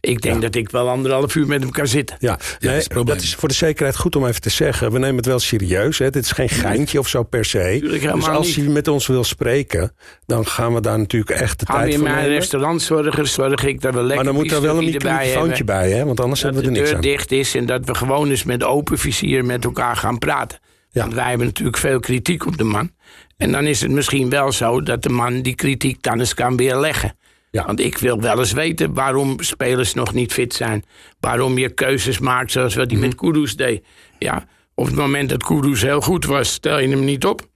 Ik 0.00 0.20
denk 0.22 0.42
dat 0.42 0.54
ik 0.54 0.70
wel 0.70 0.88
anderhalf 0.88 1.34
uur 1.34 1.46
met 1.46 1.60
hem 1.62 1.70
kan 1.70 1.86
zitten. 1.86 2.16
Ja, 2.20 2.38
nee, 2.60 2.76
is 2.76 2.86
probleem. 2.86 3.14
dat 3.16 3.24
is 3.24 3.34
voor 3.34 3.48
de 3.48 3.54
zekerheid 3.54 3.96
goed 3.96 4.16
om 4.16 4.26
even 4.26 4.40
te 4.40 4.50
zeggen. 4.50 4.92
We 4.92 4.98
nemen 4.98 5.16
het 5.16 5.26
wel 5.26 5.38
serieus. 5.38 5.98
Hè. 5.98 6.10
Dit 6.10 6.24
is 6.24 6.30
geen 6.30 6.48
geintje 6.48 6.98
of 6.98 7.08
zo 7.08 7.22
per 7.22 7.44
se. 7.44 7.78
Dus 7.82 8.26
als 8.28 8.46
niet. 8.46 8.56
hij 8.56 8.64
met 8.64 8.88
ons 8.88 9.06
wil 9.06 9.24
spreken, 9.24 9.92
dan 10.26 10.46
gaan 10.46 10.74
we 10.74 10.80
daar 10.80 10.98
natuurlijk 10.98 11.40
echt 11.40 11.60
de 11.60 11.66
Gaan 11.66 11.74
we 11.76 11.80
tijd 11.82 11.92
in 11.94 11.98
voor 12.00 12.08
mijn 12.08 12.22
nemen. 12.22 12.38
restaurant 12.38 12.82
zorgen, 12.82 13.28
zorg 13.28 13.64
ik 13.64 13.80
dat 13.80 13.94
we 13.94 13.98
lekker 14.00 14.14
Maar 14.16 14.24
dan 14.24 14.34
moet 14.34 14.52
er 14.52 14.60
wel 14.62 14.78
een 14.78 14.84
microfoontje 14.84 15.64
bij, 15.64 15.90
hè? 15.90 16.04
want 16.04 16.20
anders 16.20 16.40
Dat 16.40 16.54
hebben 16.54 16.70
we 16.72 16.78
de 16.78 16.84
er 16.84 16.90
niks 16.92 17.00
deur 17.02 17.12
aan. 17.12 17.16
dicht 17.16 17.32
is 17.32 17.54
en 17.54 17.66
dat 17.66 17.84
we 17.84 17.94
gewoon 17.94 18.30
eens 18.30 18.44
met 18.44 18.62
open 18.64 18.98
vizier 18.98 19.44
met 19.44 19.64
elkaar 19.64 19.96
gaan 19.96 20.18
praten. 20.18 20.58
Ja. 20.90 21.00
Want 21.00 21.14
wij 21.14 21.28
hebben 21.28 21.46
natuurlijk 21.46 21.76
veel 21.78 22.00
kritiek 22.00 22.46
op 22.46 22.56
de 22.58 22.64
man. 22.64 22.90
En 23.36 23.52
dan 23.52 23.64
is 23.64 23.80
het 23.80 23.90
misschien 23.90 24.28
wel 24.30 24.52
zo 24.52 24.82
dat 24.82 25.02
de 25.02 25.08
man 25.08 25.42
die 25.42 25.54
kritiek 25.54 26.02
dan 26.02 26.18
eens 26.18 26.34
kan 26.34 26.56
weerleggen. 26.56 27.16
Ja. 27.54 27.66
Want 27.66 27.80
ik 27.80 27.98
wil 27.98 28.20
wel 28.20 28.38
eens 28.38 28.52
weten 28.52 28.94
waarom 28.94 29.40
spelers 29.42 29.94
nog 29.94 30.14
niet 30.14 30.32
fit 30.32 30.54
zijn. 30.54 30.84
Waarom 31.20 31.58
je 31.58 31.68
keuzes 31.74 32.18
maakt 32.18 32.50
zoals 32.52 32.74
wat 32.74 32.86
hij 32.90 32.96
Mhm. 32.98 33.06
met 33.06 33.16
Kudus 33.16 33.56
deed. 33.56 33.84
Ja, 34.18 34.46
op 34.74 34.86
het 34.86 34.94
moment 34.94 35.28
dat 35.28 35.42
Kudus 35.42 35.82
heel 35.82 36.00
goed 36.00 36.24
was, 36.24 36.52
stel 36.52 36.78
je 36.78 36.88
hem 36.88 37.04
niet 37.04 37.24
op. 37.24 37.48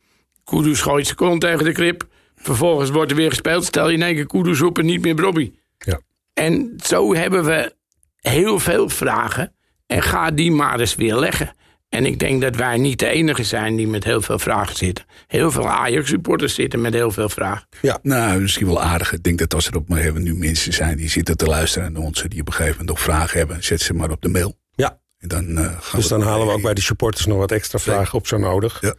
Kudus 0.45 0.81
gooit 0.81 1.05
zijn 1.05 1.17
kont 1.17 1.41
tegen 1.41 1.65
de 1.65 1.73
krip. 1.73 2.07
Vervolgens 2.37 2.91
wordt 2.91 3.11
er 3.11 3.17
weer 3.17 3.29
gespeeld. 3.29 3.65
Stel 3.65 3.89
je 3.89 3.97
in 3.97 4.03
één 4.03 4.15
keer 4.15 4.27
Kudus 4.27 4.63
op 4.63 4.79
en 4.79 4.87
niet 4.87 5.03
meer 5.03 5.15
Bobby. 5.15 5.53
Ja. 5.79 6.01
En 6.35 6.73
zo 6.85 7.15
hebben 7.15 7.45
we 7.45 7.75
heel 8.21 8.59
veel 8.59 8.89
vragen. 8.89 9.53
En 9.87 10.03
ga 10.03 10.31
die 10.31 10.51
maar 10.53 10.81
eens 10.81 10.95
weer 10.95 11.15
leggen. 11.17 11.53
En 11.89 12.07
ik 12.07 12.19
denk 12.19 12.41
dat 12.41 12.57
wij 12.57 12.77
niet 12.77 12.99
de 12.99 13.07
enige 13.07 13.45
zijn 13.45 13.77
die 13.77 13.87
met 13.87 14.05
heel 14.05 14.23
veel 14.23 14.39
vragen 14.39 14.77
zitten. 14.77 15.05
Heel 15.27 15.51
veel 15.51 15.69
Ajax-supporters 15.69 16.55
zitten 16.55 16.81
met 16.81 16.95
heel 16.95 17.11
veel 17.11 17.29
vragen. 17.29 17.69
Nou, 18.03 18.41
misschien 18.41 18.67
wel 18.67 18.83
aardig. 18.83 19.13
Ik 19.13 19.23
denk 19.23 19.39
dat 19.39 19.55
als 19.55 19.67
er 19.67 19.77
op 19.77 19.89
maar 19.89 20.03
hebben 20.03 20.23
nu 20.23 20.35
mensen 20.35 20.73
zijn 20.73 20.97
die 20.97 21.09
zitten 21.09 21.37
te 21.37 21.47
luisteren 21.47 21.93
naar 21.93 22.03
ons, 22.03 22.23
die 22.29 22.41
op 22.41 22.47
een 22.47 22.53
gegeven 22.53 22.79
moment 22.79 22.89
nog 22.89 23.01
vragen 23.01 23.39
hebben, 23.39 23.65
zet 23.65 23.81
ze 23.81 23.95
maar 23.95 24.11
op 24.11 24.23
de 24.23 24.29
mail. 24.29 24.59
Ja, 24.75 25.01
En 25.19 25.29
dan, 25.29 25.59
eh, 25.59 25.65
gaan 25.81 26.01
dus 26.01 26.09
dan 26.09 26.23
halen 26.23 26.47
we 26.47 26.53
ook 26.53 26.63
bij 26.63 26.75
de 26.75 26.81
supporters 26.81 27.27
nog 27.27 27.39
wat 27.39 27.53
extra 27.53 27.79
vragen 27.79 28.19
op 28.19 28.27
zo 28.27 28.39
nodig. 28.39 28.81
Ja. 28.81 28.95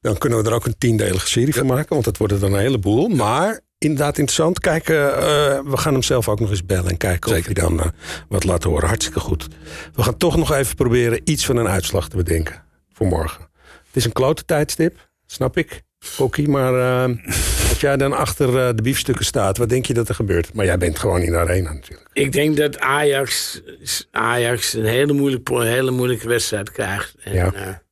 Dan 0.00 0.18
kunnen 0.18 0.42
we 0.42 0.48
er 0.48 0.54
ook 0.54 0.66
een 0.66 0.78
tiendelige 0.78 1.28
serie 1.28 1.54
van 1.54 1.66
maken, 1.66 1.88
want 1.88 2.04
dat 2.04 2.16
worden 2.16 2.40
dan 2.40 2.52
een 2.52 2.60
heleboel. 2.60 3.08
Maar 3.08 3.60
inderdaad 3.78 4.18
interessant. 4.18 4.60
Kijken, 4.60 5.16
eh, 5.16 5.22
we 5.64 5.76
gaan 5.76 5.92
hem 5.92 6.02
zelf 6.02 6.28
ook 6.28 6.40
nog 6.40 6.50
eens 6.50 6.66
bellen 6.66 6.90
en 6.90 6.96
kijken 6.96 7.30
of 7.30 7.36
Zeker. 7.36 7.52
hij 7.52 7.62
dan 7.62 7.80
eh, 7.80 7.86
wat 8.28 8.44
laat 8.44 8.62
horen. 8.62 8.88
Hartstikke 8.88 9.20
goed. 9.20 9.46
We 9.94 10.02
gaan 10.02 10.16
toch 10.16 10.36
nog 10.36 10.52
even 10.52 10.76
proberen 10.76 11.20
iets 11.24 11.46
van 11.46 11.56
een 11.56 11.68
uitslag 11.68 12.08
te 12.08 12.16
bedenken 12.16 12.62
voor 12.92 13.06
morgen. 13.06 13.42
Het 13.86 13.96
is 13.96 14.04
een 14.04 14.12
klote 14.12 14.44
tijdstip, 14.44 15.08
snap 15.26 15.56
ik, 15.56 15.82
Kokkie. 16.16 16.48
Maar 16.48 16.74
eh, 16.74 17.16
als 17.68 17.80
jij 17.80 17.96
dan 17.96 18.12
achter 18.12 18.76
de 18.76 18.82
biefstukken 18.82 19.24
staat, 19.24 19.56
wat 19.58 19.68
denk 19.68 19.86
je 19.86 19.94
dat 19.94 20.08
er 20.08 20.14
gebeurt? 20.14 20.52
Maar 20.54 20.64
jij 20.64 20.78
bent 20.78 20.98
gewoon 20.98 21.20
in 21.20 21.30
de 21.30 21.38
arena 21.38 21.72
natuurlijk. 21.72 22.08
Ik 22.12 22.32
denk 22.32 22.56
dat 22.56 22.78
Ajax, 22.78 23.60
Ajax 24.10 24.72
een 24.72 24.84
hele 24.84 25.12
moeilijke, 25.12 25.54
een 25.54 25.66
hele 25.66 25.90
moeilijke 25.90 26.28
wedstrijd 26.28 26.72
krijgt. 26.72 27.14
En, 27.20 27.34
Ja. 27.34 27.52
ja. 27.54 27.82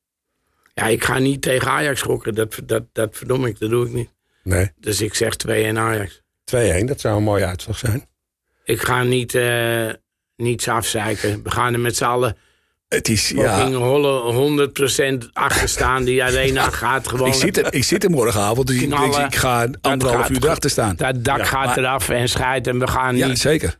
ja, 0.74 0.86
ik 0.86 1.04
ga 1.04 1.18
niet 1.18 1.42
tegen 1.42 1.70
Ajax 1.70 2.02
gokken. 2.02 2.34
Dat, 2.34 2.58
dat, 2.64 2.82
dat 2.92 3.16
verdom 3.16 3.44
ik, 3.46 3.58
dat 3.58 3.70
doe 3.70 3.86
ik 3.86 3.92
niet. 3.92 4.14
Nee, 4.46 4.70
Dus 4.80 5.00
ik 5.00 5.14
zeg 5.14 5.32
2-1 5.36 5.50
Ajax. 5.78 6.22
2-1, 6.54 6.84
dat 6.84 7.00
zou 7.00 7.16
een 7.16 7.22
mooie 7.22 7.44
uitslag 7.46 7.78
zijn. 7.78 8.06
Ik 8.64 8.80
ga 8.80 9.02
niet, 9.02 9.34
eh, 9.34 9.88
niets 10.36 10.68
afzeiken. 10.68 11.42
We 11.42 11.50
gaan 11.50 11.72
er 11.72 11.80
met 11.80 11.96
z'n 11.96 12.04
allen 12.04 12.36
Het 12.88 13.08
is, 13.08 13.28
ja. 13.28 13.70
holle 13.70 14.32
100% 14.32 15.30
achter 15.32 15.68
staan. 15.68 16.04
Die 16.04 16.24
arena 16.24 16.70
gaat 16.82 17.08
gewoon... 17.08 17.28
Ik 17.28 17.34
zit, 17.34 17.56
er, 17.56 17.74
ik 17.74 17.84
zit 17.84 18.04
er 18.04 18.10
morgenavond, 18.10 18.66
dus 18.66 18.80
ik, 18.80 18.88
Knallen. 18.88 19.24
ik 19.24 19.34
ga 19.36 19.68
anderhalf 19.80 20.20
gaat 20.20 20.30
uur 20.30 20.44
erachter 20.44 20.70
staan. 20.70 20.96
Dat 20.96 21.24
dak 21.24 21.46
gaat 21.46 21.66
maar- 21.66 21.78
eraf 21.78 22.08
en 22.08 22.28
scheidt. 22.28 22.66
En 22.66 22.78
we 22.78 22.86
gaan 22.86 23.16
Ja, 23.16 23.26
niet 23.26 23.38
zeker. 23.38 23.76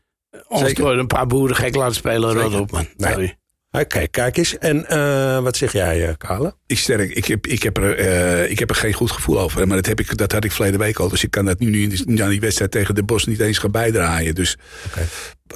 ons 0.48 0.60
zeker. 0.60 0.82
door 0.84 0.98
een 0.98 1.06
paar 1.06 1.26
boeren 1.26 1.56
gek 1.56 1.74
laten 1.74 1.94
spelen. 1.94 2.30
Zeker. 2.30 2.44
Rot 2.50 2.60
op, 2.60 2.70
man. 2.70 2.86
Nee. 2.96 3.10
Sorry. 3.12 3.36
Oké, 3.80 4.06
kijk 4.06 4.36
eens. 4.36 4.58
En 4.58 4.88
eh, 4.88 5.42
wat 5.42 5.56
zeg 5.56 5.72
jij, 5.72 6.14
Kale? 6.18 6.54
Ik, 6.66 6.78
sterk, 6.78 7.10
ik, 7.10 7.24
heb, 7.24 7.46
ik, 7.46 7.62
heb 7.62 7.76
er, 7.76 7.96
eh, 7.98 8.50
ik 8.50 8.58
heb 8.58 8.70
er 8.70 8.76
geen 8.76 8.92
goed 8.92 9.10
gevoel 9.10 9.40
over. 9.40 9.66
Maar 9.66 9.76
dat, 9.76 9.86
heb 9.86 10.00
ik, 10.00 10.16
dat 10.16 10.32
had 10.32 10.44
ik 10.44 10.52
verleden 10.52 10.78
week 10.80 10.98
al. 10.98 11.08
Dus 11.08 11.24
ik 11.24 11.30
kan 11.30 11.44
dat 11.44 11.58
nu, 11.58 11.70
nu 11.70 11.82
in- 11.82 12.22
aan 12.22 12.28
die 12.30 12.40
wedstrijd 12.40 12.70
tegen 12.70 12.94
de 12.94 13.02
Bos 13.02 13.26
niet 13.26 13.40
eens 13.40 13.58
gaan 13.58 13.70
bijdraaien. 13.70 14.34
Dus 14.34 14.56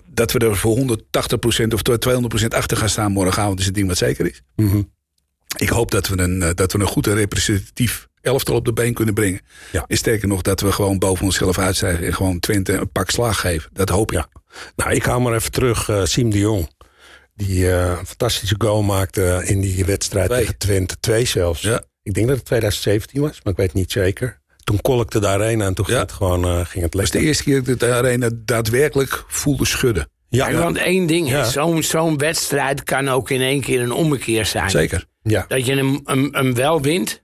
dat 0.06 0.32
we 0.32 0.38
er 0.38 0.56
voor 0.56 0.76
180% 0.76 0.82
of 1.74 1.80
200% 1.82 2.46
achter 2.48 2.76
gaan 2.76 2.88
staan 2.88 3.12
morgenavond 3.12 3.58
is 3.58 3.64
het 3.64 3.74
ding 3.74 3.88
wat 3.88 3.96
zeker 3.96 4.26
is. 4.26 4.42
Mhm. 4.56 4.82
Ik 5.56 5.68
hoop 5.68 5.90
dat 5.90 6.08
we 6.08 6.18
een, 6.18 6.52
dat 6.54 6.72
we 6.72 6.78
een 6.78 6.86
goed 6.86 7.06
en 7.06 7.14
representatief 7.14 8.08
elftal 8.20 8.54
op 8.54 8.64
de 8.64 8.72
been 8.72 8.94
kunnen 8.94 9.14
brengen. 9.14 9.40
Ja. 9.72 9.84
En 9.86 9.96
sterker 9.96 10.28
nog, 10.28 10.42
dat 10.42 10.60
we 10.60 10.72
gewoon 10.72 10.98
boven 10.98 11.24
onszelf 11.24 11.58
uitstijgen 11.58 12.06
en 12.06 12.14
gewoon 12.14 12.40
Twente 12.40 12.72
een 12.72 12.92
pak 12.92 13.10
slag 13.10 13.40
geven. 13.40 13.70
Dat 13.72 13.88
hoop 13.88 14.12
ik. 14.12 14.18
Ja. 14.18 14.28
Nou, 14.76 14.90
ik 14.94 15.02
hou 15.04 15.20
maar 15.20 15.34
even 15.34 15.50
terug. 15.50 15.90
Siem 16.04 16.30
de 16.30 16.38
Jong. 16.38 16.68
Die 17.46 17.70
eh, 17.70 17.88
een 17.98 18.06
fantastische 18.06 18.54
goal 18.58 18.82
maakte 18.82 19.42
in 19.44 19.60
die 19.60 19.84
wedstrijd 19.84 20.26
Twee. 20.28 20.40
tegen 20.40 20.58
Twente. 20.58 20.96
Twee 21.00 21.24
zelfs. 21.24 21.60
Ja. 21.62 21.82
Ik 22.02 22.14
denk 22.14 22.26
dat 22.26 22.36
het 22.36 22.44
2017 22.46 23.20
was, 23.20 23.40
maar 23.42 23.52
ik 23.52 23.58
weet 23.58 23.72
niet 23.72 23.92
zeker. 23.92 24.40
Toen 24.64 24.80
kolkte 24.80 25.20
de 25.20 25.26
arena 25.26 25.66
en 25.66 25.74
toen 25.74 25.84
ging 25.84 25.96
Ja. 25.96 26.02
het 26.02 26.12
gewoon 26.12 26.44
eh, 26.44 26.50
ging 26.66 26.82
het 26.84 26.92
Dat 26.92 27.02
is 27.02 27.10
de 27.10 27.12
lekker. 27.18 27.22
eerste 27.22 27.42
keer 27.44 27.64
dat 27.64 27.80
de 27.80 27.92
arena 27.92 28.30
daadwerkelijk 28.34 29.24
voelde 29.28 29.66
schudden. 29.66 30.08
Ja, 30.28 30.46
Kijk, 30.46 30.58
want 30.58 30.76
één 30.76 31.06
ding 31.06 31.28
Ja. 31.28 31.40
is, 31.44 31.52
zo'n 31.52 31.82
zo'n 31.82 32.18
wedstrijd 32.18 32.82
kan 32.82 33.08
ook 33.08 33.30
in 33.30 33.40
één 33.40 33.60
keer 33.60 33.80
een 33.80 33.92
ommekeer 33.92 34.46
zijn. 34.46 34.70
Zeker. 34.70 35.04
ja. 35.22 35.44
Dat 35.48 35.66
je 35.66 35.74
hem, 35.76 36.00
hem, 36.04 36.28
hem 36.32 36.54
wel 36.54 36.80
wint. 36.82 37.22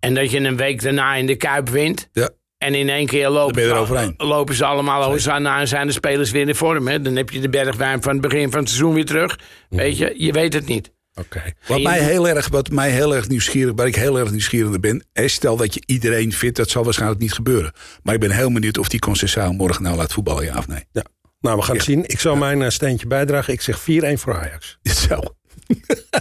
En 0.00 0.14
dat 0.14 0.30
je 0.30 0.38
een 0.38 0.56
week 0.56 0.82
daarna 0.82 1.14
in 1.14 1.26
de 1.26 1.36
Kuip 1.36 1.68
wint. 1.68 2.08
Ja. 2.12 2.30
En 2.58 2.74
in 2.74 2.88
één 2.88 3.06
keer 3.06 3.28
lopen, 3.28 3.62
ze, 3.62 4.14
lopen 4.16 4.54
ze 4.54 4.64
allemaal 4.64 5.02
Hosanna 5.02 5.60
en 5.60 5.68
zijn 5.68 5.86
de 5.86 5.92
spelers 5.92 6.30
weer 6.30 6.48
in 6.48 6.54
vorm. 6.54 6.88
Hè? 6.88 7.00
Dan 7.00 7.16
heb 7.16 7.30
je 7.30 7.40
de 7.40 7.48
bergwijn 7.48 8.02
van 8.02 8.12
het 8.12 8.20
begin 8.20 8.50
van 8.50 8.60
het 8.60 8.68
seizoen 8.68 8.94
weer 8.94 9.04
terug. 9.04 9.38
Weet 9.68 9.98
je, 9.98 10.14
je 10.16 10.32
weet 10.32 10.52
het 10.52 10.66
niet. 10.66 10.90
Oké. 11.14 11.42
Wat 11.66 11.82
mij 11.82 12.00
heel 12.00 12.28
erg, 12.28 12.48
wat 12.48 12.70
mij 12.70 12.90
heel 12.90 13.14
erg 13.14 13.28
nieuwsgierig, 13.28 13.72
waar 13.76 13.86
ik 13.86 13.94
heel 13.94 14.18
erg 14.18 14.30
nieuwsgierig 14.30 14.70
naar 14.70 14.80
ben. 14.80 15.04
Stel 15.12 15.56
dat 15.56 15.74
je 15.74 15.82
iedereen 15.86 16.32
vindt, 16.32 16.56
dat 16.56 16.70
zal 16.70 16.84
waarschijnlijk 16.84 17.20
niet 17.20 17.32
gebeuren. 17.32 17.72
Maar 18.02 18.14
ik 18.14 18.20
ben 18.20 18.30
heel 18.30 18.52
benieuwd 18.52 18.78
of 18.78 18.88
die 18.88 19.00
Conceição 19.00 19.56
morgen 19.56 19.82
nou 19.82 19.96
laat 19.96 20.12
voetballen, 20.12 20.44
ja 20.44 20.58
of 20.58 20.68
nee. 20.68 20.84
Ja. 20.92 21.04
Nou, 21.40 21.56
we 21.56 21.62
gaan 21.62 21.74
het 21.74 21.84
zien. 21.84 22.04
Ik 22.06 22.20
zal 22.20 22.36
mijn 22.36 22.62
eh, 22.62 22.70
steentje 22.70 23.06
bijdragen. 23.06 23.52
Ik 23.52 23.60
zeg 23.60 23.80
4-1 23.80 23.82
voor 24.14 24.38
Ajax. 24.38 24.78
Zo. 25.08 25.20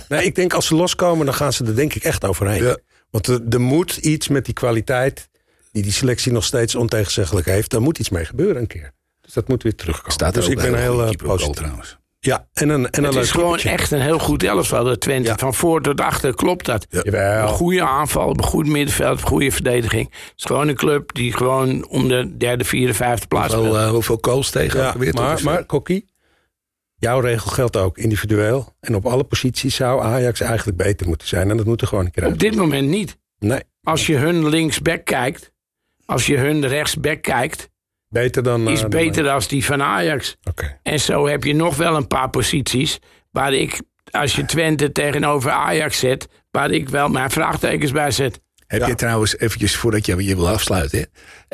Nee, 0.07 0.23
ik 0.23 0.35
denk 0.35 0.53
als 0.53 0.67
ze 0.67 0.75
loskomen, 0.75 1.25
dan 1.25 1.35
gaan 1.35 1.53
ze 1.53 1.65
er 1.65 1.75
denk 1.75 1.93
ik 1.93 2.03
echt 2.03 2.25
overheen. 2.25 2.63
Ja. 2.63 2.77
Want 3.09 3.27
er, 3.27 3.41
er 3.49 3.61
moet 3.61 3.97
iets 3.97 4.27
met 4.27 4.45
die 4.45 4.53
kwaliteit, 4.53 5.29
die 5.77 5.85
die 5.85 5.95
selectie 5.95 6.31
nog 6.31 6.43
steeds 6.43 6.75
ontegenzeggelijk 6.75 7.45
heeft, 7.45 7.69
daar 7.71 7.81
moet 7.81 7.99
iets 7.99 8.09
mee 8.09 8.25
gebeuren 8.25 8.61
een 8.61 8.67
keer. 8.67 8.91
Dus 9.21 9.33
dat 9.33 9.47
moet 9.47 9.63
weer 9.63 9.75
terugkomen. 9.75 10.11
Staat 10.11 10.35
er 10.35 10.41
dus 10.41 10.49
ik 10.49 10.55
ben 10.57 10.75
heel 10.79 11.03
eh, 11.05 11.09
positief. 11.27 11.55
trouwens. 11.55 11.97
Ja, 12.19 12.47
en 12.53 12.69
een, 12.69 12.89
en 12.89 13.03
een 13.03 13.13
Het 13.13 13.23
is 13.23 13.31
gewoon 13.31 13.45
keepertje. 13.55 13.69
echt 13.77 13.91
een 13.91 14.01
heel 14.01 14.19
goed 14.19 14.43
elftal, 14.43 14.83
dat 14.83 14.99
Twente. 14.99 15.29
Ja. 15.29 15.37
Van 15.37 15.53
voor 15.53 15.81
tot 15.81 16.01
achter 16.01 16.35
klopt 16.35 16.65
dat. 16.65 16.87
Ja. 16.89 17.41
Een 17.41 17.47
goede 17.47 17.83
aanval, 17.83 18.29
een 18.29 18.43
goed 18.43 18.67
middenveld, 18.67 19.21
een 19.21 19.27
goede 19.27 19.51
verdediging. 19.51 20.09
Het 20.11 20.33
is 20.35 20.43
gewoon 20.43 20.67
een 20.67 20.75
club 20.75 21.13
die 21.13 21.33
gewoon 21.33 21.87
om 21.87 22.07
de 22.07 22.37
derde, 22.37 22.63
vierde, 22.63 22.93
vijfde 22.93 23.27
plaats 23.27 23.53
Wel, 23.53 23.63
speelt. 23.63 23.75
eh, 23.77 23.89
hoeveel 23.89 24.17
goals 24.21 24.49
tegen 24.49 24.79
Ja, 24.79 24.97
weer? 24.97 25.13
maar, 25.13 25.43
maar 25.43 25.65
Kokkie, 25.65 26.05
jouw 26.95 27.19
regel 27.19 27.51
geldt 27.51 27.75
ook 27.77 27.97
individueel. 27.97 28.75
En 28.79 28.95
op 28.95 29.05
alle 29.05 29.23
posities 29.23 29.75
zou 29.75 30.01
Ajax 30.01 30.39
eigenlijk 30.41 30.77
beter 30.77 31.07
moeten 31.07 31.27
zijn. 31.27 31.49
En 31.49 31.57
dat 31.57 31.65
moet 31.65 31.81
er 31.81 31.87
gewoon 31.87 32.05
een 32.05 32.11
keer 32.11 32.25
Op 32.25 32.39
dit 32.39 32.55
moment 32.55 32.87
niet. 32.87 33.17
Nee, 33.39 33.61
Als 33.83 34.05
je 34.07 34.15
hun 34.15 34.47
linksback 34.49 35.05
kijkt, 35.05 35.51
als 36.07 36.25
je 36.25 36.37
hun 36.37 36.67
rechtsback 36.67 37.21
kijkt, 37.21 37.69
beter 38.09 38.43
dan... 38.43 38.67
is 38.67 38.83
eh, 38.83 38.89
beter 38.89 39.23
dan 39.23 39.41
die 39.47 39.65
van 39.65 39.81
Ajax. 39.81 40.37
En 40.83 40.99
zo 40.99 41.27
heb 41.27 41.43
je 41.43 41.55
nog 41.55 41.75
wel 41.75 41.95
een 41.95 42.07
paar 42.07 42.29
posities 42.29 42.99
waar 43.31 43.53
ik, 43.53 43.81
als 44.11 44.35
je 44.35 44.45
Twente 44.45 44.91
tegenover 44.91 45.51
Ajax 45.51 45.99
zet, 45.99 46.27
waar 46.51 46.71
ik 46.71 46.89
wel 46.89 47.09
mijn 47.09 47.29
vraagtekens 47.29 47.91
bij 47.91 48.11
zet. 48.11 48.39
Heb 48.67 48.81
Ja. 48.81 48.87
je 48.87 48.95
trouwens 48.95 49.37
eventjes, 49.37 49.75
voordat 49.75 50.05
je 50.05 50.23
je 50.23 50.35
wil 50.35 50.49
afsluiten, 50.49 50.99
hè, 50.99 51.05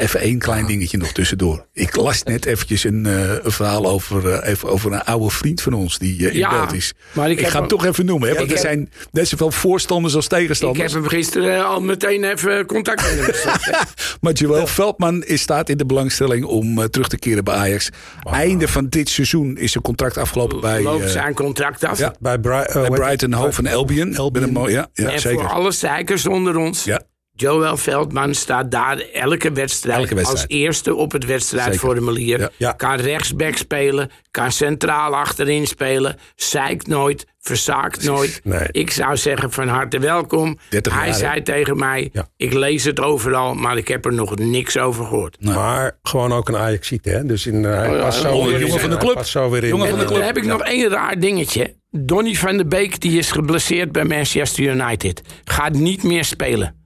even 0.03 0.19
één 0.19 0.37
klein 0.39 0.65
dingetje 0.65 0.97
nog 0.97 1.11
tussendoor. 1.11 1.65
Ik 1.73 1.95
las 1.95 2.23
net 2.23 2.45
eventjes 2.45 2.83
een, 2.83 3.05
eh, 3.05 3.29
een 3.43 3.51
verhaal 3.51 3.85
over, 3.85 4.29
eh, 4.29 4.49
even 4.51 4.69
over 4.69 4.91
een 4.93 5.03
oude 5.03 5.29
vriend 5.29 5.61
van 5.61 5.73
ons 5.73 5.97
die 5.97 6.19
eh, 6.27 6.31
in 6.33 6.37
Ja, 6.39 6.49
beeld 6.49 6.73
is. 6.73 6.93
maar 7.11 7.31
ik 7.31 7.39
ik 7.39 7.47
ga 7.47 7.59
hem 7.59 7.67
toch 7.67 7.85
even 7.85 8.05
noemen, 8.05 8.29
hè, 8.29 8.35
want 8.35 8.49
ik 8.51 8.57
er 8.57 8.61
heb- 8.63 8.71
zijn 8.71 8.91
net 9.11 9.27
zoveel 9.27 9.51
voorstanders 9.51 10.15
als 10.15 10.23
Ik 10.25 10.31
tegenstanders. 10.31 10.93
heb 10.93 11.01
hem 11.01 11.09
gisteren 11.11 11.65
al 11.65 11.81
meteen 11.81 12.23
even 12.23 12.65
contact 12.65 13.01
met 13.01 13.43
hem. 13.43 13.53
Maar 14.21 14.33
Joël 14.33 14.67
Veldman 14.67 15.23
is, 15.23 15.41
staat 15.41 15.69
in 15.69 15.77
de 15.77 15.85
belangstelling 15.85 16.45
om 16.45 16.89
terug 16.89 17.07
te 17.07 17.17
keren 17.19 17.43
bij 17.43 17.55
Ajax. 17.55 17.89
Einde 18.23 18.67
van 18.67 18.87
dit 18.89 19.09
seizoen 19.09 19.57
is 19.57 19.71
zijn 19.71 19.83
contract 19.83 20.17
afgelopen 20.17 20.59
bij, 20.61 20.81
Loopt 20.81 21.09
zijn 21.09 21.33
contract 21.33 21.83
af. 21.83 22.11
Bij, 22.19 22.39
Bri- 22.39 22.89
Brighton? 22.89 23.33
Hove 23.33 23.61
en 23.63 23.73
Albion. 23.75 24.15
Albion. 24.17 24.51
Mooi- 24.51 24.73
ja, 24.73 24.87
ja 24.93 25.09
en 25.11 25.19
zeker. 25.19 25.39
voor 25.39 25.49
alle 25.49 25.71
zeikers 25.71 26.27
onder 26.27 26.57
ons. 26.57 26.83
Ja. 26.83 27.01
Joël 27.35 27.77
Veldman 27.77 28.33
staat 28.33 28.71
daar 28.71 28.97
elke 29.13 29.51
wedstrijd, 29.51 29.99
Elke 29.99 30.15
wedstrijd. 30.15 30.41
als 30.41 30.57
eerste 30.57 30.95
op 30.95 31.11
het 31.11 31.25
wedstrijdformulier. 31.25 32.39
Ja. 32.39 32.49
Ja. 32.57 32.71
Kan 32.71 32.95
rechtsback 32.95 33.55
spelen, 33.55 34.09
kan 34.31 34.51
centraal 34.51 35.15
achterin 35.15 35.67
spelen. 35.67 36.15
Zeikt 36.35 36.87
nooit, 36.87 37.25
verzaakt 37.39 38.03
nooit. 38.03 38.41
Nee. 38.43 38.67
Ik 38.71 38.91
zou 38.91 39.17
zeggen 39.17 39.51
van 39.51 39.67
harte 39.67 39.99
welkom. 39.99 40.57
30 40.69 40.93
Hij 40.93 41.05
jaar, 41.07 41.15
zei 41.15 41.41
tegen 41.41 41.77
mij, 41.77 42.09
Ja. 42.11 42.27
ik 42.37 42.53
lees 42.53 42.83
het 42.83 42.99
overal, 42.99 43.53
maar 43.53 43.77
ik 43.77 43.87
heb 43.87 44.05
er 44.05 44.13
nog 44.13 44.35
niks 44.35 44.77
over 44.77 45.05
gehoord. 45.05 45.37
Maar 45.43 45.97
gewoon 46.03 46.31
ook 46.33 46.49
een 46.49 46.57
Ajaxiet, 46.57 47.05
hè? 47.05 47.25
Dus 47.25 47.45
in, 47.47 47.65
eh, 47.65 47.71
hij 47.75 47.89
Oh 47.89 47.95
ja, 47.95 48.01
past 48.01 48.21
zo 48.21 48.43
weer 48.45 48.53
in. 48.53 48.59
jongen 48.65 48.79
van 48.79 48.89
de 48.89 48.97
club. 48.97 49.13
past 49.13 49.29
zo 49.31 49.49
weer 49.49 49.63
in. 49.63 49.69
Jongen 49.69 49.89
van 49.89 49.97
de 49.99 50.03
dan 50.05 50.13
club. 50.13 50.25
heb 50.25 50.37
ik 50.37 50.45
nog 50.45 50.61
één 50.61 50.89
raar 50.89 51.19
dingetje. 51.19 51.75
Donny 51.89 52.33
van 52.35 52.57
de 52.57 52.65
Beek 52.65 53.01
die 53.01 53.17
is 53.17 53.31
geblesseerd 53.31 53.91
bij 53.91 54.03
Manchester 54.03 54.63
United. 54.63 55.21
Gaat 55.43 55.73
niet 55.73 56.03
meer 56.03 56.25
spelen. 56.25 56.81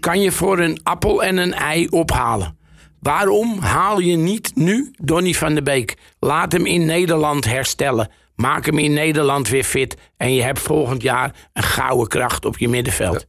Kan 0.00 0.20
je 0.20 0.32
voor 0.32 0.58
een 0.58 0.80
appel 0.82 1.22
en 1.22 1.36
een 1.36 1.52
ei 1.52 1.88
ophalen. 1.88 2.58
Waarom 3.00 3.58
haal 3.58 3.98
je 3.98 4.16
niet 4.16 4.52
nu 4.54 4.90
Donny 4.96 5.32
van 5.32 5.54
de 5.54 5.62
Beek? 5.62 5.96
Laat 6.18 6.52
hem 6.52 6.66
in 6.66 6.84
Nederland 6.84 7.44
herstellen. 7.44 8.10
Maak 8.34 8.66
hem 8.66 8.78
in 8.78 8.92
Nederland 8.92 9.48
weer 9.48 9.64
fit. 9.64 9.96
En 10.16 10.34
je 10.34 10.42
hebt 10.42 10.58
volgend 10.58 11.02
jaar 11.02 11.34
een 11.52 11.62
gouden 11.62 12.08
kracht 12.08 12.44
op 12.44 12.58
je 12.58 12.68
middenveld. 12.68 13.26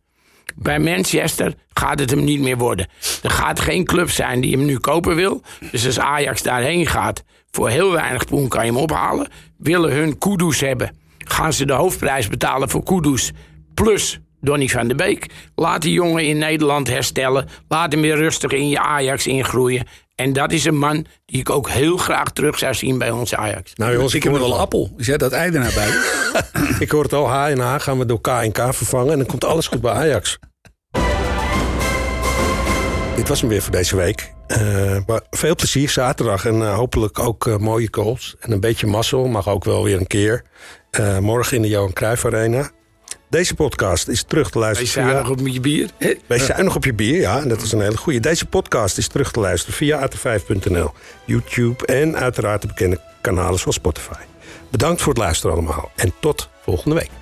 Bij 0.55 0.79
Manchester 0.79 1.53
gaat 1.73 1.99
het 1.99 2.09
hem 2.09 2.23
niet 2.23 2.39
meer 2.39 2.57
worden. 2.57 2.87
Er 3.23 3.29
gaat 3.29 3.59
geen 3.59 3.85
club 3.85 4.09
zijn 4.09 4.41
die 4.41 4.51
hem 4.57 4.65
nu 4.65 4.77
kopen 4.77 5.15
wil. 5.15 5.41
Dus 5.71 5.85
als 5.85 5.99
Ajax 5.99 6.41
daarheen 6.43 6.87
gaat, 6.87 7.23
voor 7.51 7.69
heel 7.69 7.91
weinig 7.91 8.25
poen 8.25 8.47
kan 8.47 8.65
je 8.65 8.71
hem 8.71 8.81
ophalen. 8.81 9.27
Willen 9.57 9.91
hun 9.91 10.17
Kudus 10.17 10.59
hebben, 10.59 10.97
gaan 11.17 11.53
ze 11.53 11.65
de 11.65 11.73
hoofdprijs 11.73 12.27
betalen 12.27 12.69
voor 12.69 12.83
Kudus. 12.83 13.31
Plus 13.73 14.19
Donny 14.41 14.67
van 14.67 14.87
de 14.87 14.95
Beek. 14.95 15.25
Laat 15.55 15.81
die 15.81 15.93
jongen 15.93 16.25
in 16.25 16.37
Nederland 16.37 16.87
herstellen. 16.87 17.47
Laat 17.67 17.91
hem 17.91 18.01
weer 18.01 18.15
rustig 18.17 18.51
in 18.51 18.69
je 18.69 18.79
Ajax 18.79 19.27
ingroeien. 19.27 19.87
En 20.15 20.33
dat 20.33 20.51
is 20.51 20.65
een 20.65 20.77
man 20.77 21.05
die 21.25 21.39
ik 21.39 21.49
ook 21.49 21.69
heel 21.69 21.97
graag 21.97 22.31
terug 22.31 22.57
zou 22.57 22.73
zien 22.73 22.97
bij 22.97 23.11
ons 23.11 23.35
Ajax. 23.35 23.71
Nou 23.75 23.93
jongens, 23.93 24.13
Ik 24.13 24.23
heb 24.23 24.31
wel 24.33 24.45
een 24.45 24.51
al. 24.51 24.59
appel. 24.59 24.93
Is 24.97 25.05
jij 25.05 25.17
dat 25.17 25.31
ei 25.31 25.51
er 25.51 25.59
nou 25.59 25.73
bij? 25.73 25.89
Ik 26.85 26.91
hoor 26.91 27.03
het 27.03 27.13
al, 27.13 27.27
H 27.29 27.45
en 27.47 27.59
H 27.59 27.75
gaan 27.79 27.97
we 27.97 28.05
door 28.05 28.21
K 28.21 28.27
en 28.27 28.51
K 28.51 28.73
vervangen. 28.73 29.11
En 29.11 29.17
dan 29.17 29.27
komt 29.27 29.45
alles 29.45 29.67
goed 29.67 29.81
bij 29.81 29.91
Ajax. 29.91 30.37
Dit 33.15 33.27
was 33.29 33.41
hem 33.41 33.49
weer 33.49 33.61
voor 33.61 33.71
deze 33.71 33.95
week. 33.95 34.33
Eh, 34.47 34.97
maar 35.05 35.21
veel 35.29 35.55
plezier 35.55 35.89
zaterdag 35.89 36.45
en 36.45 36.61
eh, 36.61 36.75
hopelijk 36.75 37.19
ook 37.19 37.47
eh, 37.47 37.57
mooie 37.57 37.87
goals. 37.91 38.35
En 38.39 38.51
een 38.51 38.59
beetje 38.59 38.87
mazzel, 38.87 39.27
mag 39.27 39.47
ook 39.47 39.63
wel 39.63 39.83
weer 39.83 39.97
een 39.99 40.07
keer. 40.07 40.43
Eh, 40.91 41.17
morgen 41.17 41.55
in 41.55 41.61
de 41.61 41.67
Johan 41.67 41.93
Cruijff 41.93 42.25
Arena. 42.25 42.69
Deze 43.31 43.55
podcast 43.55 44.07
is 44.07 44.23
terug 44.23 44.49
te 44.49 44.59
luisteren 44.59 44.91
zijn 44.91 45.07
via... 45.07 45.19
nog 45.19 45.29
op 45.29 45.47
je 45.47 45.59
bier. 45.59 45.89
zuinig 46.27 46.75
op 46.75 46.85
je 46.85 46.93
bier, 46.93 47.19
ja, 47.19 47.41
en 47.41 47.47
dat 47.47 47.61
is 47.61 47.71
een 47.71 47.81
hele 47.81 47.97
goede. 47.97 48.19
Deze 48.19 48.45
podcast 48.45 48.97
is 48.97 49.07
terug 49.07 49.31
te 49.31 49.39
luisteren 49.39 49.75
via 49.75 50.09
at5.nl, 50.09 50.91
YouTube 51.25 51.85
en 51.85 52.17
uiteraard 52.17 52.61
de 52.61 52.67
bekende 52.67 53.01
kanalen 53.21 53.59
zoals 53.59 53.75
Spotify. 53.75 54.21
Bedankt 54.69 55.01
voor 55.01 55.13
het 55.13 55.21
luisteren 55.21 55.55
allemaal 55.55 55.91
en 55.95 56.13
tot 56.19 56.49
volgende 56.63 56.95
week. 56.95 57.20